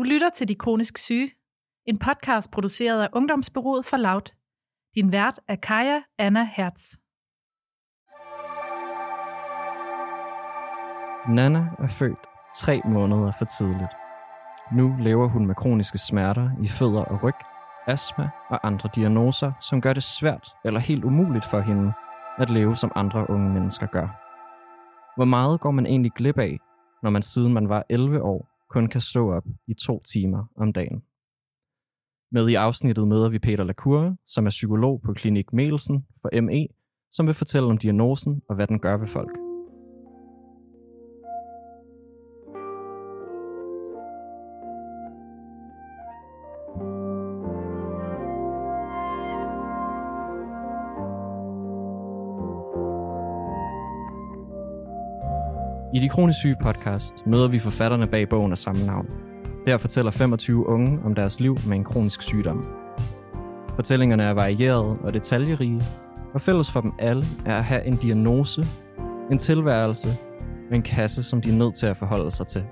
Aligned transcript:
Du 0.00 0.04
lytter 0.04 0.30
til 0.30 0.48
De 0.48 0.54
Kronisk 0.54 0.98
Syge, 0.98 1.30
en 1.86 1.98
podcast 1.98 2.50
produceret 2.50 3.02
af 3.02 3.08
Ungdomsbyrået 3.12 3.86
for 3.86 3.96
Loud. 3.96 4.32
Din 4.94 5.12
vært 5.12 5.40
er 5.48 5.56
Kaja 5.56 6.02
Anna 6.18 6.48
Hertz. 6.56 6.82
Nana 11.28 11.68
er 11.78 11.88
født 11.88 12.18
tre 12.54 12.80
måneder 12.84 13.32
for 13.38 13.44
tidligt. 13.44 13.92
Nu 14.72 14.96
lever 15.00 15.28
hun 15.28 15.46
med 15.46 15.54
kroniske 15.54 15.98
smerter 15.98 16.50
i 16.62 16.68
fødder 16.68 17.04
og 17.04 17.22
ryg, 17.22 17.34
astma 17.86 18.30
og 18.48 18.66
andre 18.66 18.90
diagnoser, 18.94 19.52
som 19.60 19.80
gør 19.80 19.92
det 19.92 20.02
svært 20.02 20.54
eller 20.64 20.80
helt 20.80 21.04
umuligt 21.04 21.44
for 21.44 21.60
hende 21.60 21.92
at 22.38 22.50
leve 22.50 22.76
som 22.76 22.92
andre 22.94 23.30
unge 23.30 23.50
mennesker 23.50 23.86
gør. 23.86 24.08
Hvor 25.16 25.24
meget 25.24 25.60
går 25.60 25.70
man 25.70 25.86
egentlig 25.86 26.12
glip 26.12 26.38
af, 26.38 26.58
når 27.02 27.10
man 27.10 27.22
siden 27.22 27.54
man 27.54 27.68
var 27.68 27.84
11 27.88 28.22
år 28.22 28.49
kun 28.70 28.88
kan 28.88 29.00
stå 29.00 29.32
op 29.32 29.44
i 29.66 29.74
to 29.74 30.02
timer 30.12 30.44
om 30.56 30.72
dagen? 30.72 31.02
Med 32.32 32.48
i 32.48 32.54
afsnittet 32.54 33.08
møder 33.08 33.28
vi 33.28 33.38
Peter 33.38 33.64
Lacour, 33.64 34.16
som 34.26 34.46
er 34.46 34.50
psykolog 34.50 35.02
på 35.02 35.12
Klinik 35.12 35.52
Melsen 35.52 36.06
for 36.22 36.40
ME, 36.40 36.66
som 37.10 37.26
vil 37.26 37.34
fortælle 37.34 37.68
om 37.68 37.78
diagnosen 37.78 38.42
og 38.48 38.54
hvad 38.54 38.66
den 38.66 38.78
gør 38.78 38.96
ved 38.96 39.08
folk. 39.08 39.39
I 56.00 56.02
De 56.02 56.08
Kronisk 56.08 56.38
Syge 56.38 56.56
podcast 56.62 57.26
møder 57.26 57.48
vi 57.48 57.58
forfatterne 57.58 58.06
bag 58.06 58.28
bogen 58.28 58.52
af 58.52 58.58
samme 58.58 58.86
navn. 58.86 59.06
Der 59.66 59.76
fortæller 59.76 60.10
25 60.10 60.66
unge 60.68 61.00
om 61.04 61.14
deres 61.14 61.40
liv 61.40 61.56
med 61.66 61.76
en 61.76 61.84
kronisk 61.84 62.22
sygdom. 62.22 62.64
Fortællingerne 63.74 64.22
er 64.22 64.30
varierede 64.30 64.98
og 64.98 65.14
detaljerige, 65.14 65.82
og 66.34 66.40
fælles 66.40 66.70
for 66.70 66.80
dem 66.80 66.92
alle 66.98 67.24
er 67.46 67.56
at 67.56 67.64
have 67.64 67.84
en 67.84 67.96
diagnose, 67.96 68.66
en 69.30 69.38
tilværelse 69.38 70.08
og 70.70 70.76
en 70.76 70.82
kasse, 70.82 71.22
som 71.22 71.40
de 71.40 71.48
er 71.48 71.54
nødt 71.54 71.74
til 71.74 71.86
at 71.86 71.96
forholde 71.96 72.30
sig 72.30 72.46
til. 72.46 72.64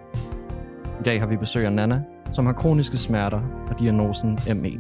I 1.01 1.03
dag 1.05 1.21
har 1.21 1.27
vi 1.27 1.37
besøg 1.37 1.67
af 1.67 1.73
Nana, 1.73 2.03
som 2.33 2.47
har 2.47 2.53
kroniske 2.53 2.97
smerter 2.97 3.41
og 3.71 3.81
diagnosen 3.81 4.39
ME. 4.47 4.79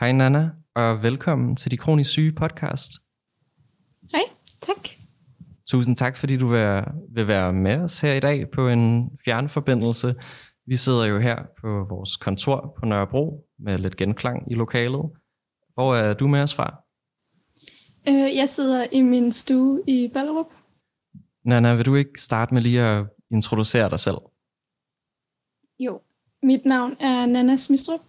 Hej 0.00 0.12
Nana, 0.12 0.50
og 0.74 1.02
velkommen 1.02 1.56
til 1.56 1.70
De 1.70 1.76
Kronisk 1.76 2.10
Syge 2.10 2.32
podcast. 2.32 2.92
Hej, 4.12 4.22
tak. 4.60 4.88
Tusind 5.66 5.96
tak, 5.96 6.16
fordi 6.16 6.36
du 6.36 6.46
vil, 6.46 6.84
vil 7.14 7.28
være 7.28 7.52
med 7.52 7.76
os 7.76 8.00
her 8.00 8.14
i 8.14 8.20
dag 8.20 8.50
på 8.50 8.68
en 8.68 9.10
fjernforbindelse. 9.24 10.14
Vi 10.66 10.76
sidder 10.76 11.04
jo 11.04 11.18
her 11.18 11.36
på 11.60 11.86
vores 11.90 12.16
kontor 12.16 12.76
på 12.78 12.86
Nørrebro 12.86 13.46
med 13.58 13.78
lidt 13.78 13.96
genklang 13.96 14.52
i 14.52 14.54
lokalet. 14.54 15.10
Hvor 15.74 15.96
er 15.96 16.14
du 16.14 16.28
med 16.28 16.42
os 16.42 16.54
fra? 16.54 16.82
Øh, 18.08 18.36
jeg 18.36 18.48
sidder 18.48 18.86
i 18.92 19.02
min 19.02 19.32
stue 19.32 19.82
i 19.86 20.10
Ballerup. 20.14 20.52
Nana, 21.44 21.74
vil 21.74 21.86
du 21.86 21.94
ikke 21.94 22.20
starte 22.20 22.54
med 22.54 22.62
lige 22.62 22.82
at 22.82 23.06
introducere 23.30 23.90
dig 23.90 24.00
selv? 24.00 24.18
Jo, 25.78 26.00
mit 26.42 26.64
navn 26.64 26.96
er 27.00 27.26
Nana 27.26 27.56
Smistrup. 27.56 28.00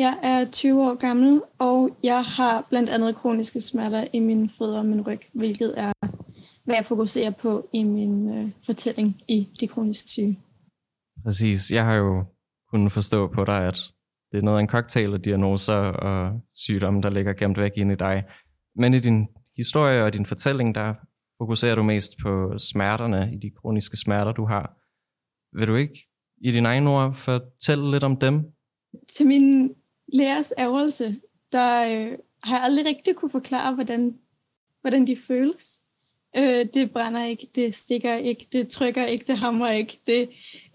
Jeg 0.00 0.18
er 0.22 0.50
20 0.50 0.82
år 0.82 0.94
gammel, 0.94 1.42
og 1.58 1.96
jeg 2.02 2.24
har 2.24 2.66
blandt 2.68 2.90
andet 2.90 3.16
kroniske 3.16 3.60
smerter 3.60 4.04
i 4.12 4.18
mine 4.18 4.50
fødder 4.58 4.78
og 4.78 4.86
min 4.86 5.06
ryg, 5.06 5.20
hvilket 5.32 5.74
er, 5.76 5.92
hvad 6.64 6.74
jeg 6.74 6.84
fokuserer 6.84 7.30
på 7.30 7.68
i 7.72 7.82
min 7.82 8.34
øh, 8.34 8.50
fortælling 8.66 9.20
i 9.28 9.48
De 9.60 9.66
Kroniske 9.66 10.08
Syge. 10.08 10.38
Præcis. 11.24 11.70
Jeg 11.70 11.84
har 11.84 11.94
jo 11.94 12.24
kunnet 12.70 12.92
forstå 12.92 13.26
på 13.26 13.44
dig, 13.44 13.66
at 13.66 13.78
det 14.32 14.38
er 14.38 14.42
noget 14.42 14.58
af 14.58 14.62
en 14.62 14.68
cocktail 14.68 15.14
af 15.14 15.22
diagnoser 15.22 15.74
og 15.74 16.40
sygdomme, 16.54 17.02
der 17.02 17.10
ligger 17.10 17.32
gemt 17.32 17.58
væk 17.58 17.72
ind 17.76 17.92
i 17.92 17.96
dig. 17.96 18.24
Men 18.76 18.94
i 18.94 18.98
din 18.98 19.26
historie 19.56 20.04
og 20.04 20.12
din 20.12 20.26
fortælling, 20.26 20.74
der 20.74 20.94
fokuserer 21.42 21.74
du 21.74 21.82
mest 21.82 22.12
på 22.22 22.58
smerterne, 22.58 23.30
i 23.34 23.36
de 23.36 23.50
kroniske 23.60 23.96
smerter, 23.96 24.32
du 24.32 24.44
har. 24.44 24.76
Vil 25.58 25.68
du 25.68 25.74
ikke 25.74 25.98
i 26.44 26.52
dine 26.52 26.68
egne 26.68 26.90
ord 26.90 27.14
fortælle 27.14 27.90
lidt 27.90 28.04
om 28.04 28.16
dem? 28.16 28.44
Til 29.16 29.26
min 29.26 29.74
lærers 30.12 30.52
ærgelse, 30.58 31.20
der 31.52 31.86
øh, 31.90 32.18
har 32.42 32.56
jeg 32.56 32.64
aldrig 32.64 32.86
rigtig 32.86 33.16
kunne 33.16 33.30
forklare, 33.30 33.74
hvordan, 33.74 34.18
hvordan 34.80 35.06
de 35.06 35.16
føles. 35.16 35.78
Øh, 36.36 36.66
det 36.74 36.92
brænder 36.92 37.24
ikke, 37.24 37.48
det 37.54 37.74
stikker 37.74 38.14
ikke, 38.14 38.46
det 38.52 38.68
trykker 38.68 39.04
ikke, 39.04 39.24
det 39.26 39.38
hamrer 39.38 39.72
ikke, 39.72 40.00
det 40.06 40.30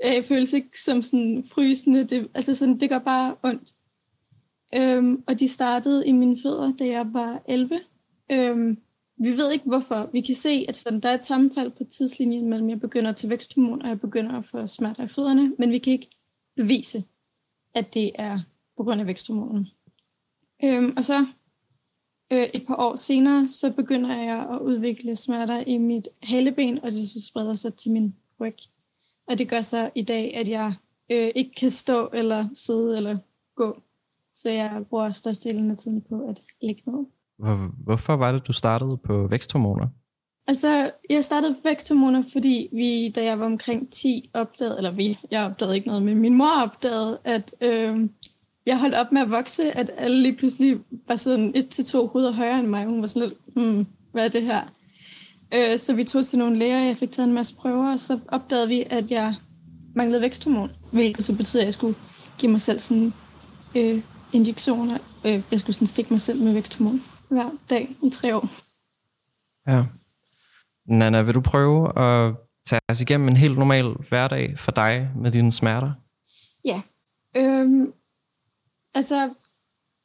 øh, 0.06 0.24
føles 0.24 0.53
ikke 0.53 0.81
som 0.81 1.01
sådan 1.01 1.50
frysende, 1.51 2.03
det, 2.03 2.28
altså 2.34 2.53
sådan, 2.53 2.79
det 2.79 2.90
gør 2.90 3.00
bare 3.00 3.35
ondt. 3.44 3.74
Øhm, 4.75 5.24
og 5.28 5.40
de 5.40 5.47
startede 5.47 6.07
i 6.07 6.12
mine 6.12 6.38
fødder, 6.44 6.74
da 6.79 6.85
jeg 6.85 7.13
var 7.13 7.41
11. 7.47 7.79
Øhm, 8.31 8.78
vi 9.18 9.38
ved 9.38 9.51
ikke 9.51 9.66
hvorfor. 9.66 10.09
Vi 10.13 10.22
kan 10.22 10.35
se, 10.35 10.66
at 10.68 10.75
sådan, 10.75 11.00
der 11.00 11.09
er 11.09 11.13
et 11.13 11.25
sammenfald 11.25 11.72
på 11.72 11.84
tidslinjen 11.84 12.50
mellem, 12.50 12.69
jeg 12.69 12.79
begynder 12.79 13.09
at 13.09 13.16
tage 13.16 13.29
væksthormon, 13.29 13.81
og 13.81 13.90
jeg 13.90 14.00
begynder 14.00 14.38
at 14.38 14.45
få 14.45 14.68
smerter 14.68 15.03
i 15.03 15.07
fødderne, 15.07 15.56
men 15.59 15.72
vi 15.72 15.78
kan 15.78 15.94
ikke 15.94 16.09
bevise, 16.56 17.03
at 17.74 17.94
det 17.94 18.12
er 18.16 18.40
på 18.78 18.84
grund 18.84 19.02
af 19.02 19.08
væksthormonen. 19.08 19.68
Øhm, 20.63 20.94
og 20.97 21.03
så 21.03 21.25
øh, 22.34 22.47
et 22.53 22.66
par 22.68 22.75
år 22.75 22.96
senere, 22.96 23.47
så 23.47 23.72
begynder 23.72 24.16
jeg 24.16 24.47
at 24.52 24.59
udvikle 24.59 25.16
smerter 25.16 25.63
i 25.68 25.78
mit 25.78 26.08
haleben, 26.24 26.80
og 26.84 26.91
det 26.91 27.09
så 27.09 27.25
spreder 27.28 27.56
sig 27.56 27.74
til 27.74 27.91
min 27.91 28.16
ryg. 28.40 28.56
Og 29.28 29.38
det 29.38 29.50
gør 29.50 29.62
så 29.62 29.90
i 29.96 30.02
dag, 30.02 30.36
at 30.36 30.50
jeg 30.50 30.74
øh, 31.09 31.31
ikke 31.36 31.52
kan 31.58 31.72
stå 31.72 32.09
eller 32.13 32.47
sidde 32.53 32.97
eller 32.97 33.18
gå. 33.56 33.81
Så 34.34 34.50
jeg 34.50 34.84
bruger 34.90 35.12
størstedelen 35.12 35.72
af 35.72 35.78
tiden 35.78 36.02
på 36.02 36.28
at 36.28 36.42
ligge 36.62 36.81
ned. 36.86 37.06
Hvor, 37.38 37.84
hvorfor 37.84 38.13
var 38.13 38.31
det, 38.31 38.47
du 38.47 38.53
startede 38.53 38.97
på 38.97 39.28
væksthormoner? 39.28 39.88
Altså, 40.47 40.92
jeg 41.09 41.24
startede 41.24 41.53
på 41.53 41.59
væksthormoner, 41.63 42.24
fordi 42.34 42.69
vi, 42.72 43.09
da 43.09 43.24
jeg 43.24 43.40
var 43.40 43.46
omkring 43.46 43.92
10, 43.92 44.30
opdagede, 44.34 44.78
eller 44.78 44.92
vi, 44.92 45.19
jeg 45.31 45.46
opdagede 45.46 45.75
ikke 45.75 45.88
noget, 45.88 46.03
men 46.03 46.18
min 46.18 46.34
mor 46.34 46.62
opdagede, 46.63 47.19
at 47.24 47.56
øh, 47.62 48.09
jeg 48.66 48.80
holdt 48.80 48.96
op 48.96 49.12
med 49.12 49.22
at 49.22 49.30
vokse, 49.30 49.78
at 49.78 49.92
alle 49.98 50.22
lige 50.22 50.36
pludselig 50.36 50.78
var 51.08 51.16
sådan 51.16 51.52
et 51.56 51.70
til 51.70 51.86
to 51.86 52.08
hoveder 52.08 52.31
højere 52.31 52.59
end 52.59 52.68
mig. 52.68 52.86
Hun 52.86 53.02
var 53.02 53.08
sådan 53.08 53.30
lidt, 53.30 53.40
hmm, 53.56 53.88
hvad 54.12 54.26
er 54.26 54.30
det 54.30 54.42
her? 54.42 54.62
Øh, 55.53 55.80
så 55.80 55.96
vi 55.96 56.03
tog 56.03 56.26
til 56.26 56.40
nogle 56.40 56.59
læger, 56.59 56.80
jeg 56.80 56.98
fik 56.98 57.12
taget 57.12 57.28
en 57.28 57.34
masse 57.34 57.56
prøver, 57.56 57.94
og 57.94 58.00
så 58.00 58.20
opdagede 58.28 58.68
vi, 58.68 58.84
at 58.90 59.12
jeg 59.12 59.36
manglede 59.96 60.22
væksthormon, 60.22 60.72
hvilket 60.92 61.24
så 61.24 61.36
betyder, 61.36 61.62
at 61.62 61.66
jeg 61.66 61.74
skulle 61.74 61.96
give 62.38 62.52
mig 62.52 62.62
selv 62.62 62.80
sådan 62.80 63.14
øh, 63.75 64.02
injektioner. 64.34 64.98
Øh, 65.25 65.42
jeg 65.52 65.59
skulle 65.59 65.75
sådan 65.75 65.88
stikke 65.88 66.14
mig 66.14 66.22
selv 66.22 66.42
med 66.42 66.54
væksthormon 66.54 67.04
hver 67.30 67.50
dag 67.70 67.96
i 68.04 68.09
tre 68.09 68.36
år. 68.36 68.50
Ja. 69.68 69.84
Nana, 70.86 71.22
vil 71.22 71.34
du 71.34 71.42
prøve 71.42 72.00
at 72.00 72.36
tage 72.66 72.80
os 72.90 73.02
igennem 73.02 73.28
en 73.28 73.38
helt 73.38 73.58
normal 73.58 73.86
hverdag 74.09 74.59
for 74.59 74.72
dig 74.72 75.09
med 75.16 75.31
dine 75.31 75.52
smerter? 75.52 75.92
Ja. 76.66 76.81
Øhm, 77.38 77.94
altså, 78.95 79.33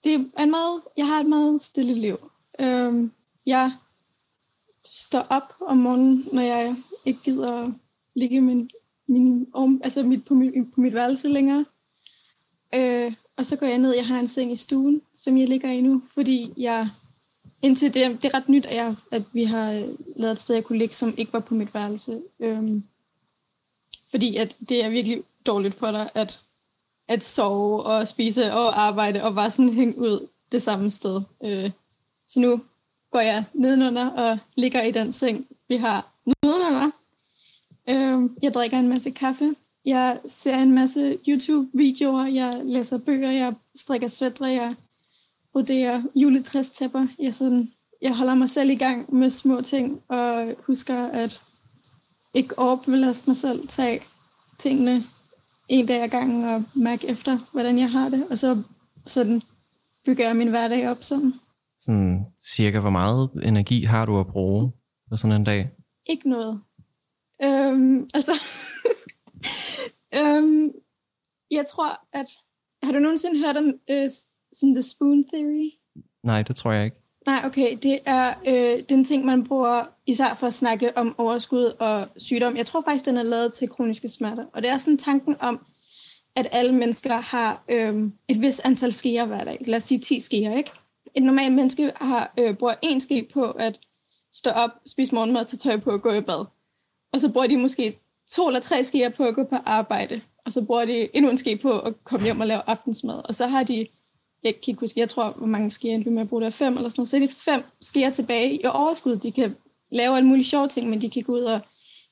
det 0.04 0.14
er 0.14 0.42
en 0.42 0.50
meget, 0.50 0.82
jeg 0.96 1.06
har 1.06 1.20
et 1.20 1.28
meget 1.28 1.62
stille 1.62 1.94
liv. 1.94 2.30
Øhm, 2.60 3.12
jeg 3.46 3.72
står 4.84 5.26
op 5.30 5.54
om 5.60 5.76
morgenen, 5.76 6.28
når 6.32 6.42
jeg 6.42 6.76
ikke 7.04 7.20
gider 7.24 7.72
ligge 8.14 8.40
min, 8.40 8.70
min, 9.06 9.46
altså 9.82 10.02
mit, 10.02 10.24
på, 10.24 10.34
mit, 10.34 10.54
på 10.74 10.80
mit 10.80 10.94
værelse 10.94 11.28
længere. 11.28 11.64
Øh, 12.74 13.12
og 13.36 13.46
så 13.46 13.56
går 13.56 13.66
jeg 13.66 13.78
ned, 13.78 13.94
jeg 13.94 14.06
har 14.06 14.20
en 14.20 14.28
seng 14.28 14.52
i 14.52 14.56
stuen, 14.56 15.02
som 15.14 15.36
jeg 15.36 15.48
ligger 15.48 15.70
i 15.70 15.80
nu, 15.80 16.02
fordi 16.14 16.52
jeg 16.56 16.88
indtil 17.62 17.94
det, 17.94 18.22
det 18.22 18.24
er 18.24 18.34
ret 18.34 18.48
nyt, 18.48 18.66
at, 18.66 18.76
jeg, 18.76 18.96
at 19.12 19.22
vi 19.32 19.44
har 19.44 19.72
øh, 19.72 19.88
lavet 20.16 20.32
et 20.32 20.40
sted, 20.40 20.54
jeg 20.54 20.64
kunne 20.64 20.78
ligge, 20.78 20.94
som 20.94 21.14
ikke 21.16 21.32
var 21.32 21.40
på 21.40 21.54
mit 21.54 21.74
værelse. 21.74 22.22
Øhm, 22.40 22.84
fordi 24.10 24.36
at 24.36 24.56
det 24.68 24.84
er 24.84 24.88
virkelig 24.88 25.22
dårligt 25.46 25.74
for 25.74 25.90
dig, 25.90 26.10
at, 26.14 26.40
at 27.10 27.24
sove 27.24 27.82
og 27.82 28.08
spise 28.08 28.52
og 28.52 28.80
arbejde 28.80 29.22
og 29.22 29.34
bare 29.34 29.50
sådan 29.50 29.74
hænge 29.74 29.98
ud 29.98 30.28
det 30.52 30.62
samme 30.62 30.90
sted. 30.90 31.22
Øh, 31.44 31.70
så 32.28 32.40
nu 32.40 32.60
går 33.10 33.20
jeg 33.20 33.44
nedenunder 33.54 34.06
og 34.06 34.38
ligger 34.56 34.82
i 34.82 34.90
den 34.90 35.12
seng, 35.12 35.46
vi 35.68 35.76
har 35.76 36.12
nedenunder. 36.42 36.90
Øh, 37.88 38.30
jeg 38.42 38.54
drikker 38.54 38.78
en 38.78 38.88
masse 38.88 39.10
kaffe. 39.10 39.54
Jeg 39.84 40.18
ser 40.26 40.58
en 40.58 40.72
masse 40.72 41.18
YouTube-videoer. 41.28 42.26
Jeg 42.26 42.60
læser 42.64 42.98
bøger. 42.98 43.30
Jeg 43.30 43.54
strikker 43.76 44.08
svætre. 44.08 44.46
Jeg 44.46 44.74
broderer 45.52 46.02
juletræstæpper. 46.14 47.06
Jeg, 47.18 47.34
sådan, 47.34 47.72
jeg 48.02 48.16
holder 48.16 48.34
mig 48.34 48.50
selv 48.50 48.70
i 48.70 48.74
gang 48.74 49.14
med 49.14 49.30
små 49.30 49.60
ting, 49.60 50.02
og 50.08 50.54
husker 50.66 51.06
at 51.06 51.42
ikke 52.34 52.58
overbelaste 52.58 53.30
mig 53.30 53.36
selv, 53.36 53.68
tage 53.68 54.02
tingene 54.58 55.04
en 55.70 55.86
dag 55.86 56.02
ad 56.02 56.08
gangen 56.08 56.44
og 56.44 56.64
mærke 56.74 57.08
efter, 57.08 57.38
hvordan 57.52 57.78
jeg 57.78 57.90
har 57.90 58.08
det, 58.08 58.26
og 58.30 58.38
så 58.38 58.62
sådan 59.06 59.42
bygger 60.06 60.26
jeg 60.26 60.36
min 60.36 60.48
hverdag 60.48 60.88
op 60.90 61.02
sådan. 61.02 61.34
Sådan 61.78 62.26
cirka 62.54 62.80
hvor 62.80 62.90
meget 62.90 63.30
energi 63.42 63.84
har 63.84 64.06
du 64.06 64.20
at 64.20 64.26
bruge 64.26 64.72
på 65.10 65.16
sådan 65.16 65.36
en 65.36 65.44
dag? 65.44 65.70
ikke 66.06 66.28
noget. 66.28 66.60
Øhm, 67.42 68.08
altså, 68.14 68.32
øhm, 70.18 70.70
jeg 71.50 71.66
tror, 71.66 72.00
at... 72.12 72.26
Har 72.82 72.92
du 72.92 72.98
nogensinde 72.98 73.38
hørt 73.46 73.56
om 73.56 73.64
øh, 73.90 74.10
sådan 74.52 74.74
The 74.74 74.82
Spoon 74.82 75.24
Theory? 75.32 75.70
Nej, 76.24 76.42
det 76.42 76.56
tror 76.56 76.72
jeg 76.72 76.84
ikke. 76.84 76.96
Nej, 77.26 77.42
okay. 77.44 77.78
Det 77.82 77.98
er 78.04 78.34
øh, 78.46 78.82
den 78.88 79.04
ting, 79.04 79.24
man 79.24 79.44
bruger 79.44 79.84
især 80.06 80.34
for 80.34 80.46
at 80.46 80.54
snakke 80.54 80.96
om 80.98 81.14
overskud 81.18 81.64
og 81.64 82.08
sygdom. 82.16 82.56
Jeg 82.56 82.66
tror 82.66 82.80
faktisk, 82.80 83.04
den 83.04 83.16
er 83.16 83.22
lavet 83.22 83.52
til 83.52 83.68
kroniske 83.68 84.08
smerter. 84.08 84.44
Og 84.52 84.62
det 84.62 84.70
er 84.70 84.78
sådan 84.78 84.98
tanken 84.98 85.36
om, 85.40 85.66
at 86.36 86.48
alle 86.52 86.74
mennesker 86.74 87.14
har 87.14 87.64
øh, 87.68 88.10
et 88.28 88.42
vis 88.42 88.60
antal 88.60 88.92
skeer 88.92 89.24
hver 89.24 89.44
dag. 89.44 89.58
Lad 89.66 89.76
os 89.76 89.82
sige 89.82 89.98
10 89.98 90.20
skeer, 90.20 90.56
ikke? 90.56 90.70
Et 91.14 91.22
normalt 91.22 91.54
menneske 91.54 91.92
har, 91.96 92.32
øh, 92.38 92.56
bruger 92.56 92.74
en 92.82 93.00
ske 93.00 93.28
på 93.32 93.50
at 93.50 93.80
stå 94.32 94.50
op, 94.50 94.70
spise 94.86 95.14
morgenmad, 95.14 95.44
tage 95.44 95.58
tøj 95.58 95.80
på 95.80 95.90
og 95.90 96.02
gå 96.02 96.12
i 96.12 96.20
bad. 96.20 96.44
Og 97.12 97.20
så 97.20 97.28
bruger 97.32 97.46
de 97.46 97.56
måske 97.56 97.98
to 98.30 98.46
eller 98.46 98.60
tre 98.60 98.84
skeer 98.84 99.08
på 99.08 99.24
at 99.24 99.34
gå 99.34 99.44
på 99.44 99.56
arbejde. 99.66 100.20
Og 100.44 100.52
så 100.52 100.62
bruger 100.62 100.84
de 100.84 101.16
endnu 101.16 101.30
en 101.30 101.38
ske 101.38 101.56
på 101.56 101.80
at 101.80 102.04
komme 102.04 102.24
hjem 102.24 102.40
og 102.40 102.46
lave 102.46 102.62
aftensmad. 102.66 103.22
Og 103.24 103.34
så 103.34 103.46
har 103.46 103.62
de 103.62 103.86
jeg 104.44 104.54
kan 104.54 104.72
ikke 104.72 104.80
huske, 104.80 105.00
jeg 105.00 105.08
tror, 105.08 105.30
hvor 105.30 105.46
mange 105.46 105.70
skier 105.70 105.94
endte 105.94 106.10
med 106.10 106.22
at 106.22 106.28
bruge 106.28 106.42
der, 106.42 106.50
fem 106.50 106.76
eller 106.76 106.88
sådan 106.88 107.00
noget, 107.00 107.08
så 107.08 107.16
er 107.16 107.20
det 107.20 107.30
fem 107.30 107.62
skier 107.80 108.10
tilbage 108.10 108.54
i 108.54 108.66
overskud. 108.66 109.16
De 109.16 109.32
kan 109.32 109.56
lave 109.92 110.16
alle 110.16 110.28
mulige 110.28 110.44
sjove 110.44 110.68
ting, 110.68 110.90
men 110.90 111.00
de 111.00 111.10
kan 111.10 111.22
gå 111.22 111.32
ud 111.32 111.42
og 111.42 111.60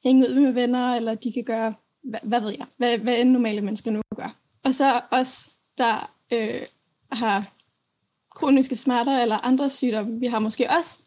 hænge 0.05 0.29
ud 0.29 0.41
med 0.41 0.53
venner, 0.53 0.95
eller 0.95 1.15
de 1.15 1.33
kan 1.33 1.45
gøre, 1.45 1.75
hvad, 2.03 2.21
hvad 2.23 2.41
ved 2.41 2.51
jeg, 2.51 2.67
hvad, 2.77 2.99
hvad 2.99 3.19
end 3.19 3.31
normale 3.31 3.61
mennesker 3.61 3.91
nu 3.91 4.03
gør. 4.17 4.37
Og 4.65 4.75
så 4.75 5.01
os, 5.11 5.49
der 5.79 6.11
øh, 6.33 6.63
har 7.13 7.53
kroniske 8.35 8.77
smerter 8.77 9.23
eller 9.23 9.47
andre 9.47 9.71
sygdomme, 9.71 10.21
vi 10.21 10.27
har 10.27 10.39
måske 10.39 10.71
også 10.71 10.99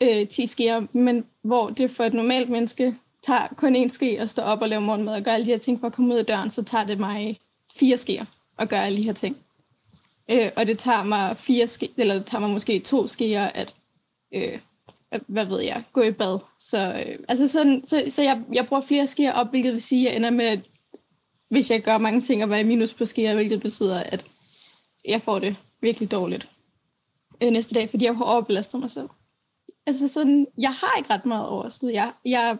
øh, 0.00 0.28
10 0.28 0.46
skier, 0.46 0.86
men 0.92 1.24
hvor 1.42 1.70
det 1.70 1.90
for 1.90 2.04
et 2.04 2.14
normalt 2.14 2.50
menneske 2.50 2.96
tager 3.22 3.48
kun 3.56 3.76
en 3.76 3.90
ske 3.90 4.20
og 4.20 4.28
står 4.28 4.42
op 4.42 4.62
og 4.62 4.68
laver 4.68 4.82
morgenmad 4.82 5.14
og 5.14 5.22
gør 5.22 5.32
alle 5.32 5.46
de 5.46 5.50
her 5.50 5.58
ting 5.58 5.80
for 5.80 5.86
at 5.86 5.92
komme 5.92 6.14
ud 6.14 6.18
af 6.18 6.26
døren, 6.26 6.50
så 6.50 6.62
tager 6.62 6.84
det 6.84 6.98
mig 6.98 7.40
fire 7.74 7.96
skeer 7.96 8.24
at 8.58 8.68
gøre 8.68 8.86
alle 8.86 8.98
de 8.98 9.02
her 9.02 9.12
ting. 9.12 9.36
Øh, 10.30 10.50
og 10.56 10.66
det 10.66 10.78
tager 10.78 11.04
mig 11.04 11.36
fire 11.36 11.66
ske, 11.66 11.92
eller 11.96 12.14
det 12.14 12.26
tager 12.26 12.40
mig 12.40 12.50
måske 12.50 12.80
to 12.80 13.06
skeer 13.06 13.46
at, 13.46 13.74
øh, 14.34 14.58
hvad 15.26 15.44
ved 15.44 15.60
jeg, 15.60 15.84
gå 15.92 16.02
i 16.02 16.10
bad. 16.10 16.38
Så, 16.58 17.04
øh, 17.06 17.18
altså 17.28 17.48
sådan, 17.48 17.84
så, 17.84 18.04
så 18.08 18.22
jeg, 18.22 18.42
jeg 18.52 18.66
bruger 18.66 18.82
flere 18.82 19.06
skeer 19.06 19.32
op, 19.32 19.50
hvilket 19.50 19.72
vil 19.72 19.82
sige, 19.82 20.08
at 20.08 20.12
jeg 20.12 20.16
ender 20.16 20.30
med, 20.30 20.44
at 20.44 20.60
hvis 21.48 21.70
jeg 21.70 21.82
gør 21.82 21.98
mange 21.98 22.20
ting, 22.20 22.42
og 22.42 22.50
være 22.50 22.64
minus 22.64 22.94
på 22.94 23.06
skeer, 23.06 23.34
hvilket 23.34 23.60
betyder, 23.60 24.00
at 24.00 24.24
jeg 25.08 25.22
får 25.22 25.38
det 25.38 25.56
virkelig 25.80 26.10
dårligt 26.10 26.50
øh, 27.42 27.50
næste 27.50 27.74
dag, 27.74 27.90
fordi 27.90 28.04
jeg 28.04 28.16
har 28.16 28.24
overbelastet 28.24 28.80
mig 28.80 28.90
selv. 28.90 29.08
Altså 29.86 30.08
sådan, 30.08 30.46
jeg 30.58 30.72
har 30.72 30.96
ikke 30.98 31.14
ret 31.14 31.26
meget 31.26 31.48
overskud. 31.48 31.90
Jeg, 31.90 32.12
jeg, 32.24 32.56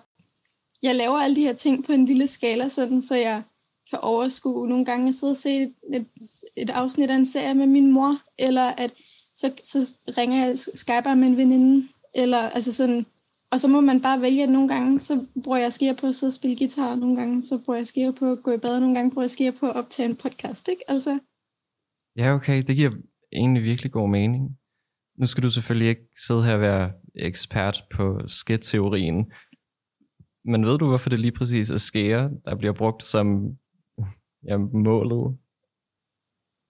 jeg 0.82 0.94
laver 0.94 1.18
alle 1.18 1.36
de 1.36 1.40
her 1.40 1.52
ting 1.52 1.84
på 1.84 1.92
en 1.92 2.06
lille 2.06 2.26
skala, 2.26 2.68
sådan, 2.68 3.02
så 3.02 3.14
jeg 3.14 3.42
kan 3.92 4.00
overskue 4.02 4.68
nogle 4.68 4.84
gange 4.84 5.08
at 5.08 5.14
sidde 5.14 5.30
og 5.30 5.36
se 5.36 5.62
et, 5.62 5.72
et, 5.94 6.06
et 6.56 6.70
afsnit 6.70 7.10
af 7.10 7.14
en 7.14 7.26
serie 7.26 7.54
med 7.54 7.66
min 7.66 7.92
mor, 7.92 8.18
eller 8.38 8.62
at 8.62 8.92
så, 9.36 9.52
så 9.62 9.92
ringer 10.18 10.46
jeg 10.46 10.58
Skype 10.58 11.16
med 11.16 11.28
en 11.28 11.36
veninde, 11.36 11.88
eller 12.14 12.38
altså 12.38 12.72
sådan, 12.72 13.06
og 13.50 13.60
så 13.60 13.68
må 13.68 13.80
man 13.80 14.02
bare 14.02 14.20
vælge, 14.20 14.42
at 14.42 14.48
nogle 14.48 14.68
gange, 14.68 15.00
så 15.00 15.26
bruger 15.44 15.58
jeg 15.58 15.72
sker 15.72 15.94
på 15.94 16.06
at 16.06 16.14
sidde 16.14 16.30
og 16.30 16.34
spille 16.34 16.56
guitar, 16.56 16.94
nogle 16.94 17.16
gange, 17.16 17.42
så 17.42 17.58
bruger 17.58 17.78
jeg 17.78 17.86
sker 17.86 18.12
på 18.12 18.32
at 18.32 18.42
gå 18.42 18.52
i 18.52 18.58
bad, 18.58 18.80
nogle 18.80 18.94
gange 18.94 19.10
bruger 19.10 19.22
jeg 19.22 19.30
sker 19.30 19.50
på 19.50 19.70
at 19.70 19.76
optage 19.76 20.08
en 20.08 20.16
podcast, 20.16 20.68
ikke? 20.68 20.90
Altså. 20.90 21.18
Ja, 22.16 22.34
okay, 22.34 22.62
det 22.62 22.76
giver 22.76 22.90
egentlig 23.32 23.62
virkelig 23.62 23.92
god 23.92 24.08
mening. 24.08 24.56
Nu 25.18 25.26
skal 25.26 25.42
du 25.42 25.50
selvfølgelig 25.50 25.88
ikke 25.88 26.08
sidde 26.26 26.44
her 26.44 26.54
og 26.54 26.60
være 26.60 26.92
ekspert 27.14 27.84
på 27.94 28.20
skætteorien, 28.26 29.32
men 30.44 30.64
ved 30.64 30.78
du, 30.78 30.88
hvorfor 30.88 31.10
det 31.10 31.20
lige 31.20 31.32
præcis 31.32 31.70
er 31.70 31.76
skære, 31.76 32.30
der 32.44 32.56
bliver 32.56 32.72
brugt 32.72 33.02
som 33.02 33.56
ja, 34.46 34.56
målet? 34.56 35.38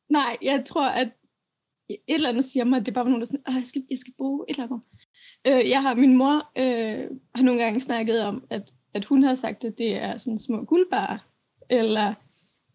Nej, 0.08 0.36
jeg 0.42 0.64
tror, 0.66 0.88
at 0.88 1.08
et 1.88 1.98
eller 2.08 2.28
andet 2.28 2.44
siger 2.44 2.64
mig, 2.64 2.76
at 2.76 2.86
det 2.86 2.94
bare 2.94 3.04
var 3.04 3.10
nogen, 3.10 3.20
der 3.20 3.26
sådan, 3.26 3.42
jeg 3.46 3.64
skal, 3.64 3.82
jeg 3.90 3.98
skal 3.98 4.14
bruge 4.18 4.44
et 4.48 4.54
eller 4.54 4.64
andet. 4.64 4.80
Øh, 5.46 5.70
jeg 5.70 5.82
har, 5.82 5.94
min 5.94 6.16
mor 6.16 6.34
øh, 6.58 7.10
har 7.34 7.42
nogle 7.42 7.62
gange 7.62 7.80
snakket 7.80 8.24
om, 8.24 8.44
at, 8.50 8.72
at 8.94 9.04
hun 9.04 9.22
har 9.22 9.34
sagt, 9.34 9.64
at 9.64 9.78
det 9.78 9.96
er 9.96 10.16
sådan 10.16 10.38
små 10.38 10.64
guldbarer. 10.64 11.18
Eller 11.70 12.14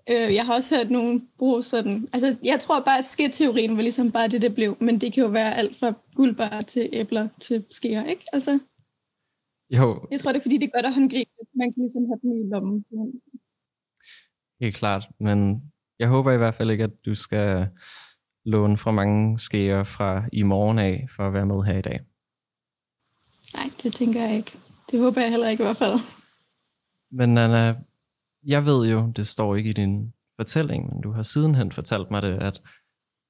øh, 0.09 0.35
jeg 0.35 0.45
har 0.45 0.53
også 0.53 0.75
hørt 0.75 0.91
nogen 0.91 1.29
bruge 1.37 1.63
sådan, 1.63 2.09
altså 2.13 2.35
jeg 2.43 2.59
tror 2.59 2.79
bare, 2.79 2.97
at 2.97 3.05
skætteorien 3.05 3.75
var 3.75 3.81
ligesom 3.81 4.11
bare 4.11 4.27
det, 4.27 4.41
det 4.41 4.55
blev, 4.55 4.77
men 4.79 5.01
det 5.01 5.13
kan 5.13 5.23
jo 5.23 5.29
være 5.29 5.55
alt 5.55 5.75
fra 5.75 5.93
guldbarer 6.15 6.61
til 6.61 6.89
æbler 6.93 7.27
til 7.39 7.65
skeer, 7.69 8.05
ikke? 8.05 8.25
Altså, 8.33 8.59
jo. 9.69 10.07
Jeg 10.11 10.19
tror, 10.19 10.31
det 10.31 10.39
er 10.39 10.43
fordi, 10.43 10.57
det 10.57 10.67
er 10.67 10.77
godt 10.77 10.85
at 10.85 10.93
håndgribe. 10.93 11.29
Man 11.55 11.73
kan 11.73 11.81
ligesom 11.83 12.05
have 12.05 12.19
dem 12.21 12.31
i 12.31 12.49
lommen. 12.49 12.85
Helt 14.61 14.75
klart, 14.75 15.07
men 15.19 15.63
jeg 15.99 16.07
håber 16.07 16.31
i 16.31 16.37
hvert 16.37 16.55
fald 16.55 16.71
ikke, 16.71 16.83
at 16.83 17.05
du 17.05 17.15
skal 17.15 17.69
låne 18.45 18.77
fra 18.77 18.91
mange 18.91 19.39
skeer 19.39 19.83
fra 19.83 20.23
i 20.33 20.43
morgen 20.43 20.79
af, 20.79 21.07
for 21.15 21.27
at 21.27 21.33
være 21.33 21.45
med 21.45 21.63
her 21.63 21.77
i 21.77 21.81
dag. 21.81 21.99
Nej, 23.53 23.69
det 23.83 23.93
tænker 23.93 24.21
jeg 24.21 24.35
ikke. 24.37 24.57
Det 24.91 24.99
håber 24.99 25.21
jeg 25.21 25.29
heller 25.29 25.49
ikke 25.49 25.63
i 25.63 25.65
hvert 25.65 25.77
fald. 25.77 25.99
Men 27.11 27.37
Anna, 27.37 27.75
jeg 28.45 28.65
ved 28.65 28.91
jo, 28.91 29.11
det 29.15 29.27
står 29.27 29.55
ikke 29.55 29.69
i 29.69 29.73
din 29.73 30.13
fortælling, 30.35 30.93
men 30.93 31.01
du 31.01 31.11
har 31.11 31.21
sidenhen 31.21 31.71
fortalt 31.71 32.11
mig 32.11 32.21
det, 32.21 32.33
at 32.33 32.61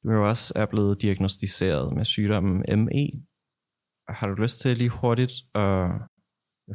du 0.04 0.12
jo 0.12 0.28
også 0.28 0.54
er 0.56 0.66
blevet 0.66 1.02
diagnostiseret 1.02 1.96
med 1.96 2.06
sygdommen 2.06 2.64
ME. 2.86 3.12
Har 4.10 4.28
du 4.28 4.34
lyst 4.34 4.60
til 4.60 4.78
lige 4.78 4.90
hurtigt 4.90 5.34
at 5.56 5.92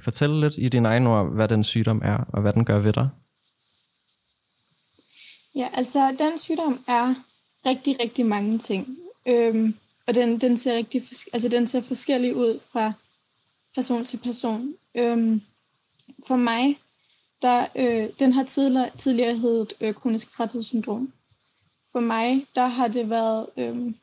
fortælle 0.04 0.40
lidt 0.40 0.54
i 0.58 0.68
din 0.68 0.86
egen 0.86 1.06
ord, 1.06 1.34
hvad 1.34 1.48
den 1.48 1.62
sygdom 1.62 2.02
er, 2.04 2.16
og 2.16 2.42
hvad 2.42 2.52
den 2.52 2.64
gør 2.64 2.78
ved 2.78 2.92
dig? 2.92 3.08
Ja, 5.54 5.68
altså 5.72 6.16
den 6.18 6.38
sygdom 6.38 6.84
er 6.88 7.14
rigtig, 7.66 8.00
rigtig 8.00 8.26
mange 8.26 8.58
ting. 8.58 8.98
Øhm, 9.26 9.74
og 10.06 10.14
den, 10.14 10.40
den, 10.40 10.56
ser 10.56 10.76
rigtig, 10.76 11.02
altså, 11.32 11.48
den 11.48 11.66
ser 11.66 11.80
forskellig 11.80 12.36
ud 12.36 12.60
fra 12.72 12.92
person 13.74 14.04
til 14.04 14.16
person. 14.16 14.74
Øhm, 14.94 15.42
for 16.26 16.36
mig, 16.36 16.78
der, 17.42 17.66
øh, 17.76 18.10
den 18.18 18.32
har 18.32 18.44
tidligere, 18.44 18.90
tidligere 18.98 19.36
heddet 19.36 19.72
øh, 19.80 19.94
kronisk 19.94 20.30
træthedssyndrom. 20.30 21.12
For 21.92 22.00
mig, 22.00 22.46
der 22.54 22.66
har 22.66 22.88
det 22.88 23.10
været, 23.10 23.46
øh, 23.56 23.94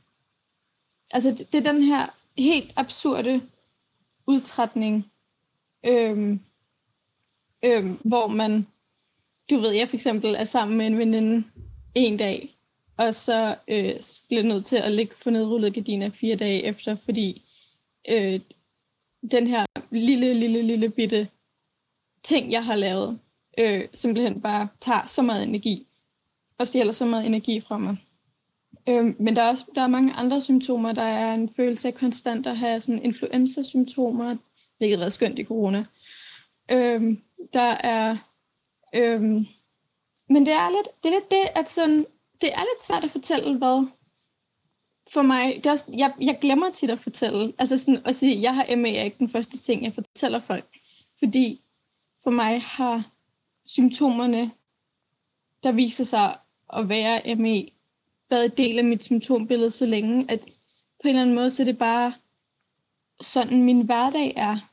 altså 1.12 1.32
det, 1.32 1.52
det 1.54 1.68
er 1.68 1.74
den 1.74 1.84
her 1.84 2.16
helt 2.38 2.74
absurde 2.76 3.42
udtrætning, 4.28 5.12
øh, 5.86 6.38
øh, 7.64 7.96
hvor 8.06 8.28
man 8.28 8.68
du 9.50 9.60
ved, 9.60 9.72
jeg 9.72 9.90
for 9.90 9.96
eksempel 9.96 10.36
er 10.36 10.44
sammen 10.44 10.78
med 10.78 10.88
en 10.88 10.98
veninde 10.98 11.44
en 11.96 12.18
dag, 12.18 12.58
og 12.98 13.16
så 13.16 13.56
øh, 13.68 13.94
bliver 14.28 14.44
nødt 14.44 14.66
til 14.66 14.76
at 14.76 14.92
ligge 14.92 15.16
for 15.18 15.30
nedrullet 15.30 15.74
gardiner 15.74 16.10
fire 16.10 16.36
dage 16.36 16.64
efter, 16.64 16.96
fordi 17.06 17.46
øh, 18.10 18.40
den 19.32 19.48
her 19.48 19.66
lille, 19.92 20.34
lille, 20.34 20.62
lille 20.62 20.90
bitte 20.90 21.28
ting, 22.24 22.52
jeg 22.52 22.66
har 22.66 22.76
lavet, 22.76 23.20
øh, 23.58 23.88
simpelthen 23.94 24.42
bare 24.42 24.68
tager 24.80 25.08
så 25.08 25.22
meget 25.22 25.48
energi, 25.48 25.88
og 26.58 26.68
stjæler 26.68 26.92
så 26.92 27.06
meget 27.06 27.26
energi 27.26 27.62
fra 27.62 27.78
mig. 27.78 27.98
Øh, 28.90 29.06
men 29.20 29.36
der 29.36 29.42
er 29.42 29.50
også 29.50 29.66
der 29.76 29.82
er 29.82 29.88
mange 29.88 30.14
andre 30.14 30.42
symptomer. 30.42 30.92
Der 30.92 31.02
er 31.02 31.34
en 31.34 31.50
følelse 31.56 31.88
af 31.88 31.94
konstant 31.94 32.48
at 32.48 32.58
have 32.58 32.82
sådan 32.82 33.04
influenza-symptomer, 33.04 34.36
hvilket 34.78 35.00
var 35.00 35.10
skønt 35.10 35.40
i 35.40 35.44
corona. 35.44 35.86
Øh, 36.72 37.18
der 37.54 37.72
er 37.84 38.18
Øhm, 38.96 39.46
men 40.30 40.46
det 40.46 40.54
er 40.54 40.70
lidt 40.70 41.04
det, 41.04 41.10
er 41.10 41.14
lidt 41.14 41.32
det 41.32 41.44
at 41.56 41.70
sådan, 41.70 42.06
det 42.42 42.54
er 42.54 42.60
lidt 42.60 42.84
svært 42.84 43.04
at 43.04 43.10
fortælle, 43.10 43.58
hvad 43.58 43.88
for 45.14 45.22
mig, 45.22 45.56
det 45.56 45.66
er 45.66 45.72
også, 45.72 45.86
jeg, 45.98 46.14
jeg 46.22 46.38
glemmer 46.42 46.72
tit 46.72 46.90
at 46.90 47.00
fortælle, 47.00 47.54
altså 47.60 47.78
sådan 47.78 48.02
at 48.06 48.16
sige, 48.16 48.42
jeg 48.42 48.56
har 48.56 48.76
ME 48.76 48.96
er 48.96 49.04
ikke 49.04 49.20
den 49.20 49.30
første 49.30 49.58
ting, 49.58 49.84
jeg 49.84 49.94
fortæller 49.94 50.40
folk, 50.40 50.78
fordi 51.20 51.62
for 52.24 52.32
mig 52.32 52.62
har 52.62 53.12
symptomerne, 53.66 54.52
der 55.64 55.72
viser 55.72 56.04
sig 56.04 56.38
at 56.74 56.90
være 56.90 57.36
ME, 57.36 57.68
været 58.30 58.46
en 58.46 58.58
del 58.58 58.78
af 58.78 58.86
mit 58.86 59.04
symptombillede 59.04 59.72
så 59.72 59.86
længe, 59.86 60.32
at 60.32 60.46
på 61.02 61.08
en 61.08 61.10
eller 61.10 61.22
anden 61.22 61.36
måde, 61.36 61.52
så 61.52 61.64
er 61.64 61.66
det 61.66 61.78
bare 61.78 62.14
sådan, 63.22 63.64
min 63.64 63.82
hverdag 63.82 64.34
er. 64.36 64.69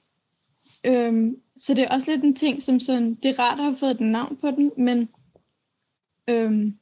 Øhm, 0.87 1.40
så 1.57 1.75
det 1.75 1.85
er 1.85 1.95
også 1.95 2.11
lidt 2.11 2.25
en 2.25 2.35
ting, 2.35 2.62
som 2.62 2.81
sådan, 2.81 3.14
det 3.14 3.31
er 3.31 3.38
rart 3.38 3.59
at 3.59 3.64
have 3.64 3.76
fået 3.76 3.90
et 3.90 4.00
navn 4.00 4.37
på 4.37 4.50
den, 4.50 4.73
men, 4.76 5.09
øhm, 6.28 6.78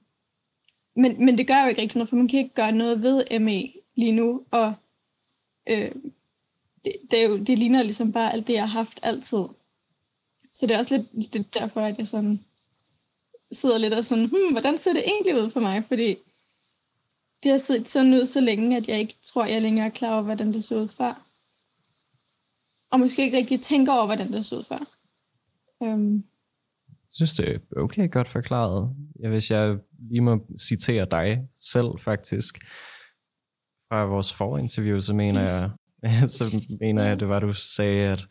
men, 0.97 1.25
men 1.25 1.39
det 1.39 1.47
gør 1.47 1.63
jo 1.63 1.69
ikke 1.69 1.83
rigtig 1.83 1.97
noget, 1.99 2.09
for 2.09 2.17
man 2.17 2.29
kan 2.29 2.39
ikke 2.39 2.55
gøre 2.55 2.73
noget 2.73 3.03
ved 3.03 3.39
ME 3.41 3.73
lige 3.95 4.13
nu, 4.13 4.43
og 4.51 4.75
øh, 5.67 5.93
det, 6.85 6.93
det, 7.11 7.23
er 7.23 7.29
jo, 7.29 7.39
det 7.39 7.59
ligner 7.59 7.83
ligesom 7.83 8.13
bare 8.13 8.33
alt 8.33 8.47
det, 8.47 8.53
jeg 8.53 8.63
har 8.63 8.79
haft 8.79 9.01
altid. 9.03 9.45
Så 10.53 10.67
det 10.67 10.71
er 10.71 10.79
også 10.79 10.97
lidt 10.97 11.33
det 11.33 11.55
derfor, 11.55 11.81
at 11.81 11.99
jeg 11.99 12.07
sådan 12.07 12.45
sidder 13.53 13.79
lidt 13.79 13.95
og 13.95 14.05
sådan, 14.05 14.27
hmm, 14.27 14.51
hvordan 14.51 14.79
ser 14.79 14.93
det 14.93 15.05
egentlig 15.07 15.43
ud 15.43 15.51
for 15.51 15.61
mig? 15.61 15.85
Fordi 15.89 16.17
det 17.43 17.51
har 17.51 17.59
set 17.59 17.89
sådan 17.89 18.15
ud 18.15 18.27
så 18.27 18.41
længe, 18.41 18.77
at 18.77 18.89
jeg 18.89 18.99
ikke 18.99 19.17
tror, 19.23 19.45
jeg 19.45 19.63
længere 19.63 19.87
er 19.87 19.91
klar 19.91 20.13
over, 20.13 20.23
hvordan 20.23 20.53
det 20.53 20.65
så 20.65 20.77
ud 20.77 20.89
før 20.89 21.24
og 22.95 23.01
måske 23.01 23.23
ikke 23.23 23.37
rigtig 23.37 23.61
tænker 23.61 23.93
over, 23.93 24.07
hvordan 24.07 24.33
det 24.33 24.47
så 24.47 24.57
ud 24.57 24.65
før. 24.65 24.79
Øhm. 25.83 26.15
Jeg 26.89 27.11
synes, 27.11 27.35
det 27.35 27.49
er 27.49 27.59
okay 27.77 28.11
godt 28.11 28.29
forklaret. 28.29 28.97
Ja, 29.23 29.29
hvis 29.29 29.51
jeg 29.51 29.79
lige 30.11 30.21
må 30.21 30.47
citere 30.61 31.07
dig 31.11 31.49
selv 31.55 31.89
faktisk, 32.05 32.59
fra 33.89 34.05
vores 34.05 34.33
forinterview, 34.33 35.01
så 35.01 35.15
mener 35.15 35.43
yes. 35.43 35.51
jeg, 36.03 36.31
så 36.39 36.61
mener 36.81 37.05
jeg, 37.05 37.21
det 37.21 37.29
var, 37.29 37.41
du 37.41 37.53
sagde, 37.53 38.13
at, 38.13 38.27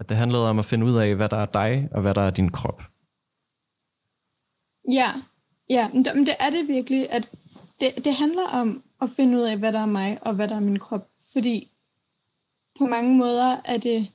at 0.00 0.08
det 0.08 0.16
handlede 0.16 0.48
om 0.48 0.58
at 0.58 0.64
finde 0.64 0.86
ud 0.86 0.94
af, 0.94 1.16
hvad 1.16 1.28
der 1.28 1.36
er 1.36 1.46
dig, 1.46 1.88
og 1.92 2.02
hvad 2.02 2.14
der 2.14 2.22
er 2.22 2.30
din 2.30 2.50
krop. 2.50 2.82
Ja, 4.92 5.08
ja 5.70 5.88
men 5.92 6.26
det 6.26 6.34
er 6.40 6.50
det 6.50 6.68
virkelig, 6.68 7.10
at 7.10 7.30
det, 7.80 8.04
det 8.04 8.14
handler 8.14 8.46
om 8.46 8.82
at 9.02 9.10
finde 9.10 9.38
ud 9.38 9.42
af, 9.42 9.58
hvad 9.58 9.72
der 9.72 9.80
er 9.80 9.86
mig, 9.86 10.18
og 10.22 10.34
hvad 10.34 10.48
der 10.48 10.56
er 10.56 10.60
min 10.60 10.78
krop. 10.78 11.08
Fordi 11.32 11.73
på 12.78 12.86
mange 12.86 13.14
måder 13.14 13.56
er 13.64 13.76
det 13.76 14.08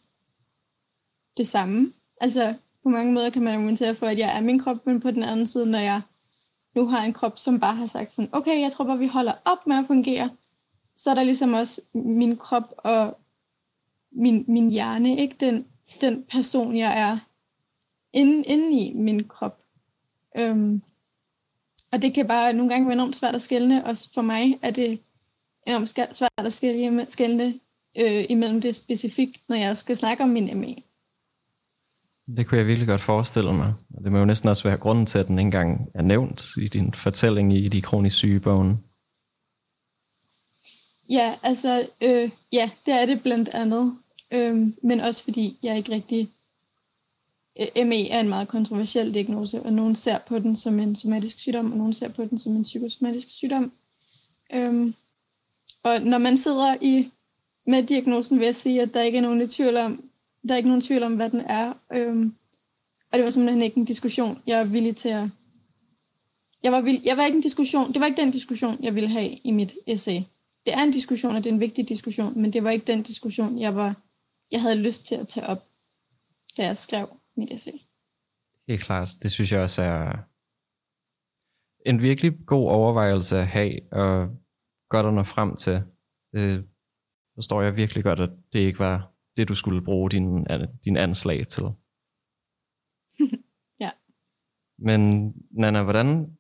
det 1.37 1.47
samme. 1.47 1.93
Altså, 2.21 2.55
på 2.83 2.89
mange 2.89 3.13
måder 3.13 3.29
kan 3.29 3.41
man 3.41 3.53
argumentere 3.53 3.95
for, 3.95 4.07
at 4.07 4.17
jeg 4.17 4.37
er 4.37 4.41
min 4.41 4.59
krop, 4.59 4.85
men 4.85 4.99
på 4.99 5.11
den 5.11 5.23
anden 5.23 5.47
side, 5.47 5.65
når 5.65 5.79
jeg 5.79 6.01
nu 6.75 6.87
har 6.87 7.03
en 7.03 7.13
krop, 7.13 7.39
som 7.39 7.59
bare 7.59 7.75
har 7.75 7.85
sagt 7.85 8.13
sådan, 8.13 8.29
okay, 8.31 8.61
jeg 8.61 8.71
tror 8.71 8.85
bare, 8.85 8.97
vi 8.97 9.07
holder 9.07 9.33
op 9.45 9.67
med 9.67 9.77
at 9.77 9.87
fungere, 9.87 10.29
så 10.95 11.09
er 11.09 11.15
der 11.15 11.23
ligesom 11.23 11.53
også 11.53 11.81
min 11.93 12.37
krop 12.37 12.73
og 12.77 13.17
min, 14.11 14.45
min 14.47 14.69
hjerne, 14.71 15.17
ikke 15.17 15.35
den, 15.39 15.67
den 16.01 16.23
person, 16.23 16.77
jeg 16.77 16.99
er 16.99 17.17
inde, 18.13 18.43
inde 18.43 18.79
i 18.79 18.93
min 18.93 19.27
krop. 19.27 19.59
Øhm, 20.37 20.81
og 21.91 22.01
det 22.01 22.13
kan 22.13 22.27
bare 22.27 22.53
nogle 22.53 22.69
gange 22.69 22.85
være 22.85 22.93
enormt 22.93 23.15
svært 23.15 23.35
at 23.35 23.41
skælne, 23.41 23.85
og 23.85 23.95
for 24.13 24.21
mig 24.21 24.59
er 24.61 24.71
det 24.71 24.99
enormt 25.67 25.89
svært 25.89 26.31
at 26.37 26.53
skælne, 26.53 27.05
skælne 27.09 27.59
øh, 27.97 28.25
imellem 28.29 28.61
det 28.61 28.75
specifikt, 28.75 29.37
når 29.49 29.55
jeg 29.55 29.77
skal 29.77 29.95
snakke 29.95 30.23
om 30.23 30.29
min 30.29 30.59
ME. 30.59 30.75
Det 32.37 32.47
kunne 32.47 32.57
jeg 32.57 32.67
virkelig 32.67 32.87
godt 32.87 33.01
forestille 33.01 33.53
mig. 33.53 33.73
Og 33.97 34.03
det 34.03 34.11
må 34.11 34.17
jo 34.17 34.25
næsten 34.25 34.49
også 34.49 34.63
være 34.63 34.77
grunden 34.77 35.05
til, 35.05 35.19
at 35.19 35.27
den 35.27 35.39
ikke 35.39 35.45
engang 35.45 35.89
er 35.93 36.01
nævnt 36.01 36.43
i 36.57 36.67
din 36.67 36.93
fortælling 36.93 37.57
i 37.57 37.67
de 37.67 37.81
kronisk 37.81 38.15
syge 38.15 38.39
bogen. 38.39 38.83
Ja, 41.09 41.35
altså, 41.43 41.87
øh, 42.01 42.29
ja, 42.51 42.69
det 42.85 42.93
er 42.93 43.05
det 43.05 43.23
blandt 43.23 43.49
andet. 43.49 43.97
Øh, 44.31 44.67
men 44.83 44.99
også 44.99 45.23
fordi 45.23 45.57
jeg 45.63 45.77
ikke 45.77 45.91
rigtig... 45.91 46.29
Øh, 47.59 47.87
ME 47.87 48.09
er 48.09 48.19
en 48.19 48.29
meget 48.29 48.47
kontroversiel 48.47 49.13
diagnose, 49.13 49.61
og 49.63 49.73
nogen 49.73 49.95
ser 49.95 50.17
på 50.27 50.39
den 50.39 50.55
som 50.55 50.79
en 50.79 50.95
somatisk 50.95 51.39
sygdom, 51.39 51.71
og 51.71 51.77
nogen 51.77 51.93
ser 51.93 52.09
på 52.09 52.25
den 52.25 52.37
som 52.37 52.55
en 52.55 52.63
psykosomatisk 52.63 53.29
sygdom. 53.29 53.71
Øh, 54.53 54.93
og 55.83 56.01
når 56.01 56.17
man 56.17 56.37
sidder 56.37 56.75
i 56.81 57.11
med 57.69 57.83
diagnosen 57.83 58.39
vil 58.39 58.45
jeg 58.45 58.55
sige, 58.55 58.81
at 58.81 58.93
der 58.93 59.01
ikke 59.01 59.17
er 59.17 59.21
nogen 59.21 59.47
tvivl 59.47 59.77
om, 59.77 60.09
der 60.47 60.53
er 60.53 60.57
ikke 60.57 60.69
nogen 60.69 60.81
tvivl 60.81 61.03
om, 61.03 61.15
hvad 61.15 61.29
den 61.29 61.41
er. 61.41 61.73
Øhm, 61.93 62.35
og 63.11 63.17
det 63.17 63.23
var 63.23 63.29
simpelthen 63.29 63.61
ikke 63.61 63.77
en 63.77 63.85
diskussion, 63.85 64.41
jeg 64.47 64.59
er 64.59 64.65
villig 64.65 64.95
til 64.95 65.09
at... 65.09 65.29
Jeg 66.63 66.71
var, 66.71 66.81
villig, 66.81 67.05
jeg 67.05 67.17
var 67.17 67.25
ikke 67.25 67.35
en 67.35 67.41
diskussion, 67.41 67.93
det 67.93 67.99
var 67.99 68.05
ikke 68.05 68.21
den 68.21 68.31
diskussion, 68.31 68.83
jeg 68.83 68.95
ville 68.95 69.09
have 69.09 69.29
i 69.29 69.51
mit 69.51 69.73
essay. 69.87 70.21
Det 70.65 70.73
er 70.73 70.83
en 70.83 70.91
diskussion, 70.91 71.35
og 71.35 71.43
det 71.43 71.49
er 71.49 71.53
en 71.53 71.59
vigtig 71.59 71.89
diskussion, 71.89 72.41
men 72.41 72.53
det 72.53 72.63
var 72.63 72.69
ikke 72.71 72.85
den 72.85 73.03
diskussion, 73.03 73.59
jeg, 73.59 73.75
var, 73.75 73.95
jeg 74.51 74.61
havde 74.61 74.75
lyst 74.75 75.05
til 75.05 75.15
at 75.15 75.27
tage 75.27 75.47
op, 75.47 75.65
da 76.57 76.65
jeg 76.65 76.77
skrev 76.77 77.09
mit 77.37 77.51
essay. 77.51 77.71
Helt 78.67 78.83
klart. 78.83 79.09
Det 79.23 79.31
synes 79.31 79.51
jeg 79.51 79.61
også 79.61 79.81
er 79.81 80.17
en 81.85 82.01
virkelig 82.01 82.31
god 82.45 82.69
overvejelse 82.69 83.37
at 83.37 83.47
have, 83.47 83.79
og 83.91 84.29
godt 84.89 85.05
at 85.05 85.13
nå 85.13 85.23
frem 85.23 85.55
til. 85.55 85.83
Det 86.33 86.65
forstår 87.39 87.61
jeg 87.61 87.75
virkelig 87.75 88.03
godt, 88.03 88.19
at 88.19 88.29
det 88.53 88.59
ikke 88.59 88.79
var 88.79 89.11
det, 89.37 89.47
du 89.49 89.55
skulle 89.55 89.81
bruge 89.81 90.09
din, 90.09 90.47
din 90.85 90.97
anslag 90.97 91.47
til. 91.47 91.63
ja. 93.83 93.89
Men 94.77 95.33
Nana, 95.51 95.83
hvordan, 95.83 96.37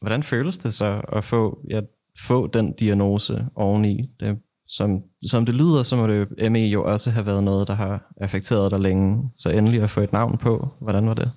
hvordan 0.00 0.22
føles 0.22 0.58
det 0.58 0.74
så 0.74 1.00
at 1.12 1.24
få, 1.24 1.64
ja, 1.70 1.80
få 2.26 2.46
den 2.46 2.72
diagnose 2.72 3.46
oveni? 3.54 4.10
Det, 4.20 4.42
som, 4.66 5.02
som 5.26 5.46
det 5.46 5.54
lyder, 5.54 5.82
så 5.82 5.96
må 5.96 6.06
det 6.06 6.52
ME 6.52 6.58
jo 6.58 6.92
også 6.92 7.10
have 7.10 7.26
været 7.26 7.44
noget, 7.44 7.68
der 7.68 7.74
har 7.74 8.12
affekteret 8.20 8.70
dig 8.70 8.80
længe. 8.80 9.30
Så 9.36 9.50
endelig 9.50 9.82
at 9.82 9.90
få 9.90 10.00
et 10.00 10.12
navn 10.12 10.38
på, 10.38 10.68
hvordan 10.80 11.06
var 11.06 11.14
det? 11.14 11.32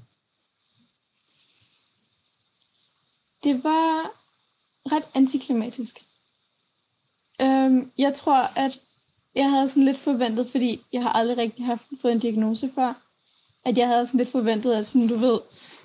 Det 3.43 3.63
var 3.63 4.12
ret 4.96 5.10
antiklimatisk. 5.15 6.00
Øhm, 7.41 7.91
jeg 7.97 8.13
tror, 8.13 8.59
at 8.59 8.81
jeg 9.35 9.49
havde 9.49 9.69
sådan 9.69 9.83
lidt 9.83 9.97
forventet, 9.97 10.49
fordi 10.49 10.81
jeg 10.93 11.01
har 11.01 11.09
aldrig 11.09 11.37
rigtig 11.37 11.65
haft 11.65 11.85
fået 12.01 12.11
en 12.11 12.19
diagnose 12.19 12.71
før, 12.75 13.09
at 13.65 13.77
jeg 13.77 13.87
havde 13.87 14.05
sådan 14.05 14.17
lidt 14.17 14.29
forventet, 14.29 14.73
at 14.73 14.85
sådan, 14.85 15.07
du 15.07 15.15
ved, 15.15 15.39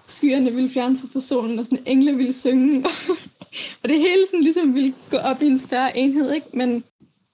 skyerne 0.07 0.53
ville 0.53 0.71
fjerne 0.71 0.97
sig 0.97 1.11
fra 1.11 1.21
solen, 1.21 1.59
og 1.59 1.65
sådan 1.65 1.87
engle 1.87 2.17
ville 2.17 2.33
synge, 2.33 2.85
og 3.83 3.89
det 3.89 3.99
hele 3.99 4.27
sådan 4.27 4.43
ligesom 4.43 4.75
ville 4.75 4.95
gå 5.11 5.17
op 5.17 5.43
i 5.43 5.47
en 5.47 5.59
større 5.59 5.97
enhed, 5.97 6.33
ikke? 6.33 6.47
Men, 6.53 6.85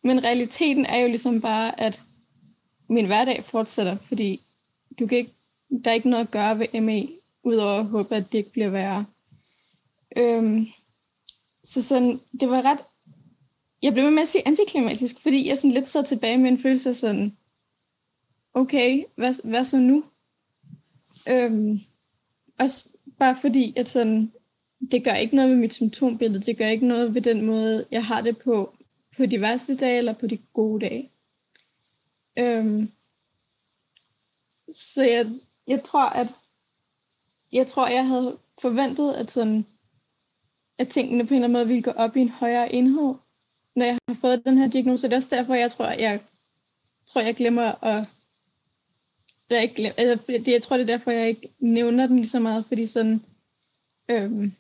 men 0.04 0.25
realiteten 0.25 0.87
er 0.87 0.99
jo 0.99 1.09
ligesom 1.09 1.40
bare, 1.40 1.80
at 1.80 2.02
min 2.88 3.06
hverdag 3.06 3.44
fortsætter, 3.44 3.97
fordi 4.09 4.40
du 4.99 5.06
kan 5.06 5.18
ikke, 5.18 5.35
der 5.85 5.90
er 5.90 5.94
ikke 5.94 6.11
noget 6.11 6.25
at 6.25 6.30
gøre 6.30 6.59
ved 6.59 6.80
ME, 6.80 7.09
udover 7.44 7.78
at 7.80 7.87
håbe, 7.87 8.16
at 8.16 8.33
det 8.33 8.38
ikke 8.38 8.52
bliver 8.52 8.68
værre. 8.68 9.04
Øhm, 10.16 10.66
så 11.64 11.83
sådan, 11.83 12.21
det 12.40 12.50
var 12.50 12.62
ret 12.62 12.85
jeg 13.85 13.93
blev 13.93 14.11
med 14.11 14.23
at 14.23 14.29
sige 14.29 14.49
antiklimatisk, 14.49 15.21
fordi 15.21 15.49
jeg 15.49 15.59
sådan 15.59 15.71
lidt 15.71 15.88
sad 15.88 16.05
tilbage 16.05 16.38
med 16.38 16.50
en 16.50 16.59
følelse 16.59 16.88
af 16.88 16.97
sådan, 16.97 17.37
okay, 18.55 19.05
hvad, 19.17 19.49
hvad 19.50 19.64
så 19.64 19.81
nu? 19.81 20.05
Øhm, 21.29 21.81
også 22.59 22.88
bare 23.19 23.37
fordi, 23.41 23.75
at 23.76 23.88
sådan, 23.88 24.33
det 24.91 25.05
gør 25.05 25.14
ikke 25.14 25.37
noget 25.37 25.50
ved 25.50 25.57
mit 25.57 25.75
symptombillede, 25.75 26.45
det 26.45 26.59
gør 26.59 26.67
ikke 26.67 26.87
noget 26.87 27.14
ved 27.14 27.23
den 27.23 27.47
måde, 27.47 27.87
jeg 27.91 28.05
har 28.05 28.21
det 28.21 28.38
på, 28.38 28.75
på 29.17 29.26
de 29.26 29.41
værste 29.41 29.76
dage, 29.76 29.99
eller 29.99 30.12
på 30.12 30.26
de 30.26 30.37
gode 30.37 30.87
dage. 30.87 31.11
Øhm, 32.38 32.91
så 34.73 35.03
jeg, 35.03 35.31
jeg 35.67 35.83
tror, 35.83 36.09
at 36.09 36.35
jeg 37.53 37.67
tror, 37.67 37.88
jeg 37.88 38.07
havde 38.07 38.38
forventet, 38.61 39.12
at 39.12 39.31
sådan, 39.31 39.67
at 40.79 40.88
tingene 40.88 41.26
på 41.26 41.35
en 41.35 41.45
eller 41.45 41.45
anden 41.45 41.53
måde 41.53 41.67
ville 41.67 41.83
gå 41.83 41.91
op 41.91 42.17
i 42.17 42.21
en 42.21 42.29
højere 42.29 42.73
enhed, 42.73 43.14
når 43.76 43.85
jeg 43.85 43.99
har 44.09 44.16
fået 44.21 44.45
den 44.45 44.59
her 44.59 44.69
diagnose. 44.69 45.07
Det 45.07 45.12
er 45.12 45.16
også 45.16 45.37
derfor, 45.37 45.54
jeg 45.54 45.71
tror, 45.71 45.87
jeg, 45.87 46.21
tror, 47.07 47.21
jeg 47.21 47.35
glemmer 47.35 47.85
at... 47.85 48.09
Jeg, 49.50 49.62
ikke 49.62 49.75
glemmer, 49.75 49.95
altså, 49.99 50.33
det, 50.33 50.49
jeg 50.49 50.62
tror, 50.62 50.76
det 50.76 50.83
er 50.83 50.97
derfor, 50.97 51.11
jeg 51.11 51.28
ikke 51.28 51.54
nævner 51.59 52.07
den 52.07 52.16
lige 52.16 52.28
så 52.28 52.40
meget, 52.40 52.64
fordi 52.66 52.87
sådan, 52.87 53.23
øhm, 54.11 54.52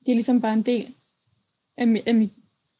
det 0.00 0.12
er 0.12 0.14
ligesom 0.14 0.40
bare 0.40 0.52
en 0.52 0.62
del 0.62 0.94
af, 1.76 2.02
af, 2.06 2.28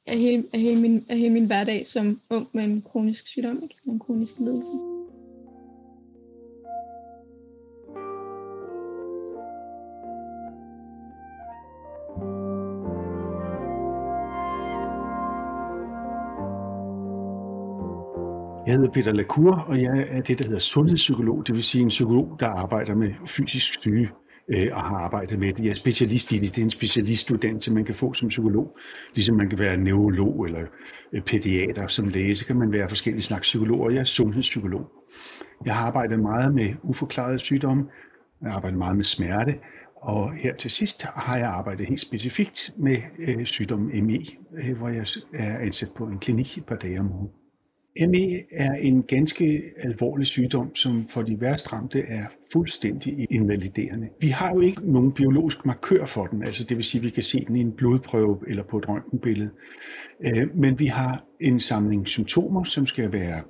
af, 0.06 0.18
hele, 0.18 0.44
af, 0.52 0.60
hele 0.60 0.80
min, 0.80 1.06
af 1.08 1.18
hele 1.18 1.34
min 1.34 1.46
hverdag 1.46 1.86
som 1.86 2.20
ung 2.30 2.48
med 2.52 2.64
en 2.64 2.82
kronisk 2.82 3.26
sygdom, 3.26 3.62
ikke? 3.62 3.76
en 3.86 3.98
kronisk 3.98 4.38
lidelse. 4.38 4.97
Jeg 18.68 18.76
hedder 18.76 18.90
Peter 18.90 19.12
Lacour, 19.12 19.54
og 19.54 19.82
jeg 19.82 20.06
er 20.10 20.20
det, 20.22 20.38
der 20.38 20.44
hedder 20.44 20.58
sundhedspsykolog, 20.58 21.46
det 21.46 21.54
vil 21.54 21.62
sige 21.62 21.82
en 21.82 21.88
psykolog, 21.88 22.36
der 22.40 22.46
arbejder 22.46 22.94
med 22.94 23.12
fysisk 23.26 23.80
syge 23.80 24.10
øh, 24.48 24.68
og 24.72 24.82
har 24.82 24.96
arbejdet 24.96 25.38
med 25.38 25.52
det. 25.52 25.64
Jeg 25.64 25.70
er 25.70 25.74
specialist 25.74 26.32
i 26.32 26.38
det. 26.38 26.56
Det 26.56 26.58
er 26.58 26.64
en 26.64 26.70
specialistuddannelse, 26.70 27.74
man 27.74 27.84
kan 27.84 27.94
få 27.94 28.14
som 28.14 28.28
psykolog. 28.28 28.76
Ligesom 29.14 29.36
man 29.36 29.48
kan 29.48 29.58
være 29.58 29.76
neurolog 29.76 30.46
eller 30.46 30.60
øh, 31.12 31.22
pædiater 31.22 31.86
som 31.86 32.08
læge, 32.08 32.34
så 32.34 32.46
kan 32.46 32.56
man 32.56 32.72
være 32.72 32.88
forskellige 32.88 33.22
slags 33.22 33.42
psykologer. 33.42 33.90
Jeg 33.90 34.00
er 34.00 34.04
sundhedspsykolog. 34.04 34.90
Jeg 35.64 35.74
har 35.74 35.86
arbejdet 35.86 36.20
meget 36.20 36.54
med 36.54 36.74
uforklarede 36.82 37.38
sygdomme. 37.38 37.84
Jeg 38.42 38.50
har 38.50 38.56
arbejdet 38.56 38.78
meget 38.78 38.96
med 38.96 39.04
smerte. 39.04 39.54
Og 39.96 40.32
her 40.32 40.54
til 40.54 40.70
sidst 40.70 41.04
har 41.04 41.36
jeg 41.36 41.48
arbejdet 41.48 41.86
helt 41.86 42.00
specifikt 42.00 42.70
med 42.78 42.96
øh, 43.18 43.44
sygdommen 43.44 44.06
ME, 44.06 44.24
øh, 44.62 44.78
hvor 44.78 44.88
jeg 44.88 45.06
er 45.34 45.58
ansat 45.58 45.88
på 45.96 46.04
en 46.04 46.18
klinik 46.18 46.58
et 46.58 46.64
par 46.64 46.76
dage 46.76 47.00
om 47.00 47.12
ugen. 47.12 47.28
ME 48.06 48.42
er 48.50 48.72
en 48.72 49.02
ganske 49.02 49.62
alvorlig 49.82 50.26
sygdom, 50.26 50.74
som 50.74 51.08
for 51.08 51.22
de 51.22 51.40
værst 51.40 51.72
ramte 51.72 52.00
er 52.00 52.24
fuldstændig 52.52 53.26
invaliderende. 53.30 54.08
Vi 54.20 54.28
har 54.28 54.54
jo 54.54 54.60
ikke 54.60 54.92
nogen 54.92 55.12
biologisk 55.12 55.66
markør 55.66 56.06
for 56.06 56.26
den, 56.26 56.42
altså 56.42 56.64
det 56.64 56.76
vil 56.76 56.84
sige, 56.84 57.00
at 57.00 57.04
vi 57.04 57.10
kan 57.10 57.22
se 57.22 57.44
den 57.48 57.56
i 57.56 57.60
en 57.60 57.72
blodprøve 57.72 58.38
eller 58.48 58.62
på 58.62 58.78
et 58.78 58.88
røntgenbillede. 58.88 59.50
Øh, 60.20 60.56
men 60.56 60.78
vi 60.78 60.86
har 60.86 61.24
en 61.40 61.60
samling 61.60 62.08
symptomer, 62.08 62.64
som 62.64 62.86
skal 62.86 63.12
være 63.12 63.40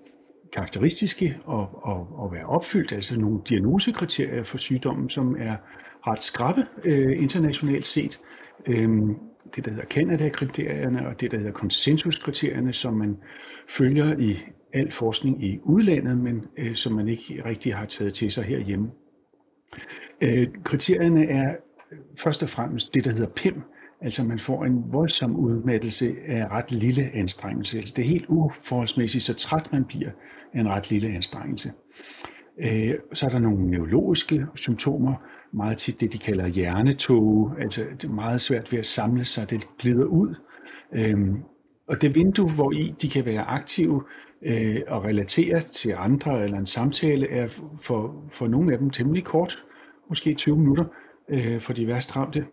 karakteristiske 0.52 1.36
og, 1.44 1.68
og, 1.82 2.08
og 2.12 2.32
være 2.32 2.46
opfyldt, 2.46 2.92
altså 2.92 3.20
nogle 3.20 3.40
diagnosekriterier 3.48 4.44
for 4.44 4.58
sygdommen, 4.58 5.08
som 5.08 5.36
er 5.38 5.56
ret 6.06 6.22
skrappe 6.22 6.66
øh, 6.84 7.22
internationalt 7.22 7.86
set. 7.86 8.20
Øhm, 8.66 9.16
det, 9.56 9.64
der 9.64 9.70
hedder 9.70 9.86
Canada-kriterierne 9.86 11.08
og 11.08 11.20
det, 11.20 11.30
der 11.30 11.36
hedder 11.36 11.52
konsensuskriterierne, 11.52 12.72
som 12.72 12.94
man 12.94 13.16
følger 13.68 14.18
i 14.18 14.44
al 14.72 14.92
forskning 14.92 15.44
i 15.44 15.58
udlandet, 15.62 16.18
men 16.18 16.42
øh, 16.58 16.74
som 16.74 16.92
man 16.92 17.08
ikke 17.08 17.42
rigtig 17.44 17.74
har 17.74 17.86
taget 17.86 18.14
til 18.14 18.30
sig 18.30 18.44
herhjemme. 18.44 18.90
Øh, 20.20 20.48
kriterierne 20.64 21.30
er 21.30 21.56
først 22.18 22.42
og 22.42 22.48
fremmest 22.48 22.94
det, 22.94 23.04
der 23.04 23.10
hedder 23.10 23.30
PIM, 23.36 23.62
altså 24.00 24.24
man 24.24 24.38
får 24.38 24.64
en 24.64 24.92
voldsom 24.92 25.36
udmattelse 25.36 26.16
af 26.26 26.48
ret 26.48 26.72
lille 26.72 27.10
anstrengelse. 27.14 27.78
Altså, 27.78 27.94
det 27.96 28.02
er 28.02 28.08
helt 28.08 28.26
uforholdsmæssigt, 28.28 29.24
så 29.24 29.34
træt 29.34 29.72
man 29.72 29.84
bliver 29.84 30.10
af 30.54 30.60
en 30.60 30.68
ret 30.68 30.90
lille 30.90 31.08
anstrengelse. 31.08 31.72
Øh, 32.60 32.94
så 33.12 33.26
er 33.26 33.30
der 33.30 33.38
nogle 33.38 33.70
neurologiske 33.70 34.46
symptomer, 34.54 35.14
meget 35.52 35.78
tit 35.78 36.00
det, 36.00 36.12
de 36.12 36.18
kalder 36.18 36.46
hjernetog, 36.46 37.52
altså 37.60 37.84
det 38.02 38.04
er 38.04 38.12
meget 38.12 38.40
svært 38.40 38.72
ved 38.72 38.78
at 38.78 38.86
samle 38.86 39.24
sig, 39.24 39.50
det 39.50 39.68
glider 39.78 40.04
ud. 40.04 40.34
Øhm, 40.92 41.42
og 41.88 42.02
det 42.02 42.14
vindue, 42.14 42.50
hvor 42.50 42.72
i 42.72 42.94
de 43.02 43.08
kan 43.08 43.26
være 43.26 43.42
aktive 43.42 44.02
øh, 44.42 44.80
og 44.88 45.04
relatere 45.04 45.60
til 45.60 45.94
andre 45.96 46.44
eller 46.44 46.58
en 46.58 46.66
samtale, 46.66 47.30
er 47.30 47.48
for, 47.80 48.24
for 48.32 48.48
nogle 48.48 48.72
af 48.72 48.78
dem 48.78 48.90
temmelig 48.90 49.24
kort, 49.24 49.64
måske 50.08 50.34
20 50.34 50.58
minutter 50.58 50.84
øh, 51.28 51.60
for 51.60 51.72
de 51.72 51.86
værst 51.86 52.16
ramte, 52.16 52.46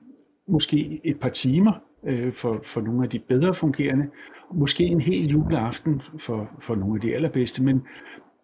måske 0.48 1.02
et 1.04 1.20
par 1.20 1.30
timer 1.30 1.74
øh, 2.08 2.34
for, 2.34 2.62
for 2.64 2.82
nogle 2.82 3.04
af 3.04 3.10
de 3.10 3.20
bedre 3.20 3.54
fungerende, 3.54 4.06
måske 4.54 4.84
en 4.84 5.02
hel 5.02 5.28
juleaften 5.28 6.02
for, 6.20 6.50
for 6.60 6.76
nogle 6.76 6.96
af 6.96 7.02
de 7.02 7.16
allerbedste, 7.16 7.64
men, 7.64 7.82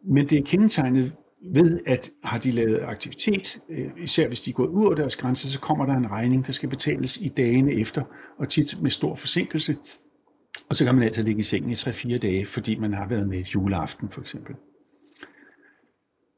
men 0.03 0.29
det 0.29 0.38
er 0.38 0.43
kendetegnet 0.46 1.13
ved, 1.43 1.79
at 1.88 2.10
har 2.24 2.38
de 2.38 2.51
lavet 2.51 2.79
aktivitet, 2.81 3.60
øh, 3.69 3.91
især 4.03 4.27
hvis 4.27 4.41
de 4.41 4.50
er 4.50 4.53
gået 4.53 4.69
ud 4.69 4.89
af 4.89 4.95
deres 4.95 5.15
grænser, 5.15 5.50
så 5.50 5.60
kommer 5.60 5.86
der 5.86 5.93
en 5.93 6.12
regning, 6.12 6.48
der 6.48 6.53
skal 6.53 6.69
betales 6.69 7.17
i 7.17 7.27
dagene 7.27 7.74
efter, 7.74 8.03
og 8.39 8.50
tit 8.50 8.81
med 8.81 8.91
stor 8.91 9.15
forsinkelse. 9.15 9.75
Og 10.69 10.75
så 10.75 10.86
kan 10.86 10.95
man 10.95 11.03
altså 11.03 11.24
ligge 11.24 11.39
i 11.39 11.43
sengen 11.43 11.71
i 11.71 11.74
3-4 11.74 12.17
dage, 12.17 12.45
fordi 12.45 12.75
man 12.75 12.93
har 12.93 13.07
været 13.07 13.27
med 13.27 13.43
juleaften 13.43 14.10
for 14.10 14.21
eksempel. 14.21 14.55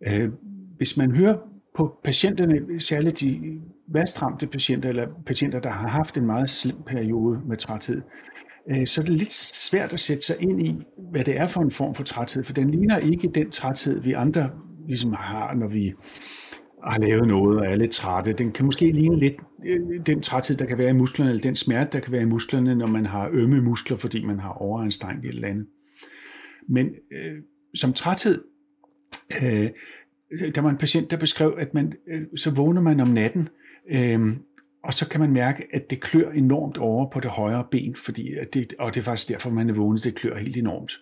Øh, 0.08 0.30
hvis 0.78 0.98
man 0.98 1.16
hører 1.16 1.38
på 1.76 2.00
patienterne, 2.04 2.80
særligt 2.80 3.20
de 3.20 3.62
værst 3.88 4.22
ramte 4.22 4.48
patienter, 4.48 4.90
eller 4.90 5.08
patienter, 5.26 5.60
der 5.60 5.70
har 5.70 5.88
haft 5.88 6.18
en 6.18 6.26
meget 6.26 6.50
slem 6.50 6.84
periode 6.86 7.42
med 7.48 7.58
træthed, 7.58 8.02
øh, 8.70 8.88
så 8.88 9.02
er 9.02 9.06
det 9.06 9.16
lidt 9.16 9.34
svært 9.34 9.94
at 9.94 10.00
sætte 10.00 10.22
sig 10.26 10.36
ind 10.42 10.68
i, 10.68 10.76
hvad 11.12 11.24
det 11.24 11.38
er 11.38 11.48
for 11.48 11.62
en 11.62 11.72
form 11.72 11.96
for 11.96 12.04
træthed, 12.04 12.44
for 12.44 12.54
den 12.54 12.72
ligner 12.72 12.98
ikke 12.98 13.28
den 13.28 13.52
træthed, 13.52 14.02
vi 14.02 14.14
andre 14.14 14.50
ligesom 14.88 15.14
har, 15.14 15.54
når 15.54 15.68
vi 15.68 15.94
har 16.84 17.00
lavet 17.00 17.28
noget 17.28 17.60
og 17.60 17.66
er 17.66 17.76
lidt 17.76 17.92
trætte. 17.92 18.34
Den 18.34 18.52
kan 18.52 18.66
måske 18.66 18.92
ligne 18.92 19.20
lidt 19.20 19.36
øh, 19.66 20.06
den 20.06 20.22
træthed, 20.22 20.58
der 20.58 20.66
kan 20.66 20.78
være 20.78 20.90
i 20.90 20.94
musklerne, 20.94 21.32
eller 21.32 21.44
den 21.44 21.56
smerte, 21.56 21.90
der 21.92 22.00
kan 22.00 22.12
være 22.12 22.22
i 22.22 22.26
musklerne, 22.26 22.76
når 22.76 22.88
man 22.88 23.06
har 23.06 23.30
ømme 23.34 23.62
muskler, 23.62 23.98
fordi 23.98 24.26
man 24.26 24.40
har 24.40 24.50
overanstrengt 24.50 25.26
et 25.26 25.30
eller 25.30 25.48
andet. 25.48 25.68
Men 26.70 26.88
øh, 26.88 27.42
som 27.76 27.94
træthed, 27.94 28.44
øh, 29.44 29.70
der 30.56 30.62
var 30.62 30.70
en 30.70 30.78
patient, 30.78 31.12
der 31.12 31.18
beskrev, 31.18 31.56
at 31.58 31.74
man, 31.74 31.94
øh, 32.08 32.22
så 32.36 32.52
vågner 32.52 32.82
man 32.82 33.00
om 33.00 33.08
natten, 33.08 33.50
øh, 33.90 34.38
og 34.84 34.94
så 34.94 35.10
kan 35.10 35.20
man 35.20 35.32
mærke, 35.32 35.68
at 35.74 35.90
det 35.90 36.02
klør 36.02 36.32
enormt 36.32 36.78
over 36.78 37.10
på 37.10 37.20
det 37.20 37.32
højre 37.32 37.68
ben, 37.72 37.96
fordi 37.96 38.34
at 38.34 38.54
det, 38.54 38.74
og 38.80 38.96
det 38.96 39.00
er 39.00 39.04
faktisk 39.04 39.30
derfor, 39.30 39.50
man 39.50 39.70
er 39.70 39.74
vågnet, 39.74 40.04
det 40.04 40.16
klør 40.16 40.38
helt 40.38 40.58
enormt. 40.58 40.94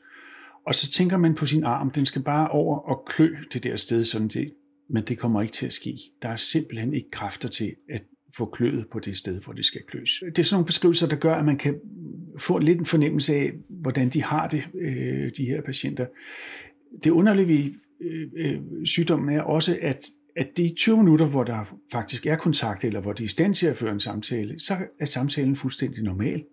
Og 0.66 0.76
så 0.76 0.92
tænker 0.92 1.18
man 1.18 1.36
på 1.36 1.46
sin 1.46 1.64
arm, 1.64 1.92
den 1.92 2.06
skal 2.06 2.22
bare 2.22 2.48
over 2.48 2.78
og 2.78 3.06
klø 3.06 3.36
det 3.54 3.64
der 3.64 3.76
sted, 3.76 4.06
sådan 4.06 4.28
det, 4.28 4.54
men 4.90 5.04
det 5.04 5.18
kommer 5.18 5.42
ikke 5.42 5.52
til 5.52 5.66
at 5.66 5.74
ske. 5.74 5.98
Der 6.22 6.30
er 6.30 6.36
simpelthen 6.36 6.94
ikke 6.94 7.12
kræfter 7.12 7.50
til 7.50 7.76
at 7.90 8.02
få 8.38 8.46
kløet 8.46 8.86
på 8.92 9.00
det 9.00 9.18
sted, 9.18 9.42
hvor 9.42 9.54
det 9.54 9.66
skal 9.66 9.82
kløs. 9.88 10.24
Det 10.26 10.40
er 10.40 10.44
sådan 10.44 10.56
nogle 10.56 10.66
beskrivelser, 10.66 11.08
der 11.08 11.16
gør, 11.16 11.36
at 11.36 11.46
man 11.46 11.58
kan 11.58 11.80
få 12.40 12.58
lidt 12.58 12.80
en 12.80 12.86
fornemmelse 12.86 13.36
af, 13.36 13.52
hvordan 13.70 14.10
de 14.10 14.24
har 14.24 14.48
det, 14.48 14.70
øh, 14.76 15.32
de 15.38 15.46
her 15.46 15.62
patienter. 15.62 16.06
Det 17.04 17.12
underlige 17.12 17.48
ved 17.48 17.74
øh, 18.02 18.28
øh 18.36 18.62
sygdommen 18.86 19.36
er 19.36 19.42
også, 19.42 19.78
at 19.82 20.06
at 20.36 20.58
de 20.58 20.74
20 20.78 20.98
minutter, 20.98 21.26
hvor 21.26 21.44
der 21.44 21.78
faktisk 21.92 22.26
er 22.26 22.36
kontakt, 22.36 22.84
eller 22.84 23.00
hvor 23.00 23.14
de 23.14 23.24
er 23.24 23.26
i 23.26 23.28
stand 23.28 23.54
til 23.54 23.68
at 23.68 23.78
føre 23.78 23.94
en 23.94 24.00
samtale, 24.00 24.60
så 24.60 24.78
er 25.00 25.06
samtalen 25.06 25.56
fuldstændig 25.56 26.04
normal 26.04 26.44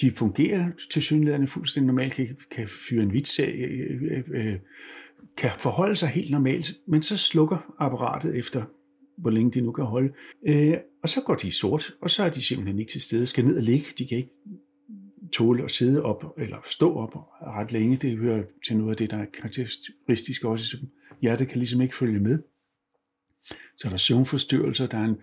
de 0.00 0.10
fungerer 0.10 0.70
til 0.90 1.02
synligheden 1.02 1.48
fuldstændig 1.48 1.86
normalt, 1.86 2.14
kan, 2.14 2.36
kan 2.50 2.68
fyre 2.68 3.02
en 3.02 3.12
vits 3.12 3.38
af, 3.38 3.66
øh, 3.70 4.02
øh, 4.02 4.24
øh, 4.28 4.58
kan 5.36 5.50
forholde 5.58 5.96
sig 5.96 6.08
helt 6.08 6.30
normalt, 6.30 6.74
men 6.86 7.02
så 7.02 7.16
slukker 7.16 7.74
apparatet 7.78 8.38
efter, 8.38 8.62
hvor 9.18 9.30
længe 9.30 9.50
de 9.50 9.60
nu 9.60 9.72
kan 9.72 9.84
holde. 9.84 10.12
Øh, 10.48 10.74
og 11.02 11.08
så 11.08 11.20
går 11.20 11.34
de 11.34 11.52
sort, 11.52 11.94
og 12.00 12.10
så 12.10 12.24
er 12.24 12.30
de 12.30 12.42
simpelthen 12.42 12.78
ikke 12.78 12.92
til 12.92 13.00
stede, 13.00 13.26
skal 13.26 13.44
ned 13.44 13.56
og 13.56 13.62
ligge. 13.62 13.86
De 13.98 14.06
kan 14.06 14.18
ikke 14.18 14.30
tåle 15.32 15.64
at 15.64 15.70
sidde 15.70 16.02
op 16.02 16.24
eller 16.38 16.56
stå 16.70 16.94
op 16.94 17.16
ret 17.42 17.72
længe. 17.72 17.96
Det 17.96 18.18
hører 18.18 18.42
til 18.66 18.76
noget 18.76 18.90
af 18.90 18.96
det, 18.96 19.10
der 19.10 19.16
er 19.16 19.26
karakteristisk 19.34 20.44
også. 20.44 20.76
Hjertet 21.22 21.48
kan 21.48 21.58
ligesom 21.58 21.80
ikke 21.80 21.96
følge 21.96 22.20
med. 22.20 22.38
Så 23.76 23.88
er 23.88 23.90
der 23.90 23.96
søvnforstyrrelser, 23.96 24.86
der 24.86 24.98
er 24.98 25.04
en, 25.04 25.16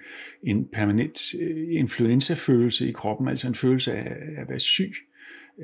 en 0.43 0.65
permanent 0.65 1.35
øh, 1.41 1.67
influenzafølelse 1.69 2.89
i 2.89 2.91
kroppen, 2.91 3.27
altså 3.27 3.47
en 3.47 3.55
følelse 3.55 3.93
af, 3.93 4.15
at 4.37 4.49
være 4.49 4.59
syg. 4.59 4.93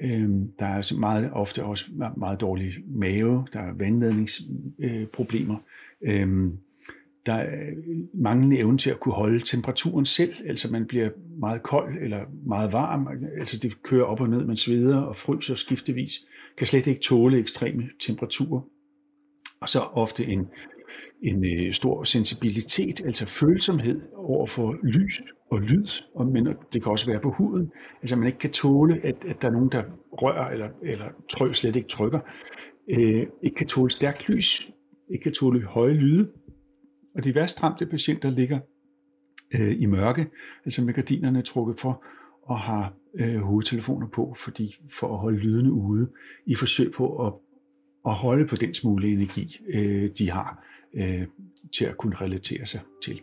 Øhm, 0.02 0.52
der 0.60 0.66
er 0.66 0.98
meget 1.00 1.32
ofte 1.32 1.64
også 1.64 1.86
meget 2.18 2.42
dårlig 2.42 2.74
mave, 2.88 3.48
der 3.54 3.60
er 3.60 3.74
vandladningsproblemer. 3.74 5.58
Øhm, 6.02 6.58
der 7.26 7.34
er 7.34 7.70
øh, 7.70 7.78
manglende 8.14 8.60
evne 8.60 8.78
til 8.78 8.90
at 8.90 9.00
kunne 9.00 9.14
holde 9.14 9.40
temperaturen 9.46 10.06
selv, 10.06 10.34
altså 10.46 10.72
man 10.72 10.86
bliver 10.86 11.10
meget 11.40 11.64
kold 11.64 11.98
eller 12.02 12.26
meget 12.46 12.74
varm, 12.74 13.08
altså 13.38 13.58
det 13.58 13.84
kører 13.84 14.06
op 14.06 14.22
og 14.22 14.30
ned, 14.30 14.46
man 14.46 14.56
sveder 14.56 14.98
og 14.98 15.16
fryser 15.16 15.56
skiftevis, 15.56 16.14
kan 16.58 16.68
slet 16.68 16.88
ikke 16.88 17.02
tåle 17.02 17.40
ekstreme 17.40 17.90
temperaturer. 18.00 18.62
Og 19.62 19.70
så 19.70 19.80
ofte 19.80 20.26
en 20.26 20.48
en 21.24 21.46
øh, 21.46 21.74
stor 21.74 22.04
sensibilitet, 22.04 23.06
altså 23.06 23.26
følsomhed 23.28 24.02
over 24.16 24.48
for 24.48 24.76
lys 24.84 25.22
og 25.52 25.62
lyd, 25.62 25.88
og, 26.16 26.28
men 26.28 26.46
det 26.46 26.84
kan 26.84 26.92
også 26.92 27.06
være 27.06 27.20
på 27.20 27.32
huden. 27.32 27.72
Altså 28.02 28.16
man 28.16 28.28
ikke 28.28 28.40
kan 28.40 28.52
tåle, 28.52 29.06
at, 29.06 29.16
at 29.28 29.42
der 29.42 29.48
er 29.48 29.52
nogen, 29.52 29.72
der 29.72 29.84
rører 30.12 30.50
eller, 30.50 30.70
eller 30.84 31.06
tryk, 31.30 31.56
slet 31.56 31.76
ikke 31.76 31.88
trykker. 31.88 32.20
Øh, 32.90 33.28
ikke 33.44 33.56
kan 33.56 33.68
tåle 33.68 33.92
stærkt 33.92 34.30
lys, 34.30 34.72
ikke 35.10 35.24
kan 35.24 35.34
tåle 35.34 35.66
høje 35.66 35.94
lyde. 35.94 36.30
Og 37.16 37.24
de 37.24 37.36
værst 37.36 37.64
ramte 37.64 37.86
patienter 37.86 38.30
ligger 38.30 38.60
øh, 39.56 39.82
i 39.82 39.86
mørke, 39.86 40.28
altså 40.66 40.84
med 40.84 40.94
gardinerne 40.94 41.42
trukket 41.42 41.80
for, 41.80 42.04
og 42.44 42.60
har 42.60 42.94
øh, 43.16 43.42
hovedtelefoner 43.42 44.08
på, 44.08 44.36
fordi 44.38 44.76
for 44.90 45.14
at 45.14 45.20
holde 45.20 45.38
lydene 45.38 45.72
ude, 45.72 46.10
i 46.46 46.56
forsøg 46.56 46.92
på 46.92 47.28
at, 47.28 47.34
at 48.06 48.14
holde 48.14 48.48
på 48.48 48.56
den 48.56 48.74
smule 48.74 49.08
energi, 49.08 49.58
øh, 49.74 50.10
de 50.18 50.32
har 50.32 50.66
øh, 50.94 51.28
til 51.78 51.86
at 51.86 51.98
kunne 51.98 52.16
relatere 52.16 52.66
sig 52.66 52.80
til. 53.04 53.22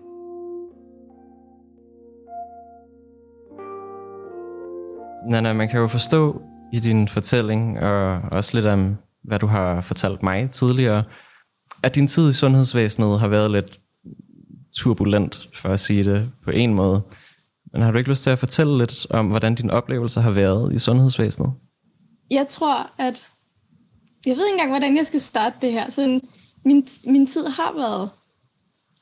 Nana, 5.30 5.52
man 5.52 5.68
kan 5.68 5.80
jo 5.80 5.86
forstå 5.86 6.42
i 6.72 6.80
din 6.80 7.08
fortælling, 7.08 7.78
og 7.80 8.20
også 8.32 8.56
lidt 8.56 8.66
om, 8.66 8.96
hvad 9.24 9.38
du 9.38 9.46
har 9.46 9.80
fortalt 9.80 10.22
mig 10.22 10.50
tidligere, 10.50 11.04
at 11.82 11.94
din 11.94 12.08
tid 12.08 12.28
i 12.28 12.32
sundhedsvæsenet 12.32 13.20
har 13.20 13.28
været 13.28 13.50
lidt 13.50 13.80
turbulent, 14.76 15.48
for 15.54 15.68
at 15.68 15.80
sige 15.80 16.04
det 16.04 16.30
på 16.44 16.50
en 16.50 16.74
måde. 16.74 17.02
Men 17.72 17.82
har 17.82 17.90
du 17.90 17.98
ikke 17.98 18.10
lyst 18.10 18.22
til 18.22 18.30
at 18.30 18.38
fortælle 18.38 18.78
lidt 18.78 19.06
om, 19.10 19.26
hvordan 19.26 19.54
din 19.54 19.70
oplevelse 19.70 20.20
har 20.20 20.30
været 20.30 20.74
i 20.74 20.78
sundhedsvæsenet? 20.78 21.52
Jeg 22.30 22.46
tror, 22.48 22.90
at... 22.98 23.30
Jeg 24.26 24.36
ved 24.36 24.46
ikke 24.46 24.54
engang, 24.54 24.70
hvordan 24.70 24.96
jeg 24.96 25.06
skal 25.06 25.20
starte 25.20 25.56
det 25.62 25.72
her. 25.72 25.90
Sådan, 25.90 26.20
min, 26.66 26.88
min 27.04 27.26
tid 27.26 27.46
har 27.46 27.72
været, 27.72 28.10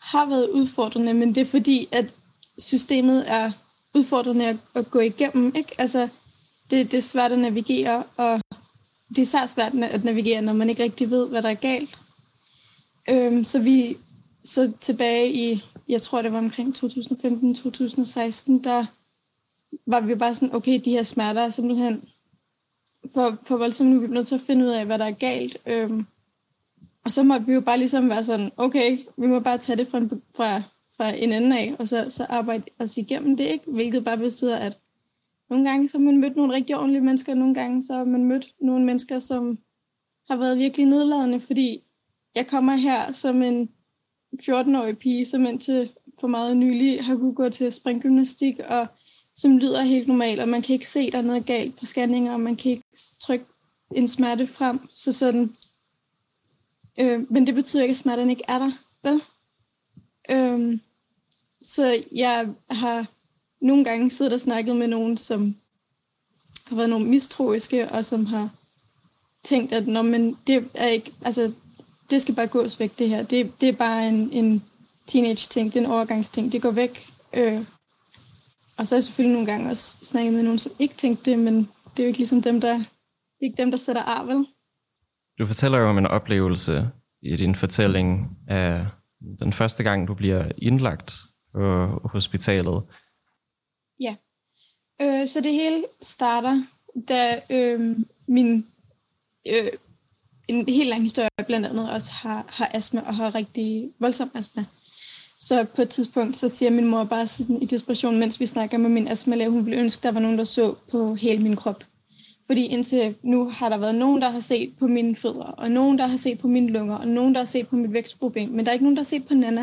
har 0.01 0.27
været 0.27 0.49
udfordrende, 0.49 1.15
men 1.15 1.35
det 1.35 1.41
er 1.41 1.45
fordi, 1.45 1.89
at 1.93 2.15
systemet 2.59 3.31
er 3.31 3.53
udfordrende 3.95 4.47
at, 4.47 4.57
at 4.75 4.91
gå 4.91 5.01
igennem. 5.01 5.53
Ikke? 5.57 5.75
Altså, 5.79 6.09
det, 6.71 6.93
det 6.93 6.99
er 6.99 7.03
svært 7.03 7.33
at 7.33 7.39
navigere, 7.39 8.05
og 8.17 8.41
det 9.09 9.19
er 9.19 9.23
især 9.23 9.47
svært 9.47 9.75
at 9.75 10.05
navigere, 10.05 10.43
når 10.43 10.53
man 10.53 10.71
ikke 10.71 10.83
rigtig 10.83 11.11
ved, 11.11 11.29
hvad 11.29 11.43
der 11.43 11.51
er 11.51 11.55
galt. 11.55 11.99
Øhm, 13.09 13.45
så 13.45 13.59
vi 13.59 13.97
så 14.45 14.73
tilbage 14.81 15.33
i, 15.33 15.63
jeg 15.89 16.03
tror 16.03 16.23
det 16.23 16.33
var 16.33 16.39
omkring 16.39 16.75
2015-2016, 16.77 16.83
der 18.65 18.87
var 19.87 20.01
vi 20.01 20.15
bare 20.15 20.35
sådan, 20.35 20.55
okay, 20.55 20.81
de 20.85 20.91
her 20.91 21.03
smerter 21.03 21.41
er 21.41 21.51
simpelthen 21.51 22.03
for, 23.15 23.39
for 23.43 23.57
voldsomme, 23.57 23.93
nu 23.93 23.99
er 24.03 24.07
vi 24.07 24.15
nødt 24.15 24.29
til 24.29 24.35
at 24.35 24.41
finde 24.41 24.65
ud 24.65 24.71
af, 24.71 24.87
hvad 24.87 24.99
der 24.99 25.05
er 25.05 25.11
galt. 25.11 25.59
Øhm, 25.67 26.07
og 27.05 27.13
så 27.13 27.23
måtte 27.23 27.47
vi 27.47 27.53
jo 27.53 27.61
bare 27.61 27.79
ligesom 27.79 28.09
være 28.09 28.25
sådan, 28.25 28.51
okay, 28.57 28.99
vi 29.17 29.27
må 29.27 29.41
bare 29.41 29.59
tage 29.59 29.77
det 29.77 29.89
fra 29.89 29.99
en, 29.99 30.11
fra, 30.37 30.63
fra 30.97 31.17
en 31.17 31.33
ende 31.33 31.59
af, 31.59 31.75
og 31.79 31.89
så, 31.89 32.07
så 32.09 32.27
arbejde 32.29 32.65
os 32.79 32.97
igennem 32.97 33.37
det, 33.37 33.45
ikke? 33.45 33.71
Hvilket 33.71 34.05
bare 34.05 34.19
betyder, 34.19 34.57
at 34.57 34.79
nogle 35.51 35.71
gange 35.71 35.89
så 35.89 35.99
har 35.99 36.05
man 36.05 36.21
mødt 36.21 36.37
nogle 36.37 36.55
rigtig 36.55 36.77
ordentlige 36.77 37.05
mennesker, 37.05 37.33
og 37.33 37.39
nogle 37.39 37.55
gange 37.55 37.83
så 37.83 37.95
har 37.95 38.05
man 38.05 38.25
mødt 38.25 38.55
nogle 38.61 38.85
mennesker, 38.85 39.19
som 39.19 39.59
har 40.31 40.37
været 40.37 40.59
virkelig 40.59 40.87
nedladende, 40.87 41.41
fordi 41.41 41.83
jeg 42.35 42.47
kommer 42.47 42.77
her 42.77 43.13
som 43.13 43.43
en 43.43 43.69
14-årig 44.43 44.99
pige, 44.99 45.25
som 45.25 45.47
indtil 45.47 45.91
for 46.21 46.27
meget 46.27 46.57
nylig 46.57 47.05
har 47.05 47.17
kunne 47.17 47.35
gå 47.35 47.49
til 47.49 47.73
springgymnastik, 47.73 48.59
og 48.69 48.87
som 49.35 49.59
lyder 49.59 49.83
helt 49.83 50.09
normalt, 50.09 50.41
og 50.41 50.49
man 50.49 50.63
kan 50.63 50.73
ikke 50.73 50.89
se, 50.89 51.11
der 51.11 51.19
er 51.19 51.23
noget 51.23 51.47
galt 51.47 51.79
på 51.79 51.85
scanninger, 51.85 52.33
og 52.33 52.41
man 52.41 52.57
kan 52.57 52.71
ikke 52.71 52.85
trykke 53.21 53.45
en 53.95 54.09
smerte 54.09 54.47
frem. 54.47 54.81
Så 54.95 55.13
sådan, 55.13 55.55
Øh, 56.99 57.33
men 57.33 57.47
det 57.47 57.55
betyder 57.55 57.83
ikke, 57.83 57.93
at 57.93 57.97
smerten 57.97 58.31
ikke 58.31 58.45
er 58.49 58.59
der, 58.59 58.73
vel? 59.03 59.23
Øh, 60.31 60.79
så 61.61 62.05
jeg 62.13 62.49
har 62.71 63.07
nogle 63.61 63.85
gange 63.85 64.11
siddet 64.11 64.33
og 64.33 64.41
snakket 64.41 64.77
med 64.77 64.89
nogen, 64.89 65.17
som 65.17 65.57
har 66.67 66.77
været 66.77 66.91
nogle 66.91 67.07
mistroiske, 67.07 67.89
og 67.89 68.05
som 68.05 68.27
har 68.27 68.51
tænkt, 69.45 69.73
at 69.73 69.87
Nå, 69.87 70.03
men 70.03 70.37
det 70.47 70.69
er 70.75 70.87
ikke, 70.87 71.13
altså, 71.25 71.53
det 72.11 72.23
skal 72.23 72.35
bare 72.35 72.47
gås 72.47 72.81
væk, 72.81 72.99
det 72.99 73.09
her. 73.09 73.23
Det, 73.23 73.61
det 73.61 73.69
er 73.69 73.73
bare 73.73 74.09
en, 74.09 74.33
en 74.33 74.65
teenage-ting, 75.07 75.73
det 75.73 75.81
er 75.81 75.85
en 75.85 75.91
overgangsting, 75.91 76.53
det 76.53 76.63
går 76.63 76.71
væk. 76.71 77.09
Øh, 77.33 77.65
og 78.77 78.87
så 78.87 78.95
har 78.95 78.99
jeg 78.99 79.05
selvfølgelig 79.05 79.33
nogle 79.33 79.53
gange 79.53 79.71
også 79.71 79.97
snakket 80.03 80.33
med 80.33 80.43
nogen, 80.43 80.59
som 80.59 80.73
ikke 80.79 80.95
tænkte 80.95 81.31
det, 81.31 81.39
men 81.39 81.57
det 81.57 81.99
er 81.99 82.03
jo 82.03 82.07
ikke 82.07 82.19
ligesom 82.19 82.43
dem, 82.43 82.61
der, 82.61 82.75
det 82.75 83.41
er 83.41 83.45
ikke 83.45 83.63
dem, 83.63 83.71
der 83.71 83.79
sætter 83.79 84.03
ar, 84.03 84.25
vel? 84.25 84.47
Du 85.39 85.47
fortæller 85.47 85.79
jo 85.79 85.89
om 85.89 85.99
en 85.99 86.07
oplevelse 86.07 86.91
i 87.23 87.37
din 87.37 87.55
fortælling 87.55 88.39
af 88.49 88.87
den 89.39 89.53
første 89.53 89.83
gang, 89.83 90.09
du 90.09 90.15
bliver 90.15 90.53
indlagt 90.59 91.15
på 91.55 91.87
hospitalet. 92.05 92.83
Ja. 94.01 94.17
Øh, 95.03 95.29
så 95.29 95.41
det 95.41 95.53
hele 95.53 95.85
starter, 96.03 96.63
da 97.09 97.41
øh, 97.51 97.97
min 98.29 98.67
øh, 99.47 99.71
en 100.49 100.69
helt 100.69 100.89
lang 100.89 101.03
historie 101.03 101.29
blandt 101.47 101.67
andet 101.67 101.91
også 101.91 102.13
har, 102.13 102.45
har 102.49 102.71
astma 102.75 103.01
og 103.01 103.17
har 103.17 103.35
rigtig 103.35 103.91
voldsom 104.01 104.31
astma. 104.35 104.65
Så 105.41 105.67
på 105.77 105.83
et 105.83 105.89
tidspunkt, 105.89 106.37
så 106.37 106.49
siger 106.49 106.71
min 106.71 106.89
mor 106.89 107.05
bare 107.05 107.27
sådan 107.27 107.63
i 107.63 107.67
desperation, 107.67 108.19
mens 108.19 108.41
vi 108.41 108.47
snakker 108.47 108.79
med 108.79 108.91
min 108.91 109.09
astmalæge, 109.09 109.51
hun 109.51 109.67
ville 109.67 109.81
ønske, 109.81 110.03
der 110.03 110.13
var 110.13 110.21
nogen, 110.21 110.39
der 110.39 110.45
så 110.45 110.75
på 110.91 111.15
hele 111.15 111.43
min 111.43 111.57
krop. 111.57 111.85
Fordi 112.47 112.67
indtil 112.67 113.15
nu 113.23 113.49
har 113.49 113.69
der 113.69 113.77
været 113.77 113.95
nogen, 113.95 114.23
der 114.23 114.31
har 114.31 114.41
set 114.41 114.75
på 114.79 114.87
mine 114.87 115.17
fødder, 115.17 115.45
og 115.45 115.71
nogen, 115.71 115.99
der 115.99 116.07
har 116.07 116.17
set 116.17 116.39
på 116.39 116.49
mine 116.49 116.71
lunger, 116.71 116.97
og 116.97 117.09
nogen, 117.09 117.35
der 117.35 117.41
har 117.41 117.47
set 117.47 117.69
på 117.69 117.77
mit 117.77 117.93
vækstproblem. 117.93 118.51
Men 118.51 118.65
der 118.65 118.71
er 118.71 118.73
ikke 118.73 118.85
nogen, 118.85 118.97
der 118.97 119.03
har 119.03 119.05
set 119.05 119.27
på 119.27 119.35
Nana. 119.35 119.61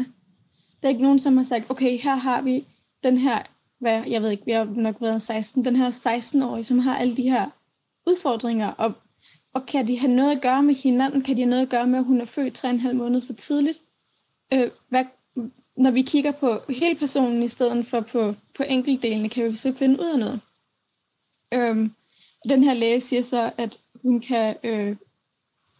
Der 0.81 0.87
er 0.87 0.89
ikke 0.89 1.01
nogen, 1.01 1.19
som 1.19 1.37
har 1.37 1.43
sagt, 1.43 1.69
okay, 1.69 1.97
her 1.97 2.15
har 2.15 2.41
vi 2.41 2.65
den 3.03 3.17
her, 3.17 3.39
hvad, 3.79 4.03
jeg 4.07 4.21
ved 4.21 4.31
ikke, 4.31 4.45
vi 4.45 4.51
har 4.51 4.63
nok 4.63 4.95
været 5.01 5.21
16, 5.21 5.65
den 5.65 5.75
her 5.75 5.91
16-årige, 5.91 6.63
som 6.63 6.79
har 6.79 6.97
alle 6.97 7.17
de 7.17 7.29
her 7.29 7.49
udfordringer, 8.07 8.67
og, 8.67 8.93
og 9.53 9.65
kan 9.65 9.87
de 9.87 9.99
have 9.99 10.13
noget 10.13 10.31
at 10.31 10.41
gøre 10.41 10.63
med 10.63 10.75
hinanden? 10.75 11.21
Kan 11.21 11.37
de 11.37 11.41
have 11.41 11.49
noget 11.49 11.63
at 11.63 11.69
gøre 11.69 11.85
med, 11.85 11.99
at 11.99 12.05
hun 12.05 12.21
er 12.21 12.25
født 12.25 12.65
3,5 12.65 12.93
måneder 12.93 13.25
for 13.25 13.33
tidligt? 13.33 13.81
Øh, 14.53 14.69
hvad, 14.89 15.05
når 15.77 15.91
vi 15.91 16.01
kigger 16.01 16.31
på 16.31 16.59
hele 16.69 16.99
personen 16.99 17.43
i 17.43 17.47
stedet 17.47 17.87
for 17.87 18.01
på, 18.01 18.35
på 18.57 18.63
enkeltdelene, 18.63 19.29
kan 19.29 19.49
vi 19.49 19.55
så 19.55 19.73
finde 19.73 19.99
ud 19.99 20.05
af 20.05 20.19
noget. 20.19 20.39
Øhm, 21.53 21.91
den 22.49 22.63
her 22.63 22.73
læge 22.73 23.01
siger 23.01 23.21
så, 23.21 23.51
at 23.57 23.79
hun 24.01 24.19
kan 24.19 24.55
øh, 24.63 24.95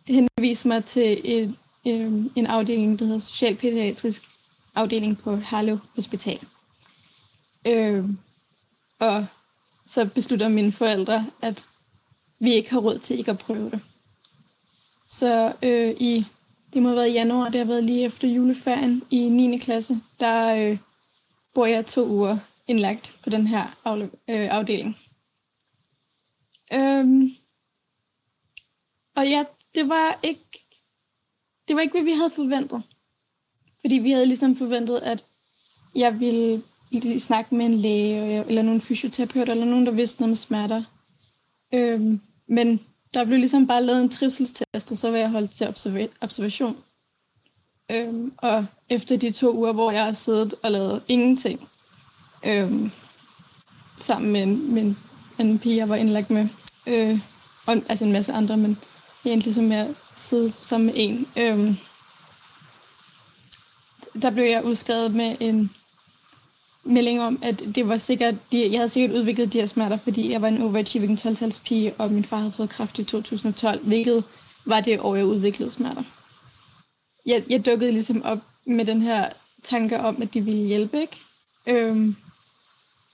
henvise 0.08 0.68
mig 0.68 0.86
til 0.86 1.22
en, 1.24 1.58
øh, 1.88 2.26
en 2.36 2.46
afdeling, 2.46 3.00
der 3.00 3.06
hedder 3.06 3.20
Socialpædiatrisk 3.20 4.24
afdeling 4.76 5.18
på 5.18 5.36
Harlev 5.36 5.80
Hospital. 5.96 6.40
Øh, 7.68 8.06
og 9.00 9.26
så 9.86 10.06
beslutter 10.06 10.48
mine 10.48 10.72
forældre, 10.72 11.26
at 11.42 11.66
vi 12.40 12.54
ikke 12.54 12.72
har 12.72 12.80
råd 12.80 12.98
til 12.98 13.18
ikke 13.20 13.32
at 13.32 13.38
prøve 13.38 13.70
det. 13.70 13.80
Så 15.08 15.54
øh, 15.64 15.96
i 16.00 16.26
det 16.74 16.82
må 16.82 16.90
have 16.90 16.98
været 16.98 17.10
i 17.10 17.14
januar, 17.14 17.50
det 17.50 17.60
har 17.60 17.66
været 17.66 17.84
lige 17.84 18.06
efter 18.06 18.28
juleferien 18.28 19.04
i 19.10 19.30
9. 19.30 19.58
klasse, 19.58 20.02
der 20.20 20.56
øh, 20.56 20.78
bor 21.54 21.66
jeg 21.66 21.86
to 21.86 22.08
uger 22.08 22.38
indlagt 22.68 23.14
på 23.24 23.30
den 23.30 23.48
her 23.48 23.64
øh, 24.28 24.50
afdeling. 24.52 24.98
Øhm, 26.74 27.30
og 29.16 29.28
ja, 29.28 29.46
det 29.76 29.90
var 29.90 30.20
ikke 30.24 30.68
det 31.68 31.76
var 31.76 31.82
ikke, 31.82 31.92
hvad 31.92 32.04
vi 32.04 32.12
havde 32.12 32.30
forventet. 32.30 32.84
Fordi 33.82 33.96
vi 33.96 34.12
havde 34.12 34.26
ligesom 34.26 34.56
forventet, 34.56 34.98
at 34.98 35.26
jeg 35.96 36.20
ville 36.20 36.64
snakke 37.20 37.56
med 37.56 37.66
en 37.66 37.74
læge, 37.74 38.40
øh, 38.40 38.46
eller 38.48 38.62
nogle 38.62 38.82
fysioterapeut, 38.82 39.50
eller 39.50 39.66
nogen, 39.66 39.86
der 39.86 39.92
vidste 39.92 40.22
noget 40.22 40.32
om 40.32 40.36
smerter. 40.36 40.84
Øhm, 41.74 42.22
men 42.48 42.80
der 43.14 43.26
blev 43.26 43.38
ligesom 43.38 43.68
bare 43.68 43.84
lavet 43.84 44.02
en 44.02 44.10
trivselstest, 44.10 44.92
og 44.92 44.98
så 44.98 45.12
var 45.12 45.18
jeg 45.18 45.30
holdt 45.30 45.52
til 45.52 45.66
observa- 45.66 46.18
observation. 46.22 46.78
Øhm, 47.92 48.34
og 48.38 48.66
efter 48.90 49.18
de 49.18 49.32
to 49.32 49.56
uger, 49.56 49.72
hvor 49.72 49.92
jeg 49.92 50.06
har 50.06 50.12
siddet 50.12 50.56
og 50.64 50.72
lavet 50.72 51.04
ingenting, 51.08 51.68
øhm, 52.46 52.92
sammen 54.00 54.32
med 54.32 54.44
en, 54.44 54.74
med 54.74 54.82
en 54.82 54.98
anden 55.40 55.60
pige, 55.60 55.78
jeg 55.78 55.90
var 55.90 55.96
indlagt 55.96 56.30
med, 56.30 56.48
øh, 56.88 57.20
og 57.66 57.82
altså 57.90 58.06
en 58.06 58.12
masse 58.12 58.34
andre, 58.34 58.58
men 58.58 58.78
egentlig 59.26 59.54
som 59.54 59.72
jeg 59.72 59.90
sidde 60.16 60.54
sammen 60.62 60.86
med 60.86 60.94
en, 60.98 61.28
Øh, 61.36 61.76
der 64.22 64.30
blev 64.30 64.44
jeg 64.46 64.66
udskrevet 64.66 65.16
med 65.16 65.36
en 65.40 65.72
melding 66.84 67.22
om, 67.22 67.40
at 67.42 67.64
det 67.76 67.88
var 67.88 67.98
sikkert, 67.98 68.36
jeg 68.52 68.80
havde 68.80 68.90
sikkert 68.90 69.18
udviklet 69.18 69.54
de 69.54 69.60
her 69.60 69.66
smerter, 69.66 69.98
fordi 69.98 70.32
jeg 70.32 70.42
var 70.42 70.48
en 70.48 70.62
overachieving 70.62 71.20
12 71.20 71.52
pige, 71.66 71.94
og 71.98 72.12
min 72.12 72.24
far 72.24 72.38
havde 72.38 72.52
fået 72.52 72.70
kræft 72.70 73.00
i 73.00 73.04
2012, 73.04 73.86
hvilket 73.86 74.24
var 74.66 74.80
det 74.80 75.00
år, 75.00 75.16
jeg 75.16 75.26
udviklede 75.26 75.72
smerter. 75.72 76.04
Jeg, 77.26 77.44
jeg 77.50 77.66
dukkede 77.66 77.92
ligesom 77.92 78.24
op 78.24 78.40
med 78.66 78.86
den 78.86 79.02
her 79.02 79.30
tanke 79.64 80.00
om, 80.00 80.22
at 80.22 80.34
de 80.34 80.42
ville 80.42 80.68
hjælpe, 80.68 81.02
ikke? 81.02 81.18
Øhm, 81.68 82.16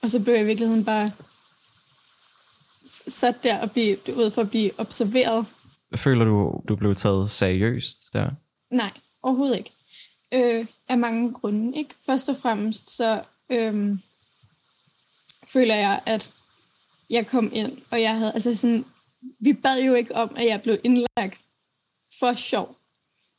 og 0.02 0.10
så 0.10 0.20
blev 0.20 0.34
jeg 0.34 0.42
i 0.42 0.46
virkeligheden 0.46 0.84
bare 0.84 1.10
sat 3.08 3.42
der 3.42 3.58
og 3.60 3.70
blive, 3.70 3.96
ud 4.16 4.30
for 4.30 4.42
at 4.42 4.50
blive 4.50 4.70
observeret. 4.78 5.46
Føler 5.96 6.24
du, 6.24 6.60
du 6.68 6.76
blev 6.76 6.94
taget 6.94 7.30
seriøst 7.30 8.12
der? 8.12 8.30
Nej, 8.70 8.90
overhovedet 9.22 9.58
ikke. 9.58 9.72
Øh, 10.32 10.66
af 10.88 10.98
mange 10.98 11.32
grunde. 11.32 11.78
Ikke? 11.78 11.94
Først 12.06 12.28
og 12.28 12.36
fremmest 12.36 12.96
så 12.96 13.22
øhm, 13.50 14.00
føler 15.48 15.74
jeg, 15.74 16.00
at 16.06 16.30
jeg 17.10 17.26
kom 17.26 17.50
ind, 17.54 17.78
og 17.90 18.02
jeg 18.02 18.18
havde, 18.18 18.32
altså 18.32 18.54
sådan, 18.54 18.84
vi 19.40 19.52
bad 19.52 19.80
jo 19.80 19.94
ikke 19.94 20.14
om, 20.14 20.36
at 20.36 20.46
jeg 20.46 20.62
blev 20.62 20.78
indlagt 20.84 21.38
for 22.18 22.34
sjov. 22.34 22.76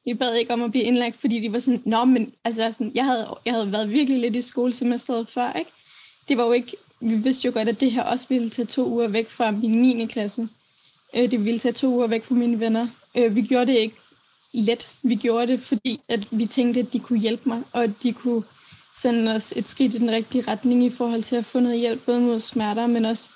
Vi 0.05 0.13
bad 0.13 0.35
ikke 0.35 0.53
om 0.53 0.63
at 0.63 0.71
blive 0.71 0.83
indlagt, 0.83 1.15
fordi 1.15 1.39
de 1.39 1.51
var 1.51 1.59
sådan, 1.59 1.81
nå, 1.85 2.05
men 2.05 2.33
altså 2.45 2.71
sådan, 2.71 2.91
jeg 2.95 3.05
havde, 3.05 3.35
jeg 3.45 3.53
havde 3.53 3.71
været 3.71 3.89
virkelig 3.89 4.19
lidt 4.19 4.35
i 4.35 4.41
skolesemesteret 4.41 5.29
før, 5.29 5.53
ikke? 5.53 5.71
Det 6.27 6.37
var 6.37 6.45
jo 6.45 6.51
ikke, 6.51 6.77
vi 7.01 7.15
vidste 7.15 7.45
jo 7.45 7.51
godt, 7.53 7.69
at 7.69 7.79
det 7.79 7.91
her 7.91 8.03
også 8.03 8.25
ville 8.29 8.49
tage 8.49 8.65
to 8.65 8.89
uger 8.89 9.07
væk 9.07 9.29
fra 9.29 9.51
min 9.51 9.71
9. 9.71 10.05
klasse. 10.05 10.49
Øh, 11.15 11.31
det 11.31 11.45
ville 11.45 11.59
tage 11.59 11.73
to 11.73 11.87
uger 11.87 12.07
væk 12.07 12.25
fra 12.25 12.35
mine 12.35 12.59
venner. 12.59 12.87
Øh, 13.15 13.35
vi 13.35 13.41
gjorde 13.41 13.71
det 13.71 13.79
ikke 13.79 13.95
let. 14.53 14.89
Vi 15.03 15.15
gjorde 15.15 15.47
det, 15.47 15.61
fordi 15.61 16.01
at 16.07 16.27
vi 16.31 16.45
tænkte, 16.45 16.79
at 16.79 16.93
de 16.93 16.99
kunne 16.99 17.19
hjælpe 17.19 17.49
mig, 17.49 17.63
og 17.71 17.83
at 17.83 17.91
de 18.03 18.13
kunne 18.13 18.43
sende 18.95 19.31
os 19.31 19.53
et 19.55 19.67
skridt 19.67 19.93
i 19.93 19.97
den 19.97 20.11
rigtige 20.11 20.43
retning 20.47 20.83
i 20.83 20.89
forhold 20.89 21.23
til 21.23 21.35
at 21.35 21.45
få 21.45 21.59
noget 21.59 21.79
hjælp, 21.79 22.05
både 22.05 22.19
mod 22.19 22.39
smerter, 22.39 22.87
men 22.87 23.05
også 23.05 23.31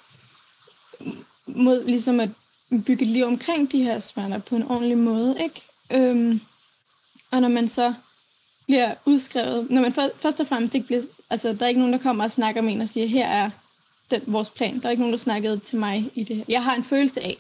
mod 1.48 1.86
ligesom 1.86 2.20
at 2.20 2.30
bygge 2.70 3.06
et 3.06 3.08
liv 3.08 3.26
omkring 3.26 3.72
de 3.72 3.84
her 3.84 4.00
smerter 4.00 4.38
på 4.38 4.56
en 4.56 4.64
ordentlig 4.64 4.98
måde. 4.98 5.38
Ikke? 5.44 5.62
Øhm, 5.92 6.42
og 7.32 7.42
når 7.42 7.48
man 7.48 7.68
så 7.68 7.94
bliver 8.66 8.96
udskrevet, 9.06 9.70
når 9.70 9.82
man 9.82 9.94
for, 9.94 10.10
først 10.18 10.40
og 10.40 10.48
fremmest 10.48 10.76
ikke 10.76 10.88
bliver, 10.88 11.02
altså 11.30 11.54
der 11.54 11.64
er 11.64 11.68
ikke 11.68 11.80
nogen, 11.80 11.94
der 11.94 12.00
kommer 12.00 12.24
og 12.24 12.32
snakker 12.32 12.62
med 12.62 12.74
en 12.74 12.82
og 12.82 12.90
siger, 12.90 13.08
her 13.08 13.28
er 13.28 13.50
den, 14.12 14.22
vores 14.28 14.50
plan. 14.50 14.80
Der 14.80 14.86
er 14.86 14.92
ikke 14.92 15.02
nogen, 15.02 15.14
der 15.14 15.18
snakkede 15.18 15.60
til 15.60 15.80
mig 15.80 16.12
i 16.16 16.24
det 16.24 16.36
her. 16.36 16.44
Jeg 16.48 16.64
har 16.64 16.76
en 16.76 16.84
følelse 16.84 17.22
af, 17.22 17.38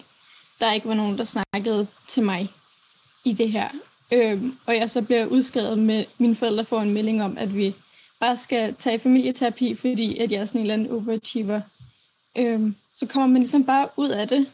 der 0.60 0.74
ikke 0.74 0.88
var 0.88 0.94
nogen, 0.94 1.18
der 1.18 1.24
snakkede 1.24 1.88
til 2.08 2.24
mig 2.24 2.52
i 3.24 3.34
det 3.34 3.52
her. 3.52 3.70
Øhm, 4.12 4.58
og 4.66 4.76
jeg 4.76 4.90
så 4.90 5.02
bliver 5.02 5.26
udskrevet 5.26 5.80
med, 5.80 6.06
mine 6.18 6.36
forældre 6.36 6.66
får 6.66 6.82
en 6.82 6.94
melding 6.94 7.24
om, 7.24 7.38
at 7.38 7.56
vi 7.56 7.76
bare 8.20 8.38
skal 8.38 8.76
tage 8.76 9.00
familieterapi, 9.00 9.76
fordi 9.76 10.18
at 10.18 10.32
jeg 10.32 10.42
er 10.42 10.46
sådan 10.46 10.62
en 10.62 10.66
eller 10.66 10.74
anden 10.74 10.92
overachiever, 10.92 11.62
øhm, 12.38 12.76
så 12.94 13.06
kommer 13.06 13.28
man 13.28 13.42
ligesom 13.42 13.66
bare 13.66 13.88
ud 13.98 14.10
af 14.10 14.28
det. 14.28 14.48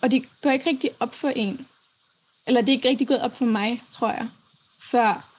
Og 0.00 0.10
det 0.10 0.24
går 0.42 0.50
ikke 0.50 0.70
rigtig 0.70 0.90
op 1.00 1.14
for 1.14 1.28
en. 1.28 1.66
Eller 2.46 2.60
det 2.60 2.68
er 2.68 2.72
ikke 2.72 2.88
rigtig 2.88 3.08
gået 3.08 3.20
op 3.20 3.36
for 3.36 3.44
mig, 3.44 3.82
tror 3.90 4.10
jeg. 4.10 4.28
Før 4.90 5.35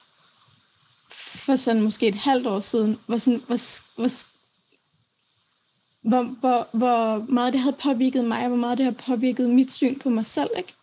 for 1.10 1.56
sådan 1.56 1.82
måske 1.82 2.08
et 2.08 2.14
halvt 2.14 2.46
år 2.46 2.58
siden, 2.58 2.98
hvor, 3.06 3.16
sådan, 3.16 3.42
hvor, 3.46 3.56
hvor, 3.96 4.08
hvor, 6.02 6.22
hvor, 6.40 6.68
hvor 6.72 7.32
meget 7.32 7.52
det 7.52 7.60
havde 7.60 7.76
påvirket 7.82 8.24
mig, 8.24 8.42
og 8.42 8.48
hvor 8.48 8.56
meget 8.56 8.78
det 8.78 8.84
har 8.84 8.92
påvirket 8.92 9.50
mit 9.50 9.72
syn 9.72 9.98
på 9.98 10.08
mig 10.08 10.26
selv, 10.26 10.50
ikke? 10.56 10.74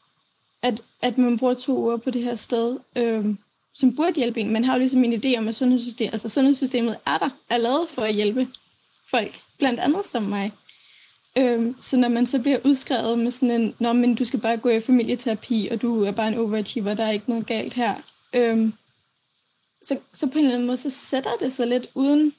At, 0.61 0.81
at 1.01 1.17
man 1.17 1.37
bruger 1.37 1.53
to 1.53 1.77
uger 1.77 1.97
på 1.97 2.11
det 2.11 2.23
her 2.23 2.35
sted, 2.35 2.79
øh, 2.95 3.25
som 3.73 3.95
burde 3.95 4.13
hjælpe 4.15 4.39
en. 4.39 4.49
Man 4.49 4.63
har 4.63 4.73
jo 4.73 4.79
ligesom 4.79 5.03
en 5.03 5.13
idé 5.13 5.37
om, 5.37 5.47
at 5.47 5.55
sundhedssystemet, 5.55 6.13
altså 6.13 6.29
sundhedssystemet 6.29 6.97
er 7.05 7.17
der, 7.17 7.29
er 7.49 7.57
lavet 7.57 7.89
for 7.89 8.01
at 8.01 8.15
hjælpe 8.15 8.47
folk, 9.09 9.39
blandt 9.57 9.79
andet 9.79 10.05
som 10.05 10.23
mig. 10.23 10.51
Øhm, 11.37 11.75
så 11.79 11.97
når 11.97 12.09
man 12.09 12.25
så 12.25 12.39
bliver 12.39 12.59
udskrevet 12.63 13.19
med 13.19 13.31
sådan 13.31 13.61
en, 13.61 13.75
Nå, 13.79 13.93
men 13.93 14.15
du 14.15 14.23
skal 14.23 14.39
bare 14.39 14.57
gå 14.57 14.69
i 14.69 14.81
familieterapi, 14.81 15.67
og 15.71 15.81
du 15.81 16.03
er 16.03 16.11
bare 16.11 16.27
en 16.27 16.37
overachiever, 16.37 16.93
der 16.93 17.05
er 17.05 17.11
ikke 17.11 17.29
noget 17.29 17.45
galt 17.45 17.73
her. 17.73 17.95
Øhm, 18.33 18.73
så, 19.87 19.99
så 20.13 20.27
på 20.27 20.37
en 20.37 20.39
eller 20.39 20.53
anden 20.53 20.67
måde, 20.67 20.77
så 20.77 20.89
sætter 20.89 21.31
det 21.39 21.53
sig 21.53 21.67
lidt 21.67 21.87
uden, 21.95 22.33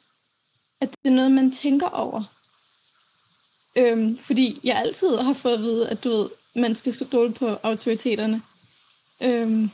at 0.81 0.91
det 0.91 1.11
er 1.11 1.15
noget, 1.15 1.33
man 1.33 1.53
tænker 1.53 1.87
over. 1.89 2.25
Øhm, 3.77 4.19
fordi 4.19 4.61
jeg 4.65 4.77
altid 4.77 5.17
har 5.17 5.33
fået 5.33 5.55
at 5.55 5.61
vide, 5.61 5.89
at 5.89 6.05
du 6.05 6.09
ved, 6.11 6.29
man 6.57 6.75
skal 6.75 6.93
stole 6.93 7.33
på 7.33 7.49
autoriteterne. 7.63 8.43
Øhm, 9.23 9.71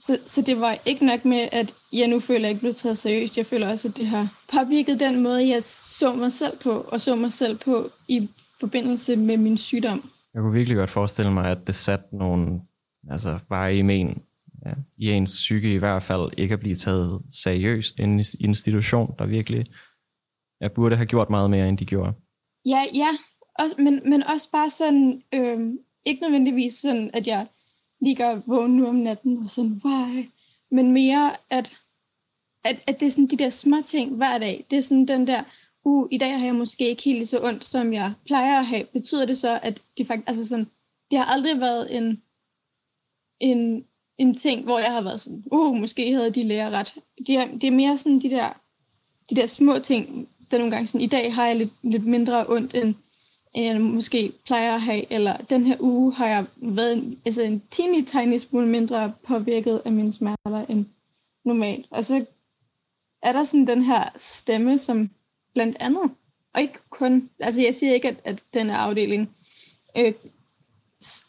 Så, 0.00 0.18
så 0.24 0.42
det 0.42 0.60
var 0.60 0.78
ikke 0.86 1.06
nok 1.06 1.24
med, 1.24 1.48
at 1.52 1.74
jeg 1.92 2.08
nu 2.08 2.20
føler, 2.20 2.38
at 2.38 2.42
jeg 2.42 2.50
ikke 2.50 2.60
blev 2.60 2.74
taget 2.74 2.98
seriøst. 2.98 3.36
Jeg 3.38 3.46
føler 3.46 3.68
også, 3.68 3.88
at 3.88 3.96
det 3.96 4.06
har 4.06 4.28
påvirket 4.52 5.00
den 5.00 5.22
måde, 5.22 5.48
jeg 5.48 5.62
så 5.62 6.14
mig 6.14 6.32
selv 6.32 6.58
på, 6.58 6.70
og 6.72 7.00
så 7.00 7.16
mig 7.16 7.32
selv 7.32 7.58
på 7.58 7.90
i 8.08 8.28
forbindelse 8.60 9.16
med 9.16 9.36
min 9.36 9.58
sygdom. 9.58 10.10
Jeg 10.34 10.42
kunne 10.42 10.52
virkelig 10.52 10.76
godt 10.76 10.90
forestille 10.90 11.32
mig, 11.32 11.50
at 11.50 11.58
det 11.66 11.74
satte 11.74 12.16
nogle 12.16 12.60
altså, 13.10 13.38
bare 13.48 13.76
i 13.76 13.82
men 13.82 14.22
ja, 14.64 14.72
i 14.96 15.10
ens 15.10 15.30
psyke 15.30 15.74
i 15.74 15.78
hvert 15.78 16.02
fald 16.02 16.30
ikke 16.38 16.52
at 16.52 16.60
blive 16.60 16.74
taget 16.74 17.22
seriøst 17.30 17.98
i 17.98 18.02
en 18.02 18.24
institution, 18.40 19.14
der 19.18 19.26
virkelig 19.26 19.66
jeg 20.60 20.72
burde 20.72 20.96
have 20.96 21.06
gjort 21.06 21.30
meget 21.30 21.50
mere, 21.50 21.68
end 21.68 21.78
de 21.78 21.84
gjorde. 21.84 22.12
Ja, 22.66 22.84
ja. 22.94 23.08
Også, 23.58 23.74
men, 23.78 24.10
men 24.10 24.22
også 24.22 24.50
bare 24.52 24.70
sådan, 24.70 25.22
øh, 25.32 25.72
ikke 26.04 26.22
nødvendigvis 26.22 26.74
sådan, 26.74 27.10
at 27.14 27.26
jeg 27.26 27.46
ligger 28.00 28.40
vågen 28.46 28.76
nu 28.76 28.86
om 28.86 28.94
natten 28.94 29.38
og 29.38 29.50
sådan, 29.50 29.80
why? 29.84 30.28
Men 30.70 30.92
mere, 30.92 31.36
at, 31.50 31.72
at, 32.64 32.82
at 32.86 33.00
det 33.00 33.06
er 33.06 33.10
sådan 33.10 33.26
de 33.26 33.36
der 33.36 33.50
små 33.50 33.76
ting 33.84 34.16
hver 34.16 34.38
dag. 34.38 34.66
Det 34.70 34.76
er 34.76 34.82
sådan 34.82 35.08
den 35.08 35.26
der, 35.26 35.42
uh, 35.84 36.08
i 36.10 36.18
dag 36.18 36.38
har 36.38 36.46
jeg 36.46 36.54
måske 36.54 36.88
ikke 36.88 37.02
helt 37.02 37.28
så 37.28 37.40
ondt, 37.44 37.64
som 37.64 37.92
jeg 37.92 38.12
plejer 38.26 38.60
at 38.60 38.66
have. 38.66 38.86
Betyder 38.92 39.26
det 39.26 39.38
så, 39.38 39.60
at 39.62 39.82
det 39.98 40.06
faktisk, 40.06 40.28
altså 40.28 40.48
sådan, 40.48 40.66
det 41.10 41.18
har 41.18 41.24
aldrig 41.24 41.60
været 41.60 41.96
en, 41.96 42.22
en, 43.40 43.84
en 44.18 44.34
ting, 44.34 44.64
hvor 44.64 44.78
jeg 44.78 44.92
har 44.92 45.00
været 45.00 45.20
sådan, 45.20 45.44
uh, 45.52 45.76
måske 45.76 46.14
havde 46.14 46.30
de 46.30 46.42
lærer 46.42 46.70
ret. 46.70 46.94
Det 47.26 47.36
er, 47.36 47.46
det 47.46 47.64
er 47.64 47.70
mere 47.70 47.98
sådan 47.98 48.18
de 48.18 48.30
der, 48.30 48.48
de 49.30 49.36
der 49.36 49.46
små 49.46 49.78
ting, 49.78 50.28
der 50.50 50.58
nogle 50.58 50.70
gange 50.70 50.86
sådan, 50.86 51.00
i 51.00 51.06
dag 51.06 51.34
har 51.34 51.46
jeg 51.46 51.56
lidt, 51.56 51.72
lidt 51.82 52.06
mindre 52.06 52.46
ondt, 52.48 52.74
end, 52.74 52.94
end 53.54 53.64
jeg 53.64 53.80
måske 53.80 54.32
plejer 54.46 54.74
at 54.74 54.80
have, 54.80 55.12
eller 55.12 55.36
den 55.36 55.66
her 55.66 55.76
uge 55.80 56.14
har 56.14 56.26
jeg 56.26 56.44
været 56.56 56.92
en, 56.92 57.18
altså 57.24 57.42
en 57.42 57.62
teeny 57.70 58.04
tiny 58.04 58.38
smule 58.38 58.68
mindre 58.68 59.12
påvirket 59.26 59.82
af 59.84 59.92
mine 59.92 60.12
smerter 60.12 60.66
end 60.68 60.86
normalt. 61.44 61.86
Og 61.90 62.04
så 62.04 62.24
er 63.22 63.32
der 63.32 63.44
sådan 63.44 63.66
den 63.66 63.82
her 63.82 64.02
stemme, 64.16 64.78
som 64.78 65.10
blandt 65.54 65.76
andet, 65.80 66.10
og 66.54 66.60
ikke 66.60 66.78
kun, 66.90 67.30
altså 67.40 67.60
jeg 67.60 67.74
siger 67.74 67.94
ikke, 67.94 68.08
at, 68.08 68.16
at 68.24 68.42
den 68.54 68.70
her 68.70 68.76
afdeling 68.76 69.30
øh, 69.96 70.12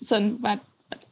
sådan 0.01 0.37
var 0.39 0.59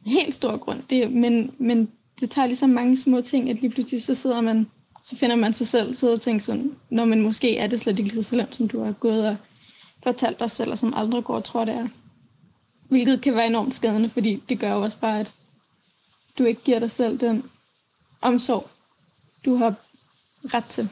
helt 0.06 0.34
stor 0.34 0.56
grund, 0.56 0.82
det, 0.90 1.12
men, 1.12 1.50
men 1.58 1.88
det 2.20 2.30
tager 2.30 2.46
ligesom 2.46 2.70
mange 2.70 2.96
små 2.96 3.20
ting, 3.20 3.50
at 3.50 3.60
lige 3.60 3.70
pludselig 3.70 4.02
så 4.02 4.14
sidder 4.14 4.40
man, 4.40 4.66
så 5.02 5.16
finder 5.16 5.36
man 5.36 5.52
sig 5.52 5.66
selv, 5.66 5.94
sidder 5.94 6.14
og 6.14 6.20
tænker 6.20 6.40
sådan, 6.40 6.72
når 6.90 7.04
man 7.04 7.22
måske 7.22 7.56
er 7.56 7.66
det 7.66 7.80
slet 7.80 7.98
ikke 7.98 8.10
lige 8.10 8.22
så 8.22 8.28
slemt, 8.28 8.54
som 8.54 8.68
du 8.68 8.82
har 8.82 8.92
gået 8.92 9.28
og 9.28 9.36
fortalt 10.02 10.40
dig 10.40 10.50
selv, 10.50 10.70
og 10.70 10.78
som 10.78 10.94
andre 10.96 11.22
går 11.22 11.34
og 11.34 11.44
tror, 11.44 11.64
det 11.64 11.74
er. 11.74 11.88
Hvilket 12.88 13.20
kan 13.20 13.34
være 13.34 13.46
enormt 13.46 13.74
skadende, 13.74 14.10
fordi 14.10 14.42
det 14.48 14.58
gør 14.58 14.72
jo 14.72 14.82
også 14.82 14.98
bare, 14.98 15.20
at 15.20 15.32
du 16.38 16.44
ikke 16.44 16.62
giver 16.64 16.78
dig 16.78 16.90
selv 16.90 17.20
den 17.20 17.42
omsorg, 18.20 18.70
du 19.44 19.56
har 19.56 19.74
ret 20.54 20.64
til 20.64 20.88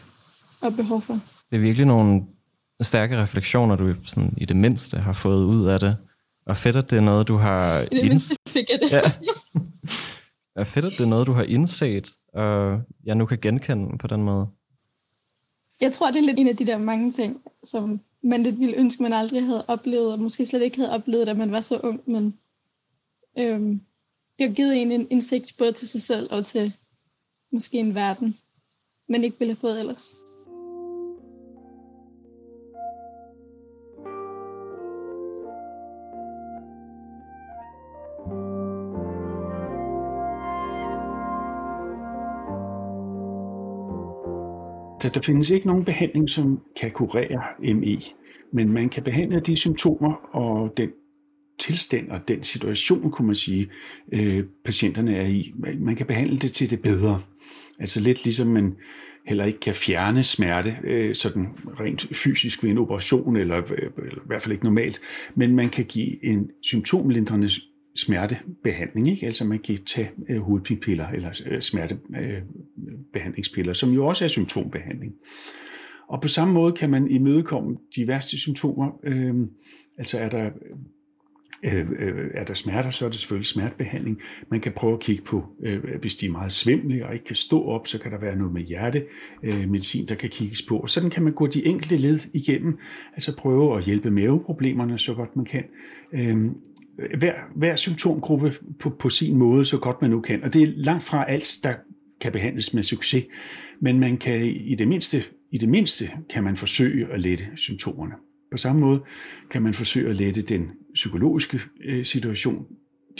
og 0.61 0.77
behov 0.77 1.03
for. 1.03 1.20
Det 1.51 1.57
er 1.57 1.61
virkelig 1.61 1.87
nogle 1.87 2.22
stærke 2.81 3.22
refleksioner, 3.22 3.77
du 3.77 3.94
sådan, 4.05 4.35
i 4.37 4.44
det 4.44 4.57
mindste 4.57 4.98
har 4.98 5.12
fået 5.12 5.44
ud 5.44 5.66
af 5.66 5.81
det. 5.81 5.96
Og 6.46 6.57
fedt, 6.57 6.76
at 6.76 6.90
det 6.90 6.96
er 6.96 7.02
noget, 7.02 7.28
du 7.28 7.37
har... 7.37 7.81
I 7.81 7.87
det 7.96 8.05
mindste 8.09 8.37
fik 8.48 8.70
jeg 8.70 8.78
det. 8.83 8.92
Ja. 8.92 9.12
er 10.61 10.64
fedt, 10.64 10.85
at 10.85 10.92
det 10.92 11.00
er 11.00 11.09
noget, 11.09 11.26
du 11.26 11.33
har 11.33 11.42
indset, 11.42 12.11
og 12.35 12.81
jeg 13.05 13.14
nu 13.14 13.26
kan 13.26 13.38
genkende 13.42 13.98
på 13.98 14.07
den 14.07 14.22
måde. 14.22 14.48
Jeg 15.81 15.92
tror, 15.92 16.11
det 16.11 16.18
er 16.18 16.26
lidt 16.26 16.38
en 16.38 16.48
af 16.48 16.57
de 16.57 16.66
der 16.66 16.78
mange 16.78 17.12
ting, 17.12 17.42
som 17.64 18.00
man 18.22 18.42
lidt 18.42 18.61
ville 18.61 18.76
ønske, 18.76 19.02
man 19.02 19.12
aldrig 19.12 19.44
havde 19.44 19.64
oplevet, 19.68 20.12
og 20.12 20.18
måske 20.18 20.46
slet 20.46 20.62
ikke 20.62 20.76
havde 20.76 20.92
oplevet, 20.92 21.26
da 21.26 21.35
man 21.35 21.52
var 21.52 21.61
så 21.61 21.81
ung, 21.83 22.00
men 22.07 22.38
øhm, 23.38 23.81
det 24.38 24.48
har 24.48 24.55
givet 24.55 24.83
en 24.83 24.92
en 24.92 25.07
indsigt 25.11 25.55
både 25.59 25.72
til 25.72 25.88
sig 25.88 26.02
selv 26.02 26.28
og 26.33 26.44
til 26.44 26.72
måske 27.52 27.78
en 27.78 27.94
verden, 27.94 28.37
man 29.09 29.24
ikke 29.24 29.38
ville 29.38 29.55
have 29.55 29.61
fået 29.61 29.81
ellers. 29.81 30.16
Så 45.02 45.08
der 45.08 45.20
findes 45.20 45.50
ikke 45.50 45.66
nogen 45.66 45.84
behandling, 45.84 46.30
som 46.30 46.60
kan 46.80 46.90
kurere 46.90 47.42
ME, 47.74 48.00
men 48.52 48.72
man 48.72 48.88
kan 48.88 49.02
behandle 49.02 49.40
de 49.40 49.56
symptomer 49.56 50.12
og 50.32 50.76
den 50.76 50.90
tilstand 51.58 52.10
og 52.10 52.28
den 52.28 52.44
situation, 52.44 53.10
kunne 53.10 53.26
man 53.26 53.36
sige, 53.36 53.70
øh, 54.12 54.44
patienterne 54.64 55.16
er 55.16 55.26
i. 55.26 55.52
Man 55.78 55.96
kan 55.96 56.06
behandle 56.06 56.36
det 56.36 56.52
til 56.52 56.70
det 56.70 56.82
bedre. 56.82 57.22
Altså 57.78 58.00
lidt 58.00 58.24
ligesom 58.24 58.46
man 58.46 58.74
heller 59.26 59.44
ikke 59.44 59.60
kan 59.60 59.74
fjerne 59.74 60.22
smerte 60.22 60.76
øh, 60.84 61.14
sådan 61.14 61.48
rent 61.80 62.16
fysisk 62.16 62.62
ved 62.62 62.70
en 62.70 62.78
operation, 62.78 63.36
eller, 63.36 63.58
øh, 63.58 63.90
eller 63.96 64.22
i 64.24 64.26
hvert 64.26 64.42
fald 64.42 64.52
ikke 64.52 64.64
normalt, 64.64 65.00
men 65.34 65.56
man 65.56 65.68
kan 65.68 65.84
give 65.84 66.24
en 66.24 66.50
symptomlindrende 66.62 67.50
smertebehandling. 67.96 69.09
Ikke? 69.09 69.26
Altså 69.26 69.44
man 69.44 69.59
kan 69.59 69.85
tage 69.85 70.11
øh, 70.28 70.40
hovedpinepiller 70.40 71.09
eller 71.09 71.40
øh, 71.46 71.62
smertebehandlingspiller, 71.62 73.70
øh, 73.70 73.76
som 73.76 73.90
jo 73.90 74.07
også 74.07 74.24
er 74.24 74.28
symptombehandling. 74.28 75.14
Og 76.09 76.20
på 76.20 76.28
samme 76.28 76.55
måde 76.55 76.72
kan 76.72 76.90
man 76.90 77.11
imødekomme 77.11 77.76
de 77.96 78.09
værste 78.09 78.38
symptomer. 78.38 79.00
Øh, 79.05 79.35
altså 79.98 80.18
er 80.18 80.28
der, 80.28 80.50
øh, 81.64 81.87
øh, 81.98 82.31
er 82.35 82.44
der 82.44 82.55
smerter, 82.55 82.90
så 82.90 83.05
er 83.05 83.09
det 83.09 83.18
selvfølgelig 83.18 83.46
smertebehandling. 83.46 84.20
Man 84.48 84.61
kan 84.61 84.72
prøve 84.72 84.92
at 84.92 85.00
kigge 85.00 85.22
på, 85.22 85.44
øh, 85.62 85.85
hvis 86.00 86.16
de 86.16 86.26
er 86.26 86.31
meget 86.31 86.52
svimle 86.52 87.07
og 87.07 87.12
ikke 87.12 87.24
kan 87.24 87.37
stå 87.37 87.64
op, 87.64 87.87
så 87.87 87.98
kan 87.98 88.12
der 88.12 88.18
være 88.18 88.37
noget 88.37 88.52
med 88.52 88.62
hjertemedicin, 88.62 90.02
øh, 90.02 90.09
der 90.09 90.14
kan 90.14 90.31
kigges 90.31 90.62
på. 90.62 90.78
Og 90.78 90.90
sådan 90.90 91.11
kan 91.11 91.22
man 91.22 91.33
gå 91.33 91.46
de 91.46 91.66
enkelte 91.66 91.96
led 91.96 92.20
igennem, 92.33 92.78
altså 93.14 93.37
prøve 93.37 93.78
at 93.78 93.85
hjælpe 93.85 94.11
maveproblemerne 94.11 94.98
så 94.98 95.14
godt 95.14 95.37
man 95.37 95.44
kan. 95.44 95.64
Øh, 96.12 96.50
hver, 97.18 97.35
hver 97.57 97.76
symptomgruppe 97.76 98.55
på, 98.81 98.90
på 98.90 99.09
sin 99.09 99.37
måde, 99.37 99.64
så 99.64 99.78
godt 99.78 100.02
man 100.02 100.11
nu 100.11 100.20
kan. 100.20 100.42
Og 100.44 100.52
det 100.52 100.62
er 100.62 100.72
langt 100.76 101.05
fra 101.05 101.31
alt, 101.31 101.55
der 101.62 101.74
kan 102.20 102.33
behandles 102.33 102.74
med 102.74 102.83
succes, 102.83 103.24
men 103.81 104.00
man 104.00 104.16
kan 104.16 104.44
i 104.44 104.74
det 104.74 104.88
mindste, 104.88 105.18
i 105.50 105.59
det 105.59 105.68
mindste 105.68 106.11
kan 106.31 106.44
man 106.44 106.57
forsøge 106.57 107.12
at 107.12 107.20
lette 107.20 107.44
symptomerne. 107.57 108.14
På 108.50 108.57
samme 108.57 108.81
måde 108.81 109.02
kan 109.50 109.62
man 109.62 109.74
forsøge 109.74 110.11
at 110.11 110.16
lette 110.16 110.42
den 110.42 110.70
psykologiske 110.94 111.61
øh, 111.85 112.05
situation. 112.05 112.66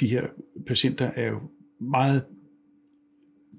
De 0.01 0.07
her 0.07 0.23
patienter 0.67 1.11
er 1.15 1.29
jo 1.29 1.41
meget 1.81 2.23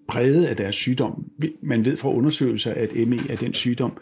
præget 0.08 0.45
af 0.45 0.56
deres 0.56 0.76
sygdom. 0.76 1.26
Man 1.63 1.86
ved 1.86 1.97
fra 1.97 2.13
undersøgelser, 2.13 2.73
at 2.73 3.08
ME 3.08 3.17
er 3.30 3.36
den 3.36 3.54
sygdom, 3.54 3.97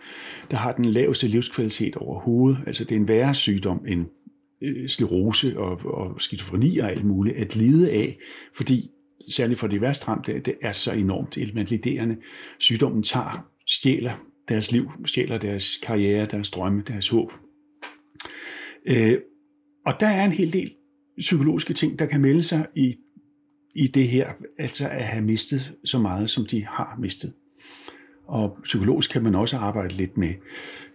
der 0.52 0.58
har 0.58 0.71
den 0.71 0.86
laveste 0.86 1.28
livskvalitet 1.28 1.95
overhovedet. 1.95 2.60
Altså 2.67 2.84
det 2.84 2.95
er 2.95 3.00
en 3.00 3.08
værre 3.08 3.36
sygdom 3.36 3.86
end 3.88 4.06
øh, 4.62 4.89
sklerose 4.89 5.60
og, 5.60 5.80
og 5.86 6.21
skizofreni 6.21 6.78
og 6.78 6.91
alt 6.91 7.06
muligt 7.06 7.38
at 7.38 7.56
lide 7.56 7.91
af, 7.91 8.17
fordi 8.56 8.89
særligt 9.30 9.60
for 9.60 9.67
de 9.67 9.82
værst 9.82 10.08
ramte, 10.08 10.39
det 10.39 10.54
er 10.62 10.71
så 10.71 10.91
enormt 10.91 11.38
invaliderende. 11.38 12.17
Sygdommen 12.60 13.04
tager, 13.04 13.45
stjæler 13.67 14.13
deres 14.50 14.71
liv, 14.71 14.91
stjæler 15.06 15.38
deres 15.38 15.78
karriere, 15.84 16.26
deres 16.26 16.52
drømme, 16.52 16.84
deres 16.88 17.10
håb. 17.10 17.32
Øh, 18.86 19.17
og 19.86 19.93
der 20.00 20.08
er 20.08 20.26
en 20.26 20.32
hel 20.32 20.54
del 20.54 20.71
psykologiske 21.17 21.74
ting, 21.74 22.00
der 22.00 22.06
kan 22.06 22.21
melde 22.21 22.43
sig 22.43 22.67
i, 22.76 22.95
i 23.76 23.88
det 23.88 24.08
her, 24.08 24.34
altså 24.60 24.89
at 24.89 25.06
have 25.06 25.24
mistet 25.24 25.74
så 25.86 26.00
meget, 26.00 26.30
som 26.30 26.45
de 26.45 26.65
har 26.65 26.97
mistet. 27.00 27.34
Og 28.32 28.58
psykologisk 28.63 29.12
kan 29.12 29.24
man 29.24 29.36
også 29.36 29.58
arbejde 29.58 29.94
lidt 29.94 30.17
med 30.17 30.34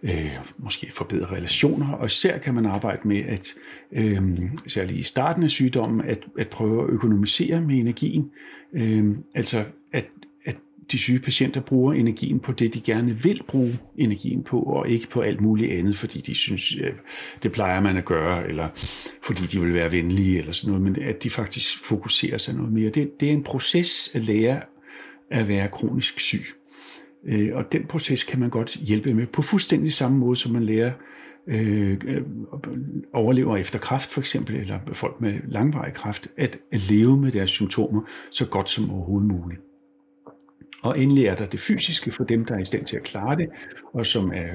øh, 0.03 0.31
måske 0.57 0.91
forbedre 0.93 1.35
relationer, 1.35 1.91
og 1.91 2.05
især 2.05 2.37
kan 2.37 2.53
man 2.53 2.65
arbejde 2.65 3.07
med, 3.07 3.21
at 3.27 3.53
øh, 3.91 4.21
særligt 4.67 4.99
i 4.99 5.03
starten 5.03 5.43
af 5.43 5.49
sygdommen, 5.49 6.01
at, 6.01 6.19
at 6.39 6.47
prøve 6.47 6.83
at 6.83 6.89
økonomisere 6.89 7.61
med 7.61 7.75
energien. 7.75 8.31
Øh, 8.73 9.05
altså 9.35 9.63
at, 9.93 10.05
at 10.45 10.55
de 10.91 10.97
syge 10.97 11.19
patienter 11.19 11.61
bruger 11.61 11.93
energien 11.93 12.39
på 12.39 12.51
det, 12.51 12.73
de 12.73 12.81
gerne 12.81 13.23
vil 13.23 13.41
bruge 13.47 13.79
energien 13.97 14.43
på, 14.43 14.59
og 14.59 14.89
ikke 14.89 15.09
på 15.09 15.21
alt 15.21 15.41
muligt 15.41 15.71
andet, 15.71 15.97
fordi 15.97 16.21
de 16.21 16.35
synes, 16.35 16.75
øh, 16.75 16.93
det 17.43 17.51
plejer 17.51 17.81
man 17.81 17.97
at 17.97 18.05
gøre, 18.05 18.47
eller 18.47 18.67
fordi 19.23 19.43
de 19.43 19.61
vil 19.61 19.73
være 19.73 19.91
venlige, 19.91 20.39
eller 20.39 20.51
sådan 20.51 20.73
noget, 20.73 20.83
men 20.93 21.03
at 21.03 21.23
de 21.23 21.29
faktisk 21.29 21.83
fokuserer 21.83 22.37
sig 22.37 22.55
noget 22.55 22.73
mere. 22.73 22.89
Det, 22.89 23.19
det 23.19 23.27
er 23.27 23.33
en 23.33 23.43
proces 23.43 24.11
at 24.15 24.21
lære 24.21 24.61
at 25.31 25.47
være 25.47 25.67
kronisk 25.67 26.19
syg. 26.19 26.43
Øh, 27.25 27.49
og 27.53 27.71
den 27.71 27.85
proces 27.85 28.23
kan 28.23 28.39
man 28.39 28.49
godt 28.49 28.75
hjælpe 28.75 29.13
med 29.13 29.27
på 29.27 29.41
fuldstændig 29.41 29.93
samme 29.93 30.17
måde, 30.17 30.35
som 30.35 30.51
man 30.51 30.63
lærer 30.63 30.91
øh, 31.47 31.97
øh, 32.05 32.21
overlever 33.13 33.57
efter 33.57 33.79
kræft 33.79 34.11
for 34.11 34.21
eksempel, 34.21 34.55
eller 34.55 34.79
folk 34.93 35.21
med 35.21 35.39
langvarig 35.47 35.93
kræft, 35.93 36.27
at, 36.37 36.59
at 36.71 36.89
leve 36.91 37.17
med 37.17 37.31
deres 37.31 37.51
symptomer 37.51 38.01
så 38.31 38.47
godt 38.47 38.69
som 38.69 38.91
overhovedet 38.91 39.27
muligt. 39.27 39.61
Og 40.83 40.99
endelig 40.99 41.25
er 41.25 41.35
der 41.35 41.45
det 41.45 41.59
fysiske 41.59 42.11
for 42.11 42.23
dem, 42.23 42.45
der 42.45 42.55
er 42.55 42.59
i 42.59 42.65
stand 42.65 42.85
til 42.85 42.97
at 42.97 43.03
klare 43.03 43.35
det, 43.35 43.49
og 43.93 44.05
som 44.05 44.31
er, 44.35 44.47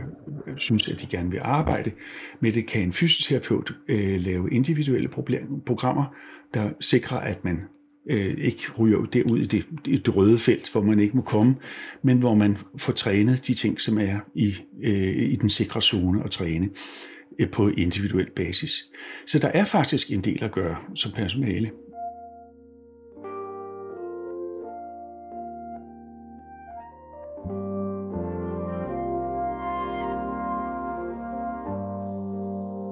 synes, 0.56 0.88
at 0.88 1.00
de 1.00 1.06
gerne 1.06 1.30
vil 1.30 1.40
arbejde 1.42 1.90
med 2.40 2.52
det, 2.52 2.66
kan 2.66 2.82
en 2.82 2.92
fysioterapeut 2.92 3.72
øh, 3.88 4.20
lave 4.20 4.50
individuelle 4.50 5.08
problem, 5.08 5.60
programmer, 5.66 6.04
der 6.54 6.70
sikrer, 6.80 7.18
at 7.18 7.44
man 7.44 7.60
øh, 8.10 8.34
ikke 8.38 8.62
ryger 8.78 9.04
derud 9.04 9.38
i 9.38 9.46
det, 9.46 9.66
i 9.86 9.96
det 9.96 10.16
røde 10.16 10.38
felt, 10.38 10.72
hvor 10.72 10.82
man 10.82 11.00
ikke 11.00 11.16
må 11.16 11.22
komme, 11.22 11.56
men 12.02 12.18
hvor 12.18 12.34
man 12.34 12.58
får 12.76 12.92
trænet 12.92 13.46
de 13.46 13.54
ting, 13.54 13.80
som 13.80 13.98
er 13.98 14.18
i, 14.34 14.54
øh, 14.82 15.32
i 15.32 15.36
den 15.36 15.50
sikre 15.50 15.82
zone 15.82 16.24
at 16.24 16.30
træne 16.30 16.68
øh, 17.38 17.50
på 17.50 17.68
individuel 17.68 18.30
basis. 18.36 18.72
Så 19.26 19.38
der 19.38 19.48
er 19.48 19.64
faktisk 19.64 20.10
en 20.10 20.20
del 20.20 20.44
at 20.44 20.52
gøre 20.52 20.76
som 20.94 21.12
personale. 21.12 21.70